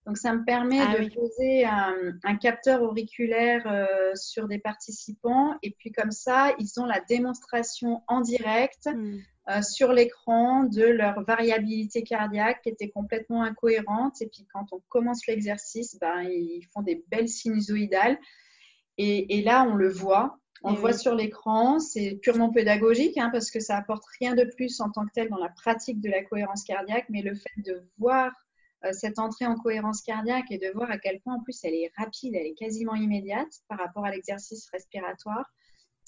Donc, 0.05 0.17
ça 0.17 0.33
me 0.33 0.45
permet 0.45 0.81
ah 0.81 0.99
de 0.99 1.15
poser 1.15 1.65
un, 1.65 2.37
capteur 2.37 2.83
auriculaire 2.83 3.63
euh, 3.67 4.15
sur 4.15 4.49
des 4.49 4.59
participants. 4.59 5.55
Et 5.63 5.71
puis, 5.71 5.93
comme 5.93 6.13
ça, 6.13 6.55
ils 6.59 6.81
ont 6.81 6.87
la 6.87 7.01
démonstration 7.01 8.03
en 8.09 8.21
direct. 8.21 8.87
Hmm. 8.87 9.19
Euh, 9.49 9.63
sur 9.63 9.95
l'écran 9.95 10.65
de 10.65 10.83
leur 10.83 11.23
variabilité 11.25 12.03
cardiaque 12.03 12.61
qui 12.63 12.69
était 12.69 12.91
complètement 12.91 13.43
incohérente. 13.43 14.21
Et 14.21 14.27
puis 14.27 14.47
quand 14.53 14.67
on 14.73 14.83
commence 14.89 15.27
l'exercice, 15.27 15.97
ben, 15.99 16.23
ils 16.23 16.67
font 16.75 16.83
des 16.83 17.03
belles 17.09 17.31
sinusoïdales. 17.31 18.19
Et, 18.99 19.43
là, 19.43 19.65
on 19.65 19.75
le 19.75 19.89
voit. 19.89 20.39
On 20.65 20.73
le 20.73 20.77
voit 20.77 20.93
sur 20.93 21.15
l'écran. 21.15 21.79
C'est 21.79 22.19
purement 22.21 22.51
pédagogique 22.51 23.17
hein, 23.17 23.31
parce 23.33 23.51
que 23.51 23.61
ça 23.61 23.79
apporte 23.79 24.05
rien 24.21 24.35
de 24.35 24.45
plus 24.57 24.81
en 24.81 24.91
tant 24.91 25.07
que 25.07 25.13
tel 25.15 25.31
dans 25.31 25.39
la 25.39 25.49
pratique 25.49 26.01
de 26.01 26.11
la 26.11 26.25
cohérence 26.25 26.65
cardiaque. 26.65 27.07
Mais 27.09 27.23
le 27.23 27.35
fait 27.35 27.63
de 27.65 27.89
voir 27.97 28.33
euh, 28.85 28.93
cette 28.93 29.19
entrée 29.19 29.47
en 29.47 29.57
cohérence 29.57 30.03
cardiaque 30.03 30.51
et 30.51 30.59
de 30.59 30.71
voir 30.75 30.91
à 30.91 30.99
quel 30.99 31.21
point 31.21 31.37
en 31.37 31.43
plus 31.43 31.59
elle 31.65 31.75
est 31.75 31.91
rapide, 31.97 32.35
elle 32.35 32.47
est 32.47 32.55
quasiment 32.55 32.95
immédiate 32.95 33.49
par 33.69 33.79
rapport 33.79 34.05
à 34.05 34.11
l'exercice 34.11 34.69
respiratoire, 34.71 35.51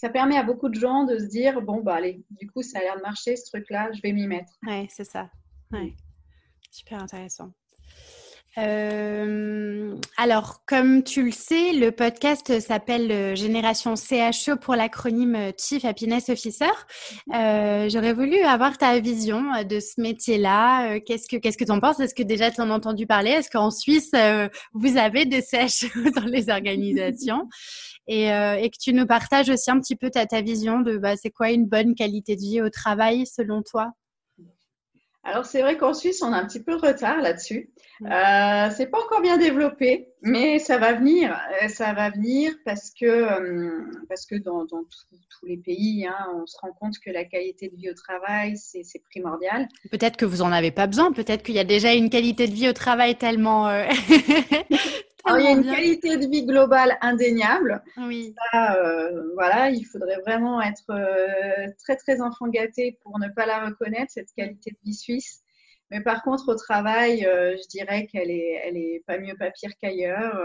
ça 0.01 0.09
permet 0.09 0.39
à 0.39 0.43
beaucoup 0.43 0.71
de 0.71 0.81
gens 0.81 1.05
de 1.05 1.19
se 1.19 1.27
dire 1.27 1.61
bon, 1.61 1.83
bah 1.83 1.97
allez, 1.97 2.25
du 2.31 2.51
coup, 2.51 2.63
ça 2.63 2.79
a 2.79 2.81
l'air 2.81 2.97
de 2.97 3.03
marcher 3.03 3.37
ce 3.37 3.51
truc-là, 3.51 3.91
je 3.93 4.01
vais 4.01 4.13
m'y 4.13 4.27
mettre. 4.27 4.51
Oui, 4.67 4.87
c'est 4.89 5.05
ça. 5.05 5.29
Ouais. 5.73 5.93
Super 6.71 7.03
intéressant. 7.03 7.53
Euh, 8.59 9.95
alors, 10.17 10.65
comme 10.67 11.05
tu 11.05 11.23
le 11.23 11.31
sais, 11.31 11.73
le 11.75 11.91
podcast 11.93 12.59
s'appelle 12.61 13.13
euh, 13.13 13.35
Génération 13.37 13.95
CHO 13.95 14.57
pour 14.57 14.75
l'acronyme 14.75 15.37
euh, 15.37 15.53
Chief 15.57 15.85
Happiness 15.85 16.31
Officer. 16.31 16.71
J'aurais 17.29 18.15
voulu 18.15 18.39
avoir 18.41 18.79
ta 18.79 18.99
vision 19.01 19.43
de 19.69 19.81
ce 19.81 20.01
métier-là. 20.01 20.99
Qu'est-ce 21.01 21.29
que 21.29 21.37
qu'est-ce 21.37 21.59
que 21.59 21.65
tu 21.65 21.73
en 21.73 21.79
penses? 21.79 22.01
Est-ce 22.01 22.15
que 22.15 22.23
déjà 22.23 22.51
tu 22.51 22.63
en 22.63 22.71
as 22.71 22.75
entendu 22.75 23.07
parler? 23.07 23.31
Est-ce 23.31 23.51
qu'en 23.51 23.71
Suisse, 23.71 24.13
vous 24.73 24.97
avez 24.97 25.27
des 25.27 25.43
CHO 25.43 26.11
dans 26.17 26.27
les 26.27 26.49
organisations? 26.49 27.47
euh, 28.11 28.55
et, 28.55 28.71
que 28.71 28.79
tu 28.81 28.93
nous 28.93 29.07
partages 29.07 29.49
aussi 29.49 29.71
un 29.71 29.81
petit 29.81 29.97
peu 29.97 30.11
ta, 30.11 30.27
ta 30.27 30.41
vision 30.41 30.81
de 30.81 30.99
bah, 30.99 31.17
c'est 31.17 31.31
quoi 31.31 31.51
une 31.51 31.67
bonne 31.67 31.95
qualité 31.95 32.37
de 32.37 32.41
vie 32.41 32.63
au 32.63 32.71
travail 32.71 33.27
selon 33.27 33.63
toi? 33.63 33.93
Alors 35.23 35.45
c'est 35.45 35.61
vrai 35.61 35.77
qu'en 35.77 35.93
Suisse, 35.93 36.23
on 36.23 36.33
a 36.33 36.39
un 36.39 36.47
petit 36.47 36.63
peu 36.63 36.77
de 36.77 36.81
retard 36.81 37.19
là-dessus. 37.19 37.71
Euh, 38.07 38.71
c'est 38.75 38.87
pas 38.87 38.99
encore 39.05 39.21
bien 39.21 39.37
développé, 39.37 40.09
mais 40.23 40.59
ça 40.59 40.79
va 40.79 40.95
venir. 40.95 41.39
Euh, 41.63 41.69
ça 41.69 41.93
va 41.93 42.09
venir 42.09 42.53
parce 42.65 42.91
que 42.99 43.05
euh, 43.05 43.83
parce 44.09 44.25
que 44.25 44.37
dans, 44.37 44.65
dans 44.65 44.83
tous 44.83 45.47
les 45.47 45.59
pays, 45.59 46.07
hein, 46.07 46.27
on 46.35 46.47
se 46.47 46.57
rend 46.63 46.73
compte 46.73 46.99
que 47.05 47.11
la 47.11 47.25
qualité 47.25 47.69
de 47.69 47.77
vie 47.77 47.91
au 47.91 47.95
travail 47.95 48.57
c'est 48.57 48.83
primordial. 49.11 49.69
Peut-être 49.91 50.17
que 50.17 50.25
vous 50.25 50.41
en 50.41 50.53
avez 50.53 50.71
pas 50.71 50.87
besoin. 50.87 51.13
Peut-être 51.13 51.43
qu'il 51.43 51.55
y 51.55 51.61
a 51.61 51.65
déjà 51.65 51.93
une 51.93 52.09
qualité 52.09 52.49
de 52.49 52.55
vie 52.55 52.71
au 52.71 52.73
travail 52.73 53.17
tellement 53.17 53.69
il 55.27 55.45
y 55.45 55.47
a 55.47 55.51
une 55.51 55.65
qualité 55.65 56.17
de 56.17 56.27
vie 56.27 56.45
globale 56.45 56.97
indéniable. 57.01 57.83
Oui. 57.97 58.35
Euh, 58.55 59.33
voilà, 59.35 59.71
il 59.71 59.85
faudrait 59.85 60.21
vraiment 60.21 60.61
être 60.63 60.91
euh, 60.91 61.67
très 61.83 61.97
très 61.97 62.21
enfant 62.21 62.49
gâté 62.49 62.99
pour 63.03 63.19
ne 63.19 63.29
pas 63.29 63.47
la 63.47 63.67
reconnaître 63.67 64.13
cette 64.13 64.33
qualité 64.37 64.71
de 64.71 64.79
vie 64.85 64.95
suisse. 64.95 65.43
Mais 65.91 66.01
par 66.01 66.23
contre, 66.23 66.49
au 66.49 66.55
travail, 66.55 67.27
euh, 67.27 67.57
je 67.57 67.69
dirais 67.69 68.07
qu'elle 68.07 68.31
est, 68.31 68.61
elle 68.65 68.77
est 68.77 69.03
pas 69.07 69.19
mieux 69.19 69.37
pas 69.37 69.51
pire 69.51 69.73
qu'ailleurs. 69.81 70.41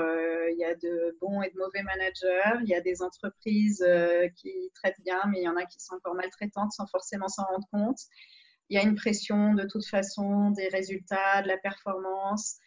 Il 0.50 0.58
y 0.58 0.66
a 0.66 0.74
de 0.76 1.18
bons 1.22 1.42
et 1.42 1.50
de 1.52 1.58
mauvais 1.58 1.84
managers. 1.84 2.60
Il 2.64 2.70
y 2.70 2.74
a 2.74 2.82
des 2.82 3.02
entreprises 3.02 3.86
qui 4.36 4.52
traitent 4.74 5.02
bien, 5.04 5.22
mais 5.30 5.42
il 5.42 5.44
y 5.44 5.50
en 5.50 5.56
a 5.56 5.66
qui 5.66 5.80
sont 5.80 5.96
encore 5.96 6.16
maltraitantes 6.16 6.72
sans 6.72 6.88
forcément 6.88 7.28
s'en 7.28 7.44
rendre 7.44 7.68
compte. 7.72 8.00
Il 8.70 8.78
y 8.78 8.80
a 8.80 8.84
une 8.84 8.96
pression 8.96 9.54
de 9.54 9.68
toute 9.68 9.86
façon 9.86 10.50
des 10.52 10.68
résultats, 10.70 11.44
de 11.44 11.48
la 11.48 11.58
performance. 11.58 12.58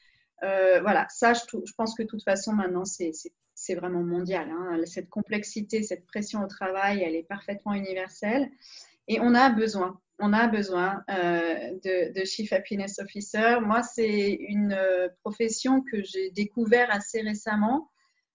Euh, 0.43 0.81
voilà, 0.81 1.07
ça, 1.09 1.33
je, 1.35 1.73
pense 1.77 1.95
que 1.95 2.03
de 2.03 2.09
toute 2.09 2.23
façon, 2.23 2.53
maintenant, 2.53 2.85
c'est 2.85 3.75
vraiment 3.75 4.03
mondial. 4.03 4.49
Hein. 4.51 4.81
Cette 4.87 5.09
complexité, 5.09 5.83
cette 5.83 6.07
pression 6.07 6.43
au 6.43 6.47
travail, 6.47 7.03
elle 7.03 7.15
est 7.15 7.27
parfaitement 7.29 7.75
universelle. 7.75 8.49
Et 9.09 9.21
on 9.21 9.35
a 9.35 9.51
besoin, 9.51 9.99
on 10.19 10.33
a 10.33 10.47
besoin 10.49 11.03
euh, 11.11 11.73
de, 11.85 12.25
Chief 12.25 12.53
Happiness 12.53 12.99
Officer. 12.99 13.59
Moi, 13.61 13.83
c'est 13.83 14.33
une 14.33 14.73
euh, 14.73 15.09
profession 15.23 15.83
que 15.83 16.03
j'ai 16.03 16.31
découvert 16.31 16.91
assez 16.91 17.21
récemment. 17.21 17.91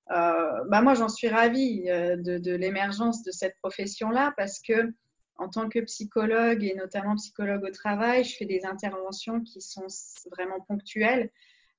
bah 0.09 0.81
moi, 0.81 0.95
j'en 0.95 1.09
suis 1.09 1.29
ravie 1.29 1.83
de, 1.85 2.37
de 2.37 2.55
l'émergence 2.55 3.23
de 3.23 3.31
cette 3.31 3.55
profession-là 3.61 4.33
parce 4.35 4.59
que 4.59 4.93
en 5.37 5.49
tant 5.49 5.69
que 5.69 5.79
psychologue 5.79 6.63
et 6.63 6.75
notamment 6.75 7.15
psychologue 7.15 7.63
au 7.63 7.71
travail, 7.71 8.23
je 8.23 8.35
fais 8.35 8.45
des 8.45 8.65
interventions 8.65 9.41
qui 9.41 9.61
sont 9.61 9.87
vraiment 10.31 10.59
ponctuelles. 10.61 11.31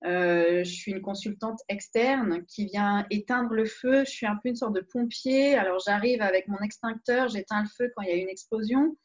Euh, 0.05 0.64
je 0.64 0.70
suis 0.70 0.92
une 0.92 1.00
consultante 1.00 1.61
externe 1.68 2.44
qui 2.46 2.66
vient 2.66 3.07
éteindre 3.11 3.55
le 3.55 3.64
feu. 3.64 4.05
Je 4.05 4.11
suis 4.11 4.26
un 4.26 4.36
peu 4.36 4.50
une 4.50 4.57
sorte 4.57 4.74
de 4.74 4.80
pompier. 4.80 5.55
Alors 5.55 5.78
j'arrive 5.84 6.20
avec 6.20 6.48
mon 6.48 6.59
extincteur, 6.59 7.28
j'éteins 7.28 7.62
le 7.62 7.68
feu 7.68 7.92
quand 7.94 8.02
il 8.02 8.11
y 8.11 8.12
a 8.12 8.16
une 8.16 8.28
explosion, 8.28 8.96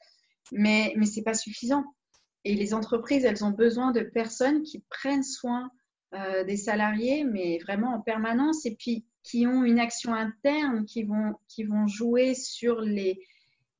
mais, 0.51 0.93
mais 0.97 1.05
ce 1.05 1.17
n'est 1.17 1.23
pas 1.23 1.33
suffisant. 1.33 1.85
Et 2.43 2.55
les 2.55 2.73
entreprises, 2.73 3.25
elles 3.25 3.43
ont 3.43 3.51
besoin 3.51 3.91
de 3.91 4.01
personnes 4.01 4.63
qui 4.63 4.83
prennent 4.89 5.23
soin 5.23 5.71
des 6.47 6.57
salariés, 6.57 7.23
mais 7.23 7.59
vraiment 7.59 7.93
en 7.93 8.01
permanence, 8.01 8.65
et 8.65 8.73
puis 8.73 9.05
qui 9.23 9.45
ont 9.45 9.63
une 9.63 9.79
action 9.79 10.13
interne, 10.13 10.85
qui 10.85 11.03
vont, 11.03 11.35
qui 11.47 11.63
vont 11.63 11.85
jouer 11.85 12.33
sur 12.33 12.81
les, 12.81 13.19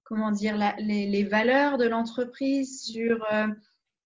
comment 0.03 0.31
dire, 0.31 0.57
les, 0.79 1.23
valeurs 1.23 1.77
de 1.77 1.87
l'entreprise, 1.87 2.83
sur, 2.83 3.25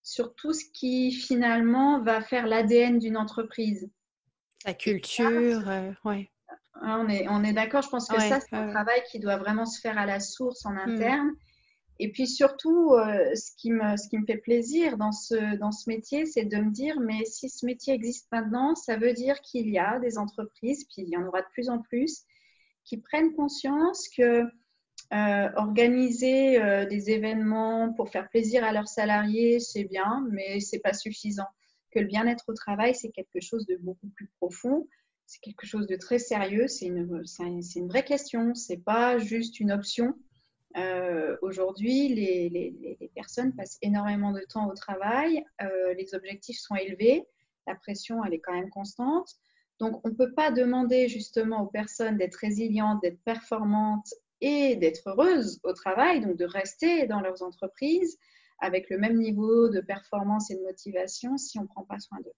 sur 0.04 0.36
tout 0.36 0.54
ce 0.54 0.66
qui 0.74 1.12
finalement 1.12 2.02
va 2.02 2.22
faire 2.22 2.46
l'ADN 2.46 3.00
d'une 3.00 3.18
entreprise. 3.18 3.90
La 4.66 4.74
culture, 4.74 5.64
oui. 6.06 6.30
On 6.82 7.08
est, 7.08 7.28
on 7.30 7.44
est 7.44 7.54
d'accord, 7.54 7.82
je 7.82 7.90
pense 7.90 8.08
que 8.08 8.20
ça, 8.20 8.40
c'est 8.40 8.56
un 8.56 8.70
travail 8.70 9.02
qui 9.10 9.20
doit 9.20 9.38
vraiment 9.38 9.66
se 9.66 9.80
faire 9.80 9.98
à 9.98 10.06
la 10.06 10.20
source 10.20 10.66
en 10.66 10.74
mm. 10.74 10.80
interne. 10.80 11.32
Et 12.00 12.12
puis 12.12 12.28
surtout, 12.28 12.94
euh, 12.94 13.34
ce, 13.36 13.52
qui 13.56 13.72
me, 13.72 13.96
ce 13.96 14.10
qui 14.10 14.18
me 14.18 14.26
fait 14.26 14.38
plaisir 14.38 14.98
dans 14.98 15.12
ce, 15.12 15.56
dans 15.58 15.72
ce 15.72 15.90
métier, 15.90 16.26
c'est 16.26 16.46
de 16.46 16.58
me 16.58 16.72
dire, 16.72 17.00
mais 17.00 17.24
si 17.24 17.50
ce 17.50 17.66
métier 17.66 17.94
existe 17.94 18.28
maintenant, 18.32 18.76
ça 18.76 18.98
veut 18.98 19.14
dire 19.14 19.40
qu'il 19.42 19.70
y 19.70 19.78
a 19.78 20.00
des 20.00 20.18
entreprises, 20.18 20.86
puis 20.86 21.04
il 21.04 21.10
y 21.10 21.18
en 21.18 21.26
aura 21.26 21.42
de 21.42 21.48
plus 21.54 21.70
en 21.70 21.80
plus, 21.80 22.24
qui 22.84 22.98
prennent 22.98 23.34
conscience 23.34 24.10
que 24.10 24.44
euh, 25.14 25.50
organiser 25.56 26.60
euh, 26.62 26.86
des 26.86 27.12
événements 27.12 27.94
pour 27.94 28.10
faire 28.10 28.30
plaisir 28.30 28.64
à 28.64 28.72
leurs 28.72 28.88
salariés, 28.88 29.60
c'est 29.60 29.84
bien, 29.84 30.26
mais 30.32 30.60
c'est 30.60 30.80
pas 30.80 30.94
suffisant. 30.94 31.48
Que 31.92 32.00
le 32.00 32.08
bien-être 32.08 32.46
au 32.48 32.54
travail, 32.54 32.96
c'est 32.96 33.12
quelque 33.12 33.40
chose 33.40 33.66
de 33.68 33.78
beaucoup 33.78 34.08
plus 34.16 34.30
profond 34.40 34.88
c'est 35.26 35.40
quelque 35.40 35.66
chose 35.66 35.88
de 35.88 35.96
très 35.96 36.20
sérieux, 36.20 36.68
c'est 36.68 36.86
une, 36.86 37.06
vraie 37.88 38.04
question, 38.04 38.54
c'est 38.54 38.84
pas 38.84 39.18
juste 39.18 39.62
une 39.62 39.72
option. 39.72 40.14
Euh, 40.76 41.38
aujourd'hui, 41.42 42.10
les, 42.10 42.50
les, 42.50 43.12
personnes 43.16 43.56
passent 43.56 43.78
énormément 43.82 44.34
de 44.34 44.42
temps 44.42 44.70
au 44.70 44.74
travail, 44.74 45.44
les 45.98 46.14
objectifs 46.14 46.60
sont 46.60 46.76
élevés, 46.76 47.26
la 47.66 47.74
pression, 47.74 48.24
elle 48.26 48.34
est 48.34 48.42
quand 48.42 48.54
même 48.54 48.70
constante. 48.70 49.38
Donc, 49.80 50.06
on 50.06 50.10
ne 50.10 50.14
peut 50.14 50.34
pas 50.34 50.52
demander 50.52 51.08
justement 51.08 51.62
aux 51.62 51.68
personnes 51.68 52.18
d'être 52.18 52.36
résilientes, 52.36 53.02
d'être 53.02 53.22
performantes 53.24 54.14
et 54.44 54.76
d'être 54.76 55.08
heureuses 55.08 55.62
au 55.64 55.72
travail, 55.72 56.20
donc 56.20 56.36
de 56.36 56.44
rester 56.44 57.08
dans 57.08 57.22
leurs 57.22 57.42
entreprises 57.44 58.20
avec 58.60 58.90
le 58.90 58.98
même 58.98 59.18
niveau 59.18 59.70
de 59.70 59.80
performance 59.80 60.52
et 60.52 60.56
de 60.56 60.62
motivation 60.62 61.38
si 61.38 61.58
on 61.60 61.64
ne 61.64 61.68
prend 61.68 61.84
pas 61.84 62.00
soin 62.00 62.20
d'eux. 62.20 62.34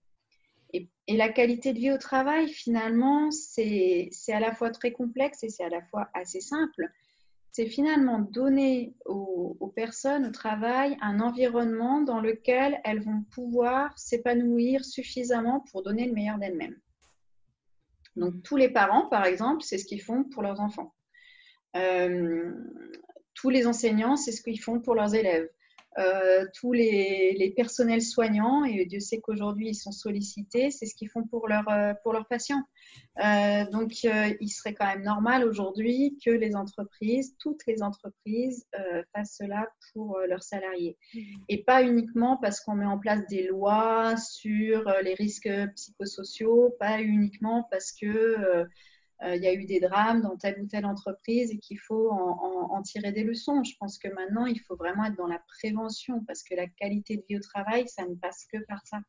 Et, 1.08 1.18
la 1.18 1.30
qualité 1.30 1.74
de 1.74 1.80
vie 1.80 1.91
au 1.91 1.97
travail, 1.97 2.47
finalement, 2.47 3.32
c'est 3.32 4.10
à 4.28 4.39
la 4.39 4.53
fois 4.53 4.70
très 4.70 4.91
complexe 4.91 5.43
et 5.43 5.49
c'est 5.49 5.64
à 5.64 5.70
la 5.70 5.82
fois 5.82 6.10
assez 6.14 6.41
simple. 6.41 6.91
C'est 7.51 7.68
finalement 7.68 8.20
donner 8.20 8.93
aux, 9.06 9.72
personnes 9.76 10.28
au 10.28 10.32
travail 10.32 10.97
un 11.01 11.20
environnement 11.20 12.01
dans 12.01 12.20
lequel 12.20 12.80
elles 12.84 13.01
vont 13.01 13.24
pouvoir 13.32 13.97
s'épanouir 13.97 14.86
suffisamment 14.86 15.62
pour 15.72 15.82
donner 15.82 16.06
le 16.06 16.14
meilleur 16.14 16.38
d'elles-mêmes. 16.38 16.80
Donc 18.16 18.43
tous 18.43 18.58
les 18.58 18.70
parents, 18.70 19.08
par 19.08 19.26
exemple, 19.26 19.64
c'est 19.64 19.78
ce 19.78 19.86
qu'ils 19.86 20.01
font 20.01 20.24
pour 20.24 20.43
leurs 20.43 20.60
enfants. 20.60 20.95
Euh, 21.76 22.51
tous 23.34 23.49
les 23.49 23.67
enseignants, 23.67 24.15
c'est 24.15 24.32
ce 24.32 24.41
qu'ils 24.41 24.59
font 24.59 24.80
pour 24.80 24.95
leurs 24.95 25.15
élèves. 25.15 25.49
Euh, 25.97 26.45
tous 26.53 26.73
les, 26.73 27.53
personnels 27.55 28.01
soignants, 28.01 28.65
et 28.65 28.86
Dieu 28.86 28.99
sait 28.99 29.21
qu'aujourd'hui 29.21 29.69
ils 29.69 29.76
sont 29.76 29.93
sollicités, 29.93 30.69
c'est 30.69 30.86
ce 30.86 30.93
qu'ils 30.93 31.09
font 31.09 31.23
pour, 31.23 31.47
leur, 31.47 31.69
euh, 31.69 31.93
pour 32.03 32.11
leurs 32.11 32.28
patients. 32.28 32.61
Euh, 33.23 33.63
donc 33.71 34.03
il 34.03 34.49
serait 34.49 34.73
quand 34.73 34.88
même 34.88 35.03
normal 35.03 35.45
aujourd'hui 35.45 36.17
que 36.26 36.32
les 36.32 36.55
entreprises, 36.55 37.36
toutes 37.39 37.65
les 37.65 37.82
entreprises, 37.82 38.65
fassent 39.13 39.38
cela 39.38 39.69
pour 39.93 40.19
leurs 40.28 40.43
salariés. 40.43 40.97
Mmh. 41.13 41.19
Et 41.47 41.63
pas 41.63 41.82
uniquement 41.82 42.38
parce 42.38 42.59
qu'on 42.59 42.76
met 42.76 42.86
en 42.86 42.99
place 42.99 43.26
des 43.28 43.47
lois 43.47 44.17
sur 44.17 44.91
les 45.01 45.13
risques 45.13 45.49
psychosociaux, 45.76 46.76
pas 46.78 47.01
uniquement 47.01 47.67
parce 47.71 47.93
que 47.93 48.65
il 49.24 49.41
y 49.41 49.47
a 49.47 49.53
eu 49.53 49.66
des 49.66 49.80
drames 49.80 50.22
dans 50.22 50.36
telle 50.36 50.61
ou 50.61 50.68
telle 50.68 50.86
entreprise 50.86 51.51
et 51.51 51.57
qu'il 51.57 51.80
faut 51.80 52.11
en, 52.11 52.82
tirer 52.82 53.11
des 53.11 53.24
leçons. 53.24 53.63
Je 53.63 53.74
pense 53.80 53.97
que 53.97 54.07
maintenant, 54.09 54.45
il 54.45 54.59
faut 54.59 54.76
vraiment 54.76 55.05
être 55.05 55.16
dans 55.16 55.28
la 55.28 55.39
prévention 55.47 56.24
parce 56.26 56.43
que 56.43 56.55
la 56.55 56.68
qualité 56.68 57.18
de 57.18 57.24
vie 57.30 57.38
au 57.38 57.41
travail, 57.41 57.88
ça 57.88 58.05
ne 58.05 58.16
passe 58.16 58.45
que 58.51 58.57
par 58.66 58.86
ça. 58.86 58.99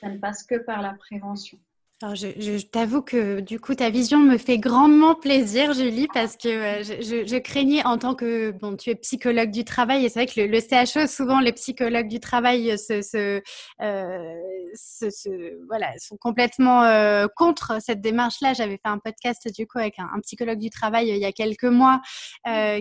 Ça 0.00 0.08
ne 0.08 0.18
passe 0.18 0.42
que 0.44 0.56
par 0.56 0.82
la 0.82 0.94
prévention. 0.94 1.58
Alors 2.02 2.14
je, 2.14 2.66
t'avoue 2.66 3.00
que 3.00 3.40
du 3.40 3.58
coup 3.58 3.74
ta 3.74 3.88
vision 3.88 4.18
me 4.18 4.36
fait 4.36 4.58
grandement 4.58 5.14
plaisir, 5.14 5.72
Julie, 5.72 6.08
parce 6.12 6.36
que 6.36 6.48
euh, 6.48 6.82
je, 6.82 7.38
craignais 7.38 7.82
en 7.86 7.96
tant 7.96 8.14
que 8.14 8.50
bon, 8.50 8.76
tu 8.76 8.90
es 8.90 8.96
psychologue 8.96 9.50
du 9.50 9.64
travail 9.64 10.04
et 10.04 10.10
c'est 10.10 10.24
vrai 10.24 10.26
que 10.26 10.38
le, 10.38 10.60
CHE, 10.60 11.08
souvent 11.08 11.40
les 11.40 11.52
psychologues 11.52 12.08
du 12.08 12.20
travail 12.20 12.76
se, 12.78 13.00
se, 13.00 13.40
euh, 13.80 15.50
voilà 15.68 15.86
sont 15.96 16.18
complètement 16.18 16.82
euh, 16.82 17.28
contre 17.34 17.80
cette 17.80 18.02
démarche-là. 18.02 18.52
J'avais 18.52 18.76
fait 18.76 18.90
un 18.90 18.98
podcast 18.98 19.48
du 19.56 19.66
coup 19.66 19.78
avec 19.78 19.98
un, 19.98 20.20
psychologue 20.20 20.58
du 20.58 20.68
travail 20.68 21.08
il 21.08 21.16
y 21.16 21.24
a 21.24 21.32
quelques 21.32 21.64
mois 21.64 22.02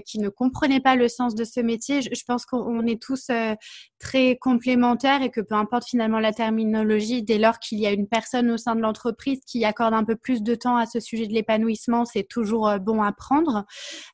qui 0.06 0.20
ne 0.20 0.28
comprenait 0.28 0.82
pas 0.82 0.98
le 0.98 1.08
sens 1.08 1.36
de 1.36 1.46
ce 1.46 1.62
métier. 1.62 2.02
Je, 2.02 2.24
pense 2.28 2.46
qu'on 2.46 2.86
est 2.86 3.02
tous 3.02 3.32
très 3.98 4.36
complémentaires 4.36 5.22
et 5.22 5.30
que 5.30 5.40
peu 5.40 5.56
importe 5.56 5.88
finalement 5.88 6.20
la 6.20 6.34
terminologie, 6.34 7.24
dès 7.24 7.38
lors 7.38 7.60
qu'il 7.60 7.80
y 7.80 7.88
a 7.88 7.92
une 7.92 8.10
personne 8.10 8.52
au 8.52 8.58
sein 8.58 8.76
de 8.76 8.82
l'entreprise 8.82 9.05
qui 9.46 9.66
accorde 9.66 9.94
un 9.94 10.04
peu 10.04 10.16
plus 10.16 10.42
de 10.42 10.56
temps 10.56 10.78
à 10.78 10.86
ce 10.86 11.00
sujet 11.00 11.28
de 11.28 11.34
l'épanouissement, 11.34 12.06
c'est 12.06 12.24
toujours 12.24 12.68
euh, 12.68 12.78
bon 12.78 13.02
à 13.04 13.12
prendre. 13.12 13.66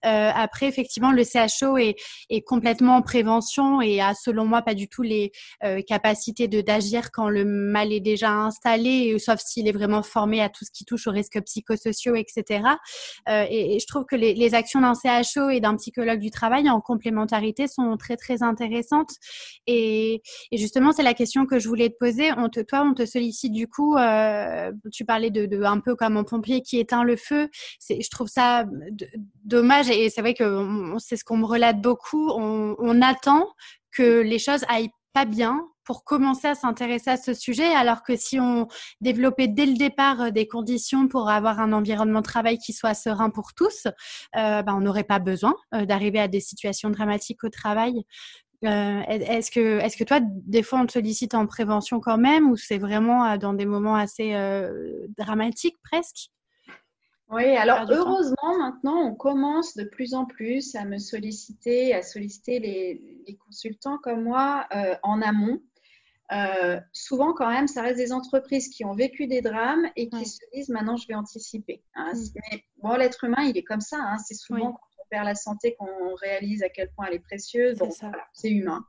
Euh, 0.06 0.32
après, 0.34 0.68
effectivement, 0.68 1.12
le 1.12 1.24
CHO 1.24 1.78
est, 1.78 1.96
est, 2.30 2.42
complètement 2.42 2.98
en 2.98 3.02
prévention 3.02 3.82
et 3.82 4.02
a, 4.02 4.14
selon 4.14 4.46
moi, 4.46 4.62
pas 4.62 4.74
du 4.74 4.88
tout 4.88 5.04
les 5.04 5.32
euh, 5.64 5.82
capacités 5.82 6.48
de 6.48 6.62
d'agir 6.62 7.12
quand 7.12 7.30
le 7.30 7.46
mal 7.46 7.92
est 7.92 8.00
déjà 8.00 8.32
installé, 8.32 9.18
sauf 9.20 9.40
s'il 9.40 9.68
est 9.68 9.72
vraiment 9.72 10.04
formé 10.04 10.42
à 10.42 10.50
tout 10.50 10.66
ce 10.66 10.72
qui 10.72 10.86
touche 10.86 11.08
aux 11.08 11.12
risques 11.12 11.42
psychosociaux, 11.42 12.16
etc. 12.16 12.64
Et, 13.28 13.80
je 13.80 13.88
trouve 13.88 14.06
que 14.06 14.16
les, 14.16 14.34
les 14.34 14.54
actions 14.54 14.82
d'un 14.82 14.94
CHO 14.94 15.50
et 15.50 15.60
d'un 15.60 15.76
psychologue 15.76 16.20
du 16.20 16.30
travail 16.30 16.70
en 16.70 16.82
complémentarité 16.82 17.68
sont 17.68 17.98
très 17.98 18.18
très 18.18 18.44
intéressantes. 18.44 19.12
Et, 19.68 20.22
et 20.52 20.58
justement, 20.58 20.92
c'est 20.92 21.04
la 21.04 21.14
question 21.14 21.46
que 21.46 21.60
je 21.60 21.68
voulais 21.68 21.90
te 21.90 21.98
poser. 22.00 22.32
On 22.38 22.50
te, 22.50 22.60
toi, 22.60 22.84
on 22.84 22.94
te 22.94 23.06
sollicite 23.06 23.54
du 23.54 23.68
coup 23.68 23.96
euh, 23.96 24.72
tu 24.90 25.06
parlais 25.06 25.30
de, 25.30 25.64
un 25.64 25.80
peu 25.80 25.96
comme 25.96 26.18
un 26.18 26.24
pompier 26.24 26.62
qui 26.62 26.80
éteint 26.80 27.04
le 27.04 27.16
feu. 27.16 27.50
je 27.90 28.10
trouve 28.10 28.28
ça 28.28 28.66
dommage 29.44 29.90
et 29.90 30.10
c'est 30.10 30.22
vrai 30.22 30.34
que 30.34 30.96
c'est 31.00 31.16
ce 31.16 31.24
qu'on 31.24 31.38
me 31.38 31.46
relate 31.46 31.82
beaucoup. 31.82 32.30
On, 32.32 33.02
attend 33.02 33.48
que 33.92 34.22
les 34.22 34.38
choses 34.38 34.64
aillent 34.68 34.92
pas 35.14 35.26
bien 35.26 35.66
pour 35.84 36.04
commencer 36.04 36.48
à 36.48 36.56
s'intéresser 36.56 37.10
à 37.10 37.18
ce 37.18 37.34
sujet, 37.34 37.66
alors 37.74 38.04
que 38.04 38.16
si 38.16 38.40
on 38.40 38.68
développait 39.02 39.48
dès 39.48 39.66
le 39.66 39.74
départ 39.74 40.22
euh, 40.22 40.30
des 40.30 40.48
conditions 40.48 41.08
pour 41.08 41.30
avoir 41.30 41.60
un 41.60 41.74
environnement 41.74 42.20
de 42.20 42.26
travail 42.26 42.60
qui 42.60 42.72
soit 42.72 42.94
serein 42.94 43.32
pour 43.32 43.54
tous, 43.54 43.88
euh, 43.88 44.62
ben, 44.62 44.76
on 44.76 44.82
n'aurait 44.82 45.04
pas 45.04 45.20
besoin 45.20 45.56
d'arriver 45.74 46.20
à 46.20 46.28
des 46.28 46.40
situations 46.40 46.92
dramatiques 46.92 47.44
au 47.44 47.50
travail. 47.50 48.06
Euh, 48.64 49.02
est-ce 49.08 49.50
que, 49.50 49.80
est-ce 49.80 49.98
que 49.98 50.04
toi, 50.04 50.20
des 50.22 50.62
fois, 50.62 50.80
on 50.82 50.86
te 50.86 50.92
sollicite 50.92 51.34
en 51.34 51.48
prévention 51.48 52.00
quand 52.00 52.18
même, 52.18 52.50
ou 52.52 52.56
c'est 52.56 52.78
vraiment 52.78 53.26
euh, 53.26 53.38
dans 53.38 53.54
des 53.54 53.66
moments 53.66 53.96
assez 53.96 54.36
euh, 54.36 55.08
dramatiques 55.18 55.80
presque? 55.84 56.30
Oui, 57.30 57.46
alors 57.56 57.86
heureusement, 57.90 58.58
maintenant, 58.60 58.98
on 58.98 59.16
commence 59.16 59.76
de 59.76 59.86
plus 59.86 60.14
en 60.14 60.26
plus 60.26 60.76
à 60.76 60.84
me 60.84 60.98
solliciter, 60.98 61.94
à 61.94 62.04
solliciter 62.04 62.60
les, 62.60 63.38
consultants 63.46 63.98
comme 63.98 64.24
moi 64.24 64.68
en 65.02 65.22
amont. 65.22 65.62
souvent, 66.92 67.32
quand 67.32 67.50
même, 67.50 67.70
ça 67.70 67.84
reste 67.84 67.96
des 67.96 68.12
entreprises 68.12 68.68
qui 68.68 68.84
ont 68.84 68.94
vécu 68.94 69.28
des 69.28 69.40
drames 69.40 69.88
et 69.96 70.10
qui 70.10 70.26
se 70.26 70.40
disent 70.54 70.68
maintenant, 70.68 70.98
je 70.98 71.08
vais 71.08 71.16
anticiper. 71.16 71.82
Hein. 71.96 72.12
Mmh. 72.14 72.40
Mais 72.52 72.66
bon, 72.84 72.96
l'être 72.96 73.24
humain, 73.24 73.44
il 73.44 73.58
est 73.58 73.64
comme 73.64 73.80
ça. 73.80 73.98
Hein. 74.02 74.18
c'est 74.18 74.36
souvent 74.36 74.78
perd 75.12 75.26
la 75.26 75.36
santé 75.36 75.76
qu'on 75.78 76.16
réalise 76.16 76.64
à 76.64 76.70
quel 76.70 76.90
point 76.90 77.06
elle 77.08 77.16
est 77.16 77.20
précieuse. 77.20 77.78
c'est 78.34 78.50
humain. 78.50 78.86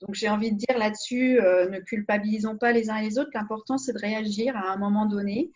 Donc 0.00 0.14
j'ai 0.14 0.28
envie 0.28 0.52
de 0.52 0.56
dire 0.56 0.78
là-dessus, 0.78 1.40
euh, 1.40 1.68
ne 1.68 1.80
culpabilisons 1.80 2.56
pas 2.56 2.72
les 2.72 2.88
uns 2.88 2.96
et 2.96 3.04
les 3.04 3.18
autres. 3.18 3.30
L'important, 3.34 3.76
c'est 3.76 3.92
de 3.92 3.98
réagir 3.98 4.56
à 4.56 4.70
un 4.72 4.76
moment 4.76 5.04
donné. 5.04 5.50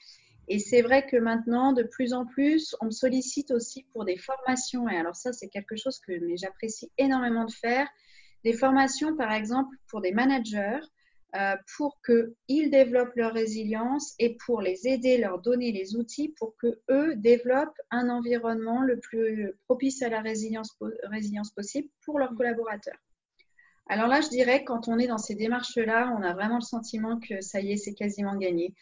Et 0.48 0.58
c'est 0.58 0.82
vrai 0.82 1.06
que 1.06 1.16
maintenant, 1.16 1.72
de 1.72 1.84
plus 1.84 2.12
en 2.12 2.26
plus, 2.26 2.74
on 2.80 2.86
me 2.86 2.90
sollicite 2.90 3.52
aussi 3.52 3.86
pour 3.92 4.04
des 4.04 4.16
formations. 4.16 4.88
Et 4.88 4.96
alors 4.96 5.16
ça, 5.16 5.32
c'est 5.32 5.48
quelque 5.48 5.76
chose 5.76 5.98
que 6.00 6.12
j'apprécie 6.36 6.90
énormément 6.98 7.44
de 7.44 7.52
faire. 7.52 7.88
Des 8.44 8.52
formations, 8.52 9.16
par 9.16 9.32
exemple, 9.32 9.74
pour 9.88 10.00
des 10.00 10.12
managers 10.12 10.80
pour 11.76 11.98
qu'ils 12.04 12.70
développent 12.70 13.16
leur 13.16 13.32
résilience 13.32 14.14
et 14.18 14.36
pour 14.44 14.60
les 14.60 14.86
aider, 14.86 15.16
leur 15.16 15.40
donner 15.40 15.72
les 15.72 15.96
outils 15.96 16.34
pour 16.38 16.54
que 16.56 16.78
eux 16.90 17.14
développent 17.16 17.80
un 17.90 18.10
environnement 18.10 18.82
le 18.82 18.98
plus 19.00 19.52
propice 19.64 20.02
à 20.02 20.10
la 20.10 20.20
résilience, 20.20 20.76
résilience 21.04 21.50
possible 21.50 21.88
pour 22.04 22.18
leurs 22.18 22.34
collaborateurs. 22.34 22.98
Alors 23.88 24.08
là, 24.08 24.20
je 24.20 24.28
dirais, 24.28 24.64
quand 24.64 24.88
on 24.88 24.98
est 24.98 25.06
dans 25.06 25.18
ces 25.18 25.34
démarches-là, 25.34 26.14
on 26.18 26.22
a 26.22 26.32
vraiment 26.34 26.56
le 26.56 26.62
sentiment 26.62 27.18
que 27.18 27.40
ça 27.40 27.60
y 27.60 27.72
est, 27.72 27.76
c'est 27.76 27.94
quasiment 27.94 28.36
gagné. 28.36 28.74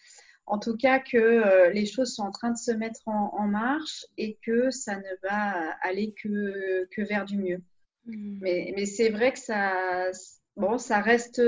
En 0.46 0.58
tout 0.58 0.76
cas, 0.76 0.98
que 0.98 1.16
euh, 1.16 1.70
les 1.70 1.86
choses 1.86 2.14
sont 2.14 2.22
en 2.22 2.32
train 2.32 2.50
de 2.50 2.56
se 2.56 2.72
mettre 2.72 3.00
en, 3.06 3.46
marche 3.46 4.04
et 4.18 4.36
que 4.44 4.70
ça 4.70 4.96
ne 4.96 5.28
va 5.28 5.70
aller 5.82 6.12
que, 6.20 6.88
que 6.90 7.02
vers 7.02 7.24
du 7.24 7.38
mieux. 7.38 7.62
Mmh. 8.06 8.38
Mais, 8.40 8.72
mais 8.76 8.86
c'est 8.86 9.10
vrai 9.10 9.32
que 9.32 9.38
ça, 9.38 10.10
bon, 10.56 10.78
ça 10.78 11.00
reste 11.00 11.42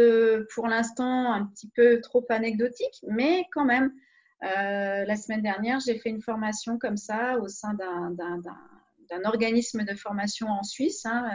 pour 0.54 0.68
l'instant 0.68 1.32
un 1.32 1.46
petit 1.46 1.70
peu 1.74 2.00
trop 2.00 2.24
anecdotique, 2.28 3.04
mais 3.08 3.44
quand 3.52 3.64
même, 3.64 3.92
la 4.40 5.16
semaine 5.16 5.42
dernière, 5.42 5.80
j'ai 5.80 5.98
fait 5.98 6.10
une 6.10 6.22
formation 6.22 6.78
comme 6.78 6.96
ça 6.96 7.38
au 7.38 7.48
sein 7.48 7.74
d'un 7.74 9.24
organisme 9.24 9.84
de 9.84 9.94
formation 9.94 10.48
en 10.48 10.62
Suisse. 10.62 11.06
Hein, 11.06 11.30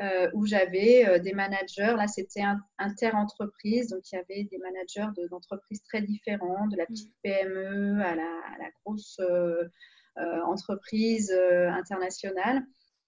euh, 0.00 0.28
où 0.34 0.44
j'avais 0.44 1.06
euh, 1.06 1.18
des 1.20 1.32
managers. 1.32 1.94
Là, 1.96 2.08
c'était 2.08 2.42
inter-entreprise, 2.78 3.90
donc 3.90 4.00
il 4.10 4.16
y 4.16 4.18
avait 4.18 4.42
des 4.42 4.58
managers 4.58 5.06
d'entreprises 5.30 5.84
très 5.84 6.02
différents, 6.02 6.66
de 6.66 6.76
la 6.76 6.84
petite 6.86 7.10
mm. 7.10 7.22
PME 7.22 8.02
à 8.02 8.16
la, 8.16 8.70
grosse 8.84 9.20
euh, 9.20 9.68
entreprise 10.16 11.32
internationale. 11.32 12.64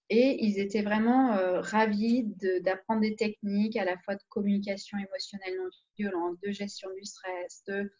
Et 0.09 0.45
ils 0.45 0.59
étaient 0.59 0.81
vraiment 0.81 1.37
ravis 1.61 2.25
d'apprendre 2.61 3.01
des 3.01 3.15
techniques 3.15 3.75
à 3.75 3.83
la 3.83 3.97
fois 3.97 4.15
de 4.15 4.21
communication 4.29 4.97
émotionnelle 4.97 5.57
non 5.57 5.69
violente, 5.97 6.37
de 6.41 6.51
gestion 6.51 6.89
du 6.97 7.03
stress, 7.03 7.63
de 7.67 7.91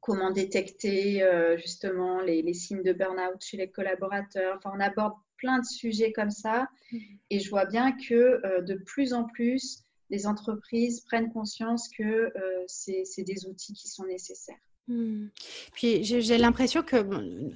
comment 0.00 0.30
détecter 0.30 1.22
justement 1.58 2.22
les, 2.22 2.40
les 2.40 2.54
signes 2.54 2.82
de 2.82 2.94
burn-out 2.94 3.42
chez 3.42 3.58
les 3.58 3.70
collaborateurs. 3.70 4.56
Enfin, 4.56 4.72
on 4.74 4.80
aborde 4.80 5.14
plein 5.42 5.58
de 5.58 5.66
sujets 5.66 6.12
comme 6.12 6.30
ça. 6.30 6.68
Mhm. 6.92 7.00
Et 7.30 7.40
je 7.40 7.50
vois 7.50 7.66
bien 7.66 7.92
que 7.92 8.14
euh, 8.14 8.62
de 8.62 8.74
plus 8.74 9.12
en 9.12 9.24
plus, 9.24 9.82
les 10.08 10.26
entreprises 10.26 11.00
prennent 11.00 11.32
conscience 11.32 11.88
que 11.88 12.02
euh, 12.02 12.64
c'est 12.66 13.24
des 13.24 13.46
outils 13.46 13.74
qui 13.74 13.88
sont 13.88 14.04
nécessaires. 14.04 14.60
Hmm. 14.92 15.28
Puis 15.74 16.04
j'ai 16.04 16.36
l'impression 16.36 16.82
que 16.82 16.96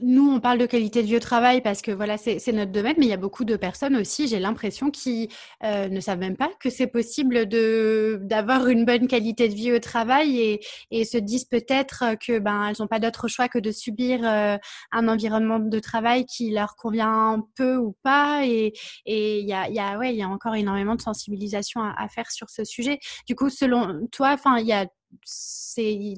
nous, 0.02 0.30
on 0.30 0.40
parle 0.40 0.58
de 0.58 0.64
qualité 0.64 1.02
de 1.02 1.06
vie 1.06 1.16
au 1.16 1.20
travail 1.20 1.60
parce 1.60 1.82
que 1.82 1.90
voilà, 1.90 2.16
c'est 2.16 2.52
notre 2.52 2.72
domaine, 2.72 2.94
mais 2.98 3.06
il 3.06 3.10
y 3.10 3.12
a 3.12 3.18
beaucoup 3.18 3.44
de 3.44 3.56
personnes 3.56 3.94
aussi, 3.96 4.26
j'ai 4.26 4.38
l'impression, 4.38 4.90
qui 4.90 5.28
euh, 5.64 5.88
ne 5.88 6.00
savent 6.00 6.18
même 6.18 6.36
pas 6.36 6.50
que 6.60 6.70
c'est 6.70 6.86
possible 6.86 7.46
d'avoir 7.46 8.68
une 8.68 8.86
bonne 8.86 9.06
qualité 9.06 9.48
de 9.50 9.54
vie 9.54 9.72
au 9.72 9.80
travail 9.80 10.40
et, 10.40 10.60
et 10.90 11.04
se 11.04 11.18
disent 11.18 11.44
peut-être 11.44 12.16
que 12.24 12.38
ben 12.38 12.68
elles 12.68 12.76
n'ont 12.80 12.86
pas 12.86 13.00
d'autre 13.00 13.28
choix 13.28 13.48
que 13.48 13.58
de 13.58 13.70
subir 13.70 14.20
euh, 14.24 14.56
un 14.92 15.08
environnement 15.08 15.58
de 15.58 15.78
travail 15.78 16.24
qui 16.24 16.52
leur 16.52 16.74
convient 16.76 17.44
peu 17.54 17.76
ou 17.76 17.94
pas. 18.02 18.46
Et 18.46 18.72
il 19.04 19.46
y 19.46 19.52
a, 19.52 19.68
y, 19.68 19.78
a, 19.78 19.98
ouais, 19.98 20.14
y 20.14 20.22
a 20.22 20.28
encore 20.28 20.54
énormément 20.54 20.94
de 20.94 21.02
sensibilisation 21.02 21.82
à, 21.82 21.94
à 21.98 22.08
faire 22.08 22.30
sur 22.30 22.48
ce 22.48 22.64
sujet. 22.64 22.98
Du 23.26 23.34
coup, 23.34 23.50
selon 23.50 24.06
toi, 24.10 24.36
il 24.58 24.66
y 24.66 24.72
a 24.72 24.86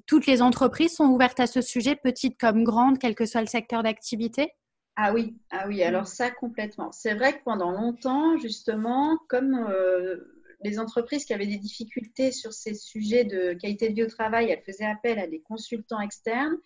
toutes 0.07 0.27
les 0.27 0.43
entreprises 0.43 0.95
sont 0.95 1.07
ouvertes 1.07 1.41
à 1.41 1.47
ce 1.47 1.61
sujet, 1.61 1.97
petites 1.97 2.39
comme 2.39 2.65
grandes, 2.65 2.99
quel 2.99 3.15
que 3.15 3.27
soit 3.27 3.41
le 3.41 3.47
secteur 3.47 3.83
d'activité? 3.83 4.53
Ah 4.97 5.13
oui, 5.13 5.37
ah 5.51 5.67
oui, 5.69 5.83
alors 5.83 6.09
ça 6.09 6.31
complètement. 6.31 6.91
C'est 6.91 7.15
vrai 7.15 7.39
que 7.39 7.45
pendant 7.45 7.71
longtemps, 7.71 8.37
justement, 8.39 9.17
comme 9.29 9.55
euh, 9.55 10.17
les 10.65 10.81
entreprises 10.81 11.25
qui 11.25 11.33
avaient 11.33 11.47
des 11.47 11.59
difficultés 11.59 12.33
sur 12.33 12.53
ces 12.53 12.75
sujets 12.75 13.25
de 13.25 13.53
qualité 13.53 13.91
de 13.91 13.95
vie 13.95 14.03
au 14.03 14.09
travail, 14.09 14.51
elles 14.51 14.63
faisaient 14.65 14.87
appel 14.87 15.19
à 15.19 15.29
des 15.29 15.41
consultants 15.41 16.01
externes. 16.01 16.57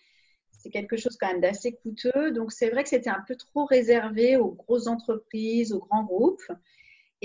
C'est 0.51 0.71
quelque 0.71 0.97
chose 0.97 1.17
quand 1.19 1.27
même 1.27 1.41
d'assez 1.41 1.73
coûteux. 1.73 2.31
Donc 2.31 2.51
c'est 2.51 2.69
vrai 2.69 2.83
que 2.83 2.89
c'était 2.89 3.09
un 3.09 3.23
peu 3.27 3.35
trop 3.35 3.65
réservé 3.65 4.37
aux 4.37 4.51
grosses 4.51 4.87
entreprises, 4.87 5.73
aux 5.73 5.79
grands 5.79 6.03
groupes. 6.03 6.51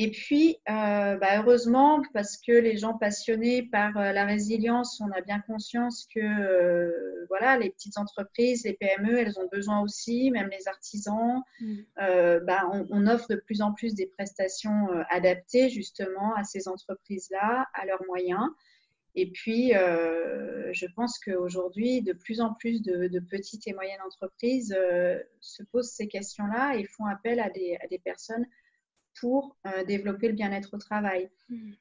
Et 0.00 0.12
puis, 0.12 0.58
euh, 0.70 1.16
bah, 1.16 1.40
heureusement, 1.40 2.00
parce 2.14 2.36
que 2.36 2.52
les 2.52 2.76
gens 2.76 2.96
passionnés 2.96 3.64
par 3.64 3.96
euh, 3.96 4.12
la 4.12 4.26
résilience, 4.26 5.00
on 5.00 5.10
a 5.10 5.22
bien 5.22 5.40
conscience 5.40 6.06
que 6.14 6.20
euh, 6.20 7.26
voilà, 7.28 7.58
les 7.58 7.70
petites 7.70 7.98
entreprises, 7.98 8.62
les 8.62 8.74
PME, 8.74 9.18
elles 9.18 9.40
ont 9.40 9.48
besoin 9.50 9.80
aussi, 9.80 10.30
même 10.30 10.50
les 10.56 10.68
artisans. 10.68 11.42
Mm. 11.60 11.78
Bah, 12.46 12.70
on, 12.70 13.08
offre 13.08 13.26
de 13.28 13.34
plus 13.44 13.60
en 13.60 13.72
plus 13.72 13.94
des 13.94 14.06
prestations 14.06 14.86
adaptées 15.10 15.68
justement 15.68 16.32
à 16.36 16.44
ces 16.44 16.68
entreprises-là, 16.68 17.66
à 17.74 17.84
leurs 17.84 18.04
moyens. 18.06 18.46
Et 19.16 19.32
puis, 19.32 19.72
je 19.72 20.86
pense 20.94 21.18
qu'aujourd'hui, 21.18 22.02
de 22.02 22.12
plus 22.12 22.40
en 22.40 22.54
plus 22.54 22.82
de, 22.82 23.18
petites 23.18 23.66
et 23.66 23.72
moyennes 23.72 24.02
entreprises 24.06 24.76
se 25.40 25.62
posent 25.72 25.90
ces 25.90 26.06
questions-là 26.06 26.76
et 26.76 26.84
font 26.84 27.06
appel 27.06 27.40
à 27.40 27.50
des, 27.50 27.76
à 27.82 27.88
des 27.88 27.98
personnes 27.98 28.46
pour 29.20 29.56
euh, 29.66 29.84
développer 29.84 30.28
le 30.28 30.34
bien-être 30.34 30.74
au 30.74 30.78
travail. 30.78 31.30
Mm. 31.48 31.72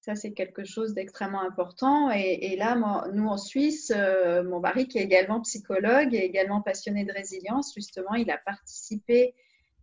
Ça, 0.00 0.14
c'est 0.14 0.32
quelque 0.32 0.64
chose 0.64 0.94
d'extrêmement 0.94 1.42
important. 1.42 2.10
Et, 2.10 2.56
là, 2.56 2.76
nous, 3.12 3.26
en 3.26 3.36
Suisse, 3.36 3.92
euh, 3.94 4.42
mon 4.42 4.60
mari, 4.60 4.88
qui 4.88 4.98
est 4.98 5.02
également 5.02 5.40
psychologue 5.42 6.14
et 6.14 6.24
également 6.24 6.62
passionné 6.62 7.04
de 7.04 7.12
résilience, 7.12 7.74
justement, 7.74 8.14
il 8.14 8.30
a 8.30 8.38
participé 8.38 9.34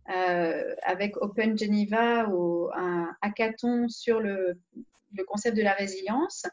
euh, 0.08 0.74
avec 0.82 1.16
Open 1.18 1.56
Geneva 1.56 2.28
au, 2.28 2.70
un 2.74 3.14
hackathon 3.20 3.88
sur 3.88 4.18
le, 4.18 4.58
le, 5.16 5.24
concept 5.24 5.56
de 5.56 5.62
la 5.62 5.74
résilience. 5.74 6.46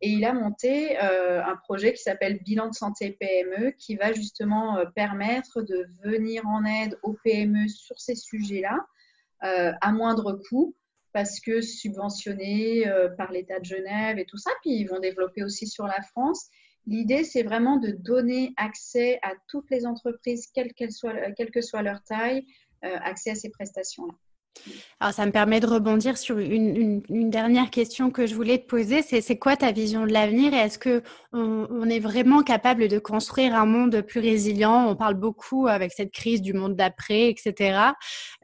Et 0.00 0.10
il 0.10 0.24
a 0.24 0.32
monté 0.32 0.96
un 0.96 1.56
projet 1.56 1.92
qui 1.92 2.02
s'appelle 2.02 2.38
Bilan 2.44 2.68
de 2.68 2.74
santé 2.74 3.16
PME, 3.18 3.72
qui 3.72 3.96
va 3.96 4.12
justement 4.12 4.78
permettre 4.94 5.60
de 5.60 5.86
venir 6.04 6.46
en 6.46 6.64
aide 6.64 6.96
aux 7.02 7.16
PME 7.24 7.66
sur 7.66 7.98
ces 7.98 8.14
sujets-là 8.14 8.78
euh, 8.78 8.97
à 9.40 9.92
moindre 9.92 10.40
coût 10.48 10.74
parce 11.12 11.40
que 11.40 11.60
subventionnés 11.60 12.86
euh, 12.86 13.08
par 13.08 13.32
l'État 13.32 13.58
de 13.58 13.64
Genève 13.64 14.18
et 14.18 14.24
tout 14.24 14.36
ça. 14.36 14.50
Puis 14.62 14.72
ils 14.74 14.84
vont 14.84 15.00
développer 15.00 15.42
aussi 15.42 15.66
sur 15.66 15.86
la 15.86 16.00
France. 16.02 16.46
L'idée, 16.86 17.24
c'est 17.24 17.42
vraiment 17.42 17.76
de 17.76 17.90
donner 17.90 18.52
accès 18.56 19.18
à 19.22 19.32
toutes 19.48 19.70
les 19.70 19.84
entreprises, 19.84 20.46
quelle, 20.54 20.72
quelle 20.74 21.50
que 21.50 21.60
soit 21.60 21.82
leur 21.82 22.02
taille, 22.04 22.46
euh, 22.84 22.96
accès 23.02 23.30
à 23.30 23.34
ces 23.34 23.50
prestations-là. 23.50 24.14
Alors, 25.00 25.14
ça 25.14 25.26
me 25.26 25.30
permet 25.30 25.60
de 25.60 25.66
rebondir 25.66 26.18
sur 26.18 26.38
une, 26.38 27.02
dernière 27.30 27.70
question 27.70 28.10
que 28.10 28.26
je 28.26 28.34
voulais 28.34 28.58
te 28.58 28.66
poser. 28.66 29.02
C'est 29.02 29.38
quoi 29.38 29.56
ta 29.56 29.70
vision 29.70 30.04
de 30.04 30.12
l'avenir 30.12 30.52
et 30.52 30.56
est-ce 30.56 30.78
que 30.78 31.02
on, 31.32 31.88
est 31.88 32.00
vraiment 32.00 32.42
capable 32.42 32.88
de 32.88 32.98
construire 32.98 33.54
un 33.54 33.64
monde 33.64 34.00
plus 34.00 34.18
résilient? 34.18 34.88
On 34.88 34.96
parle 34.96 35.14
beaucoup 35.14 35.68
avec 35.68 35.92
cette 35.92 36.10
crise 36.10 36.42
du 36.42 36.52
monde 36.52 36.74
d'après, 36.74 37.28
etc. 37.28 37.78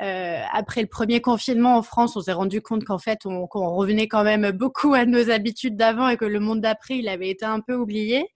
Euh, 0.00 0.40
après 0.52 0.80
le 0.80 0.86
premier 0.86 1.20
confinement 1.20 1.76
en 1.76 1.82
France, 1.82 2.16
on 2.16 2.20
s'est 2.20 2.32
rendu 2.32 2.62
compte 2.62 2.84
qu'en 2.84 2.98
fait, 2.98 3.26
on, 3.26 3.46
revenait 3.46 4.06
quand 4.06 4.22
même 4.22 4.52
beaucoup 4.52 4.94
à 4.94 5.06
nos 5.06 5.30
habitudes 5.30 5.76
d'avant 5.76 6.08
et 6.08 6.16
que 6.16 6.24
le 6.24 6.38
monde 6.38 6.60
d'après, 6.60 6.98
il 6.98 7.08
avait 7.08 7.30
été 7.30 7.44
un 7.44 7.60
peu 7.60 7.74
oublié. 7.74 8.28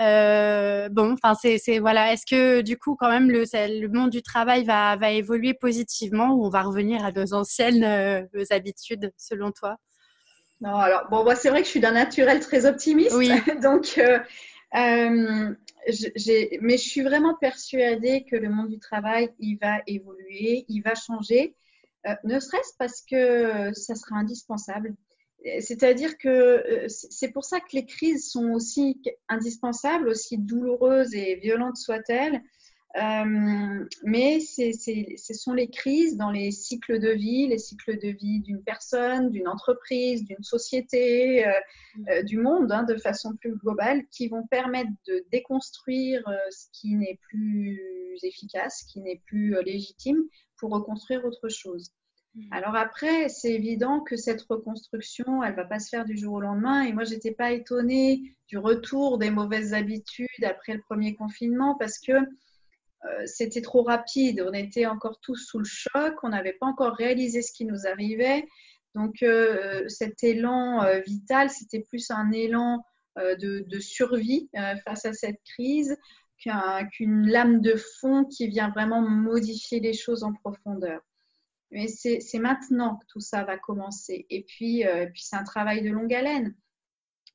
Euh, 0.00 0.90
bon, 0.90 1.14
enfin, 1.14 1.34
c'est 1.34 1.78
voilà. 1.78 2.12
Est-ce 2.12 2.26
que 2.26 2.60
du 2.60 2.76
coup, 2.76 2.96
quand 2.96 3.08
même, 3.08 3.30
le, 3.30 3.88
monde 3.88 4.10
du 4.10 4.22
travail 4.22 4.64
va, 4.64 4.96
va 4.96 5.10
évoluer 5.10 5.54
positivement 5.54 6.34
ou 6.34 6.44
on 6.44 6.50
va 6.50 6.62
revenir 6.62 7.02
à 7.04 7.12
de 7.12 7.21
anciennes 7.30 7.84
euh, 7.84 8.44
habitudes 8.50 9.12
selon 9.16 9.52
toi? 9.52 9.78
Non, 10.60 10.76
alors 10.76 11.08
bon, 11.10 11.24
moi 11.24 11.34
c'est 11.34 11.50
vrai 11.50 11.60
que 11.60 11.66
je 11.66 11.70
suis 11.70 11.80
d'un 11.80 11.92
naturel 11.92 12.40
très 12.40 12.66
optimiste, 12.66 13.14
oui. 13.16 13.30
donc 13.62 13.94
euh, 13.98 14.18
euh, 14.74 15.54
mais 16.60 16.76
je 16.76 16.88
suis 16.88 17.02
vraiment 17.02 17.34
persuadée 17.34 18.24
que 18.24 18.36
le 18.36 18.48
monde 18.48 18.68
du 18.68 18.78
travail 18.78 19.30
il 19.38 19.56
va 19.60 19.80
évoluer, 19.86 20.64
il 20.68 20.80
va 20.82 20.94
changer, 20.94 21.54
ne 22.24 22.38
serait-ce 22.38 22.74
parce 22.78 23.02
que 23.02 23.72
ça 23.74 23.94
sera 23.94 24.16
indispensable. 24.16 24.94
C'est-à-dire 25.58 26.16
que 26.18 26.86
c'est 26.88 27.32
pour 27.32 27.44
ça 27.44 27.58
que 27.58 27.72
les 27.72 27.84
crises 27.84 28.30
sont 28.30 28.50
aussi 28.50 29.02
indispensables, 29.28 30.08
aussi 30.08 30.38
douloureuses 30.38 31.14
et 31.14 31.34
violentes 31.36 31.76
soient-elles. 31.76 32.40
Euh, 32.96 33.88
mais 34.02 34.40
ce 34.40 35.34
sont 35.34 35.54
les 35.54 35.70
crises 35.70 36.16
dans 36.16 36.30
les 36.30 36.50
cycles 36.50 36.98
de 36.98 37.08
vie, 37.08 37.46
les 37.46 37.58
cycles 37.58 37.98
de 37.98 38.08
vie 38.08 38.40
d'une 38.40 38.62
personne, 38.62 39.30
d'une 39.30 39.48
entreprise, 39.48 40.24
d'une 40.24 40.42
société, 40.42 41.46
euh, 41.46 41.52
euh, 42.10 42.22
du 42.22 42.36
monde 42.36 42.70
hein, 42.70 42.82
de 42.82 42.96
façon 42.96 43.34
plus 43.36 43.56
globale, 43.56 44.02
qui 44.10 44.28
vont 44.28 44.46
permettre 44.46 44.90
de 45.06 45.24
déconstruire 45.32 46.22
ce 46.50 46.66
qui 46.72 46.94
n'est 46.94 47.18
plus 47.22 47.80
efficace, 48.22 48.84
ce 48.84 48.92
qui 48.92 49.00
n'est 49.00 49.22
plus 49.26 49.56
légitime, 49.64 50.22
pour 50.58 50.70
reconstruire 50.70 51.24
autre 51.24 51.48
chose. 51.48 51.92
Mm. 52.34 52.48
Alors 52.50 52.76
après, 52.76 53.30
c'est 53.30 53.52
évident 53.52 54.00
que 54.00 54.16
cette 54.16 54.42
reconstruction, 54.42 55.42
elle 55.42 55.54
va 55.54 55.64
pas 55.64 55.78
se 55.78 55.88
faire 55.88 56.04
du 56.04 56.18
jour 56.18 56.34
au 56.34 56.40
lendemain. 56.40 56.82
Et 56.82 56.92
moi, 56.92 57.04
j'étais 57.04 57.32
pas 57.32 57.52
étonnée 57.52 58.36
du 58.48 58.58
retour 58.58 59.16
des 59.16 59.30
mauvaises 59.30 59.72
habitudes 59.72 60.44
après 60.44 60.74
le 60.74 60.82
premier 60.82 61.14
confinement 61.14 61.74
parce 61.78 61.98
que 61.98 62.12
c'était 63.26 63.62
trop 63.62 63.82
rapide. 63.82 64.44
On 64.48 64.52
était 64.52 64.86
encore 64.86 65.18
tous 65.20 65.36
sous 65.36 65.58
le 65.58 65.64
choc. 65.64 66.14
On 66.22 66.28
n'avait 66.28 66.52
pas 66.52 66.66
encore 66.66 66.94
réalisé 66.94 67.42
ce 67.42 67.52
qui 67.52 67.64
nous 67.64 67.86
arrivait. 67.86 68.46
Donc, 68.94 69.22
euh, 69.22 69.88
cet 69.88 70.22
élan 70.22 70.82
euh, 70.82 71.00
vital, 71.00 71.50
c'était 71.50 71.80
plus 71.80 72.10
un 72.10 72.30
élan 72.30 72.84
de, 73.16 73.78
survie 73.78 74.48
face 74.86 75.04
à 75.04 75.12
cette 75.12 75.42
crise 75.44 75.98
qu'une 76.92 77.28
lame 77.28 77.60
de 77.60 77.74
fond 78.00 78.24
qui 78.24 78.48
vient 78.48 78.70
vraiment 78.70 79.02
modifier 79.02 79.80
les 79.80 79.92
choses 79.92 80.24
en 80.24 80.32
profondeur. 80.32 81.02
Mais 81.70 81.88
c'est 81.88 82.38
maintenant 82.38 82.96
que 82.96 83.04
tout 83.08 83.20
ça 83.20 83.44
va 83.44 83.58
commencer. 83.58 84.24
Et 84.30 84.44
puis, 84.44 84.84
puis 85.12 85.22
c'est 85.22 85.36
un 85.36 85.44
travail 85.44 85.82
de 85.82 85.90
longue 85.90 86.12
haleine. 86.14 86.54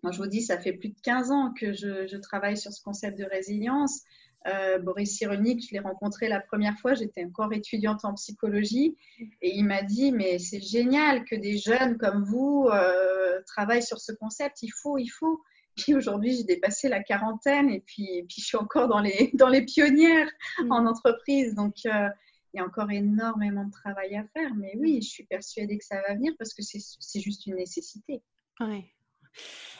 Moi, 0.02 0.12
je 0.12 0.18
vous 0.18 0.28
dis, 0.28 0.42
ça 0.42 0.58
fait 0.58 0.74
plus 0.74 0.90
de 0.90 1.00
15 1.04 1.30
ans 1.30 1.54
que 1.54 1.74
je 1.74 2.18
travaille 2.18 2.58
sur 2.58 2.74
ce 2.74 2.82
concept 2.82 3.20
de 3.20 3.26
résilience. 3.26 4.02
Euh, 4.46 4.80
Boris 4.80 5.18
Cyrulnik, 5.18 5.66
je 5.68 5.74
l'ai 5.74 5.80
rencontré 5.80 6.30
la 6.30 6.40
première 6.40 6.78
fois, 6.80 6.94
j'étais 6.94 7.26
encore 7.26 7.52
étudiante 7.54 8.06
en 8.06 8.14
psychologie, 8.14 8.96
et 9.42 9.58
il 9.58 9.66
m'a 9.66 9.82
dit, 9.82 10.12
mais 10.12 10.40
c'est 10.40 10.62
génial 10.62 11.26
que 11.26 11.36
des 11.36 11.58
jeunes 11.58 11.98
comme 11.98 12.24
vous 12.24 12.70
euh, 12.72 13.42
travaillent 13.46 13.84
sur 13.84 14.00
ce 14.00 14.14
concept, 14.14 14.62
il 14.64 14.72
faut, 14.72 14.98
il 14.98 15.10
faut. 15.10 15.42
Puis 15.76 15.94
aujourd'hui, 15.94 16.36
j'ai 16.36 16.44
dépassé 16.44 16.88
la 16.88 17.04
quarantaine, 17.04 17.70
et 17.70 17.82
puis, 17.82 18.26
puis 18.30 18.42
je 18.42 18.46
suis 18.46 18.58
encore 18.58 18.88
dans 18.88 19.00
les, 19.00 19.32
dans 19.34 19.50
les 19.50 19.66
pionnières 19.66 20.30
mm. 20.60 20.72
en 20.72 20.86
entreprise, 20.86 21.54
donc 21.54 21.76
euh, 21.86 22.08
il 22.54 22.58
y 22.58 22.60
a 22.62 22.66
encore 22.66 22.90
énormément 22.90 23.66
de 23.66 23.72
travail 23.72 24.16
à 24.16 24.24
faire, 24.34 24.56
mais 24.56 24.74
oui, 24.78 25.02
je 25.02 25.10
suis 25.10 25.26
persuadée 25.26 25.78
que 25.78 25.86
ça 25.86 26.02
va 26.08 26.16
venir 26.16 26.34
parce 26.40 26.54
que 26.54 26.62
c'est 26.64 27.20
juste 27.20 27.46
une 27.46 27.56
nécessité. 27.56 28.22
Ouais. 28.60 28.86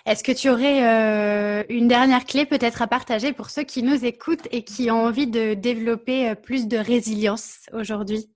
Est-ce 0.08 0.24
que 0.24 0.32
tu 0.32 0.50
aurais 0.50 0.88
euh, 0.88 1.64
une 1.68 1.90
dernière 1.90 2.24
clé 2.24 2.46
peut-être 2.46 2.82
à 2.82 2.88
partager 2.88 3.34
pour 3.34 3.50
ceux 3.50 3.64
qui 3.64 3.84
nous 3.84 4.06
écoutent 4.06 4.48
et 4.52 4.64
qui 4.64 4.90
ont 4.90 5.04
envie 5.04 5.28
de 5.28 5.54
développer 5.54 6.30
euh, 6.30 6.36
plus 6.36 6.70
de 6.70 6.78
résilience 6.78 7.66
aujourd'hui? 7.74 8.30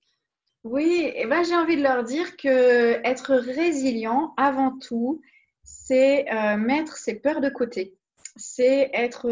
Oui, 0.66 1.10
eh 1.16 1.26
ben, 1.28 1.44
j'ai 1.46 1.56
envie 1.56 1.78
de 1.78 1.82
leur 1.82 2.04
dire 2.04 2.36
que 2.36 3.00
être 3.08 3.36
résilient, 3.36 4.34
avant 4.36 4.78
tout, 4.80 5.22
c'est 5.64 6.26
euh, 6.34 6.58
mettre 6.58 6.98
ses 6.98 7.16
peurs 7.16 7.40
de 7.40 7.48
côté. 7.48 7.96
C'est 8.36 8.90
être, 8.94 9.28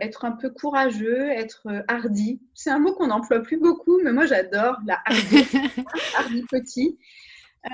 être 0.00 0.24
un 0.24 0.32
peu 0.32 0.50
courageux, 0.50 1.30
être 1.30 1.66
hardi. 1.88 2.40
C'est 2.54 2.70
un 2.70 2.78
mot 2.78 2.94
qu'on 2.94 3.08
n'emploie 3.08 3.40
plus 3.40 3.58
beaucoup, 3.58 4.00
mais 4.02 4.12
moi 4.12 4.26
j'adore 4.26 4.76
la 4.86 5.00
hardi, 5.04 5.44
hardi 6.16 6.44
petit. 6.48 6.96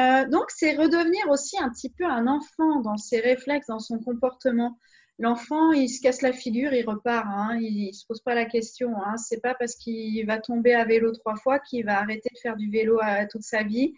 Euh, 0.01 0.26
donc, 0.28 0.45
c'est 0.49 0.74
redevenir 0.74 1.28
aussi 1.30 1.59
un 1.59 1.68
petit 1.70 1.90
peu 1.90 2.05
un 2.05 2.26
enfant 2.26 2.80
dans 2.80 2.97
ses 2.97 3.20
réflexes, 3.20 3.66
dans 3.66 3.78
son 3.78 3.99
comportement. 3.99 4.78
L'enfant, 5.18 5.72
il 5.72 5.88
se 5.88 6.01
casse 6.01 6.22
la 6.22 6.32
figure, 6.32 6.72
il 6.72 6.88
repart. 6.88 7.26
Hein, 7.28 7.59
il 7.61 7.88
ne 7.88 7.93
se 7.93 8.07
pose 8.07 8.20
pas 8.22 8.34
la 8.34 8.47
question. 8.47 8.90
Hein, 9.05 9.16
c'est 9.18 9.40
pas 9.40 9.55
parce 9.55 9.74
qu'il 9.76 10.24
va 10.26 10.38
tomber 10.38 10.74
à 10.74 10.84
vélo 10.84 11.12
trois 11.12 11.36
fois 11.36 11.59
qu'il 11.59 11.84
va 11.84 11.99
arrêter 12.01 12.30
de 12.32 12.38
faire 12.38 12.57
du 12.57 12.70
vélo 12.70 12.99
à, 13.01 13.26
toute 13.26 13.43
sa 13.43 13.62
vie. 13.62 13.93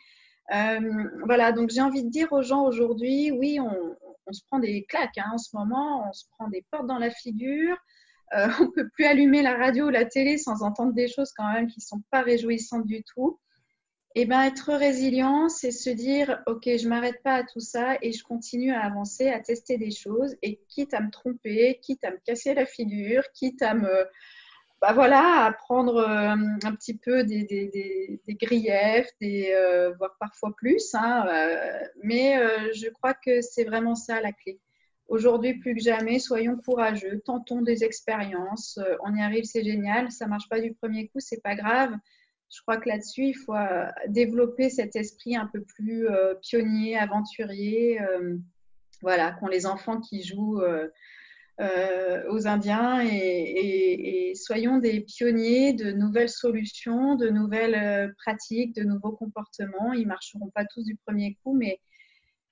Euh, 0.55 1.05
voilà, 1.24 1.53
donc 1.53 1.70
j'ai 1.70 1.80
envie 1.80 2.05
de 2.05 2.11
dire 2.11 2.30
aux 2.32 2.42
gens 2.42 2.64
aujourd'hui, 2.66 3.30
oui, 3.30 3.59
on, 3.61 3.97
se 4.32 4.42
prend 4.49 4.59
des 4.59 4.84
claques 4.84 5.16
hein, 5.18 5.30
en 5.32 5.38
ce 5.38 5.55
moment, 5.55 6.09
on 6.09 6.12
se 6.12 6.24
prend 6.36 6.49
des 6.49 6.64
portes 6.70 6.86
dans 6.86 6.99
la 6.99 7.11
figure. 7.11 7.76
Euh, 8.34 8.49
on 8.61 8.70
peut 8.70 8.88
plus 8.90 9.05
allumer 9.05 9.42
la 9.42 9.57
radio 9.57 9.86
ou 9.86 9.90
la 9.90 10.05
télé 10.05 10.38
sans 10.38 10.62
entendre 10.62 10.92
des 10.92 11.09
choses 11.09 11.32
quand 11.36 11.51
même 11.53 11.68
qui 11.68 11.80
sont 11.80 12.03
pas 12.11 12.22
réjouissantes 12.22 12.86
du 12.86 13.03
tout. 13.05 13.38
Eh 14.17 14.27
ben, 14.27 14.43
être 14.43 14.73
résilient, 14.73 15.49
c'est 15.49 15.73
se 15.73 15.91
dire, 15.91 16.41
OK, 16.47 16.65
je 16.67 16.89
m'arrête 16.89 17.21
pas 17.25 17.35
à 17.35 17.43
tout 17.43 17.59
ça 17.59 17.97
et 18.01 18.12
je 18.12 18.23
continue 18.23 18.73
à 18.73 18.83
avancer, 18.85 19.29
à 19.29 19.41
tester 19.41 19.77
des 19.77 19.91
choses 19.91 20.37
et 20.43 20.61
quitte 20.69 20.95
à 20.95 21.01
me 21.01 21.11
tromper, 21.11 21.81
quitte 21.83 22.05
à 22.05 22.12
me 22.12 22.19
casser 22.25 22.55
la 22.55 22.65
figure, 22.65 23.25
quitte 23.33 23.61
à 23.62 23.75
me, 23.75 24.07
bah 24.81 24.93
voilà, 24.93 25.47
à 25.47 25.53
prendre 25.53 25.97
euh, 25.97 26.37
un 26.62 26.75
petit 26.75 26.97
peu 26.97 27.25
des, 27.25 27.43
des, 27.45 28.35
griefs, 28.35 29.09
euh, 29.23 29.95
voire 29.99 30.15
parfois 30.21 30.55
plus. 30.55 30.95
Hein, 30.95 31.27
euh, 31.27 31.87
mais 32.03 32.37
je 32.75 32.91
crois 32.91 33.15
que 33.15 33.41
c'est 33.41 33.65
vraiment 33.65 33.95
ça 33.95 34.21
la 34.21 34.33
clé. 34.33 34.61
Aujourd'hui, 35.09 35.55
plus 35.55 35.75
que 35.75 35.81
jamais, 35.81 36.19
soyons 36.19 36.57
courageux, 36.57 37.23
tentons 37.25 37.62
des 37.62 37.83
expériences. 37.83 38.79
on 39.05 39.17
y 39.17 39.23
arrive, 39.23 39.45
c'est 39.45 39.65
génial. 39.65 40.12
Ça 40.12 40.27
marche 40.27 40.49
pas 40.49 40.61
du 40.61 40.75
premier 40.75 41.09
coup, 41.09 41.19
c'est 41.19 41.43
pas 41.43 41.55
grave 41.55 41.91
je 42.55 42.63
crois 42.63 42.77
que 42.77 42.89
là-dessus, 42.89 43.25
il 43.27 43.35
faut 43.35 43.55
euh, 43.55 43.87
développer 44.07 44.71
cet 44.71 44.95
esprit 44.95 45.35
un 45.35 45.47
peu 45.53 45.63
plus 45.63 46.09
euh, 46.09 46.35
pionnier, 46.37 46.97
aventurier. 46.97 48.01
Euh, 48.01 48.37
voilà, 49.03 49.33
qu'ont 49.33 49.49
les 49.49 49.67
enfants 49.67 50.01
qui 50.01 50.23
jouent 50.23 50.63
aux 51.61 52.47
Indiens 52.47 53.03
et, 53.05 54.33
soyons 54.35 54.79
des 54.79 55.01
pionniers 55.01 55.73
de 55.75 55.93
nouvelles 55.93 56.31
solutions, 56.31 57.15
de 57.15 57.29
nouvelles 57.29 58.15
pratiques, 58.17 58.75
de 58.75 58.83
nouveaux 58.83 59.13
comportements. 59.13 59.93
Ils 59.93 60.05
ne 60.05 60.09
marcheront 60.09 60.49
pas 60.55 60.65
tous 60.65 60.85
du 60.85 60.97
premier 61.05 61.37
coup, 61.43 61.55
mais 61.55 61.81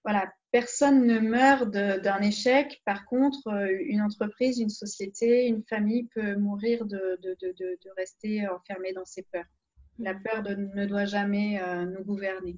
voilà, 0.04 0.30
personne 0.50 1.06
ne 1.06 1.20
meurt 1.20 1.70
d'un 1.70 2.20
échec. 2.20 2.82
Par 2.84 3.06
contre, 3.06 3.48
une 3.86 4.02
entreprise, 4.02 4.58
une 4.58 4.68
société, 4.68 5.46
une 5.46 5.62
famille 5.62 6.08
peut 6.14 6.34
mourir 6.36 6.84
de, 6.84 7.18
de 7.22 7.90
rester 7.96 8.46
enfermée 8.48 8.92
dans 8.92 9.06
ses 9.06 9.22
peurs 9.22 9.46
la 9.98 10.14
peur 10.14 10.42
ne 10.42 10.86
doit 10.86 11.04
jamais 11.04 11.60
euh, 11.60 11.84
nous 11.84 12.04
gouverner. 12.04 12.56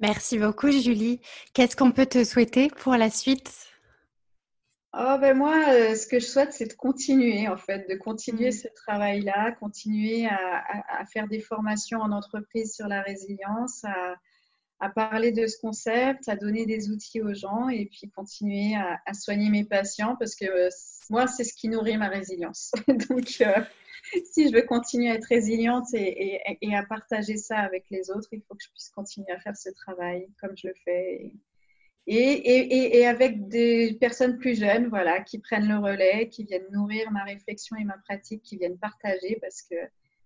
Merci 0.00 0.38
beaucoup, 0.38 0.70
Julie. 0.70 1.20
Qu'est-ce 1.52 1.76
qu'on 1.76 1.92
peut 1.92 2.06
te 2.06 2.24
souhaiter 2.24 2.68
pour 2.68 2.94
la 2.96 3.10
suite? 3.10 3.70
Oh 4.92 5.18
ben 5.20 5.36
moi, 5.36 5.54
euh, 5.68 5.94
ce 5.94 6.06
que 6.06 6.18
je 6.18 6.26
souhaite, 6.26 6.52
c'est 6.52 6.66
de 6.66 6.72
continuer 6.72 7.46
en 7.46 7.56
fait, 7.56 7.88
de 7.88 7.94
continuer 7.94 8.48
mm. 8.48 8.52
ce 8.52 8.68
travail-là, 8.74 9.52
continuer 9.52 10.26
à, 10.26 11.04
faire 11.12 11.28
des 11.28 11.38
formations 11.38 12.00
en 12.00 12.10
entreprise 12.10 12.74
sur 12.74 12.88
la 12.88 13.02
résilience, 13.02 13.84
à, 13.84 14.16
parler 14.88 15.30
de 15.30 15.46
ce 15.46 15.58
concept, 15.58 16.28
à 16.28 16.36
donner 16.36 16.64
des 16.64 16.90
outils 16.90 17.20
aux 17.20 17.34
gens 17.34 17.68
et 17.68 17.86
puis 17.86 18.08
continuer 18.10 18.74
à, 18.74 19.12
soigner 19.12 19.50
mes 19.50 19.64
patients 19.64 20.16
parce 20.18 20.34
que 20.34 20.46
euh, 20.46 20.68
moi, 21.10 21.26
c'est 21.26 21.44
ce 21.44 21.52
qui 21.52 21.68
nourrit 21.68 21.98
ma 21.98 22.08
résilience. 22.08 22.72
Donc, 22.88 23.26
si 23.26 24.48
je 24.48 24.54
veux 24.54 24.62
continuer 24.62 25.10
à 25.10 25.14
être 25.14 25.26
résiliente 25.26 25.86
et, 25.92 26.40
à 26.74 26.82
partager 26.84 27.36
ça 27.36 27.58
avec 27.58 27.84
les 27.90 28.10
autres, 28.10 28.28
il 28.32 28.40
faut 28.40 28.54
que 28.54 28.64
je 28.64 28.70
puisse 28.70 28.88
continuer 28.90 29.30
à 29.32 29.40
faire 29.40 29.56
ce 29.56 29.68
travail 29.70 30.28
comme 30.40 30.56
je 30.56 30.68
le 30.68 30.74
fais. 30.84 31.32
Et, 32.06 33.06
avec 33.06 33.48
des 33.48 33.98
personnes 34.00 34.38
plus 34.38 34.58
jeunes, 34.58 34.88
voilà, 34.88 35.20
qui 35.20 35.38
prennent 35.38 35.68
le 35.68 35.76
relais, 35.76 36.28
qui 36.28 36.44
viennent 36.44 36.66
nourrir 36.72 37.10
ma 37.10 37.24
réflexion 37.24 37.76
et 37.76 37.84
ma 37.84 37.98
pratique, 37.98 38.42
qui 38.42 38.56
viennent 38.56 38.78
partager, 38.78 39.38
parce 39.42 39.62
que 39.62 39.76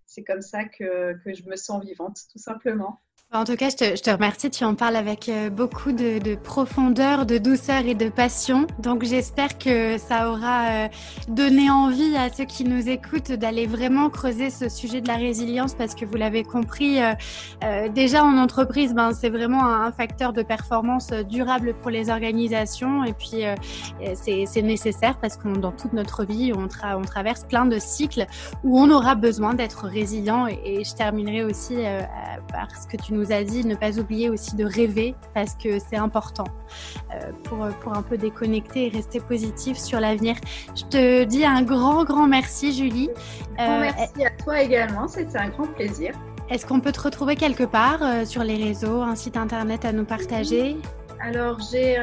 c'est 0.06 0.22
comme 0.22 0.42
ça 0.42 0.64
que 0.64 1.18
je 1.26 1.42
me 1.48 1.56
sens 1.56 1.84
vivante, 1.84 2.18
tout 2.30 2.38
simplement. 2.38 3.00
En 3.36 3.42
tout 3.42 3.56
cas, 3.56 3.68
je 3.68 4.00
te, 4.00 4.10
remercie. 4.10 4.48
Tu 4.48 4.62
en 4.62 4.76
parles 4.76 4.94
avec 4.94 5.28
euh, 5.28 5.50
beaucoup 5.50 5.90
de, 5.90 6.36
profondeur, 6.36 7.26
de 7.26 7.36
douceur 7.36 7.84
et 7.84 7.96
de 7.96 8.08
passion. 8.08 8.68
Donc, 8.78 9.02
j'espère 9.02 9.58
que 9.58 9.98
ça 9.98 10.30
aura 10.30 10.66
euh, 10.68 10.88
donné 11.26 11.68
envie 11.68 12.16
à 12.16 12.32
ceux 12.32 12.44
qui 12.44 12.62
nous 12.62 12.88
écoutent 12.88 13.32
d'aller 13.32 13.66
vraiment 13.66 14.08
creuser 14.08 14.50
ce 14.50 14.68
sujet 14.68 15.00
de 15.00 15.08
la 15.08 15.16
résilience 15.16 15.74
parce 15.74 15.96
que 15.96 16.04
vous 16.04 16.14
l'avez 16.14 16.44
compris, 16.44 17.02
euh, 17.02 17.88
déjà 17.88 18.22
en 18.22 18.38
entreprise, 18.38 18.94
ben, 18.94 19.10
c'est 19.12 19.30
vraiment 19.30 19.66
un, 19.66 19.90
facteur 19.90 20.32
de 20.32 20.44
performance 20.44 21.10
durable 21.28 21.74
pour 21.82 21.90
les 21.90 22.10
organisations. 22.10 23.02
Et 23.02 23.14
puis, 23.14 23.42
c'est 24.14 24.62
nécessaire 24.62 25.18
parce 25.20 25.36
que 25.36 25.48
dans 25.48 25.72
toute 25.72 25.92
notre 25.92 26.24
vie, 26.24 26.52
on, 26.54 26.68
traverse 27.02 27.44
plein 27.44 27.66
de 27.66 27.78
cycles 27.80 28.26
où 28.62 28.78
on 28.78 28.90
aura 28.90 29.16
besoin 29.16 29.54
d'être 29.54 29.86
résilient. 29.86 30.46
Et, 30.46 30.60
et, 30.64 30.84
je 30.84 30.94
terminerai 30.94 31.44
aussi 31.44 31.76
par 32.52 32.68
ce 32.70 32.86
que 32.86 32.96
tu 33.00 33.14
nous 33.14 33.23
a 33.32 33.44
dit, 33.44 33.64
ne 33.64 33.74
pas 33.74 33.98
oublier 33.98 34.30
aussi 34.30 34.56
de 34.56 34.64
rêver 34.64 35.14
parce 35.34 35.54
que 35.54 35.78
c'est 35.78 35.96
important 35.96 36.46
euh, 37.12 37.32
pour, 37.44 37.68
pour 37.80 37.96
un 37.96 38.02
peu 38.02 38.16
déconnecter 38.16 38.86
et 38.86 38.88
rester 38.88 39.20
positif 39.20 39.78
sur 39.78 40.00
l'avenir. 40.00 40.36
Je 40.74 40.84
te 40.84 41.24
dis 41.24 41.44
un 41.44 41.62
grand, 41.62 42.04
grand 42.04 42.26
merci, 42.26 42.72
Julie. 42.72 43.10
Euh, 43.60 43.80
merci 43.80 44.24
à 44.24 44.30
toi 44.30 44.60
également, 44.60 45.06
c'était 45.08 45.38
un 45.38 45.48
grand 45.48 45.66
plaisir. 45.66 46.14
Est-ce 46.50 46.66
qu'on 46.66 46.80
peut 46.80 46.92
te 46.92 47.00
retrouver 47.00 47.36
quelque 47.36 47.64
part 47.64 48.02
euh, 48.02 48.24
sur 48.24 48.44
les 48.44 48.56
réseaux, 48.56 49.02
un 49.02 49.14
site 49.14 49.36
internet 49.36 49.84
à 49.84 49.92
nous 49.92 50.04
partager? 50.04 50.76
Alors, 51.20 51.58
j'ai 51.72 51.96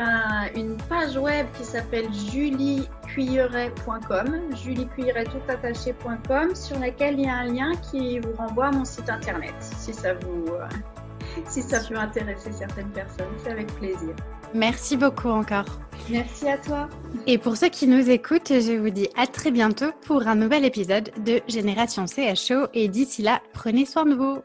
une 0.56 0.78
page 0.90 1.16
web 1.16 1.46
qui 1.56 1.64
s'appelle 1.64 2.12
juliecuilleret.com, 2.12 4.56
juliecuilleret.com, 4.56 6.56
sur 6.56 6.80
laquelle 6.80 7.20
il 7.20 7.26
y 7.26 7.30
a 7.30 7.36
un 7.36 7.46
lien 7.46 7.74
qui 7.92 8.20
vous 8.20 8.34
renvoie 8.36 8.66
à 8.68 8.72
mon 8.72 8.84
site 8.84 9.12
internet, 9.12 9.54
si 9.60 9.94
ça 9.94 10.16
vous, 10.16 10.48
si 11.48 11.62
ça 11.62 11.80
peut 11.88 11.98
intéresser 11.98 12.52
certaines 12.52 12.90
personnes. 12.90 13.32
C'est 13.44 13.52
avec 13.52 13.68
plaisir. 13.76 14.16
Merci 14.54 14.98
beaucoup 14.98 15.30
encore. 15.30 15.66
Merci 16.10 16.48
à 16.48 16.58
toi. 16.58 16.90
Et 17.28 17.38
pour 17.38 17.58
ceux 17.58 17.70
qui 17.70 17.88
nous 17.88 18.10
écoutent, 18.10 18.50
je 18.50 18.78
vous 18.78 18.90
dis 18.90 19.08
à 19.16 19.28
très 19.28 19.52
bientôt 19.52 19.92
pour 20.06 20.28
un 20.28 20.36
nouvel 20.36 20.66
épisode 20.66 21.12
de 21.24 21.42
Génération 21.48 22.06
CHO. 22.08 22.68
Et 22.74 22.88
d'ici 22.88 23.22
là, 23.22 23.42
prenez 23.54 23.86
soin 23.86 24.06
de 24.06 24.16
vous. 24.16 24.40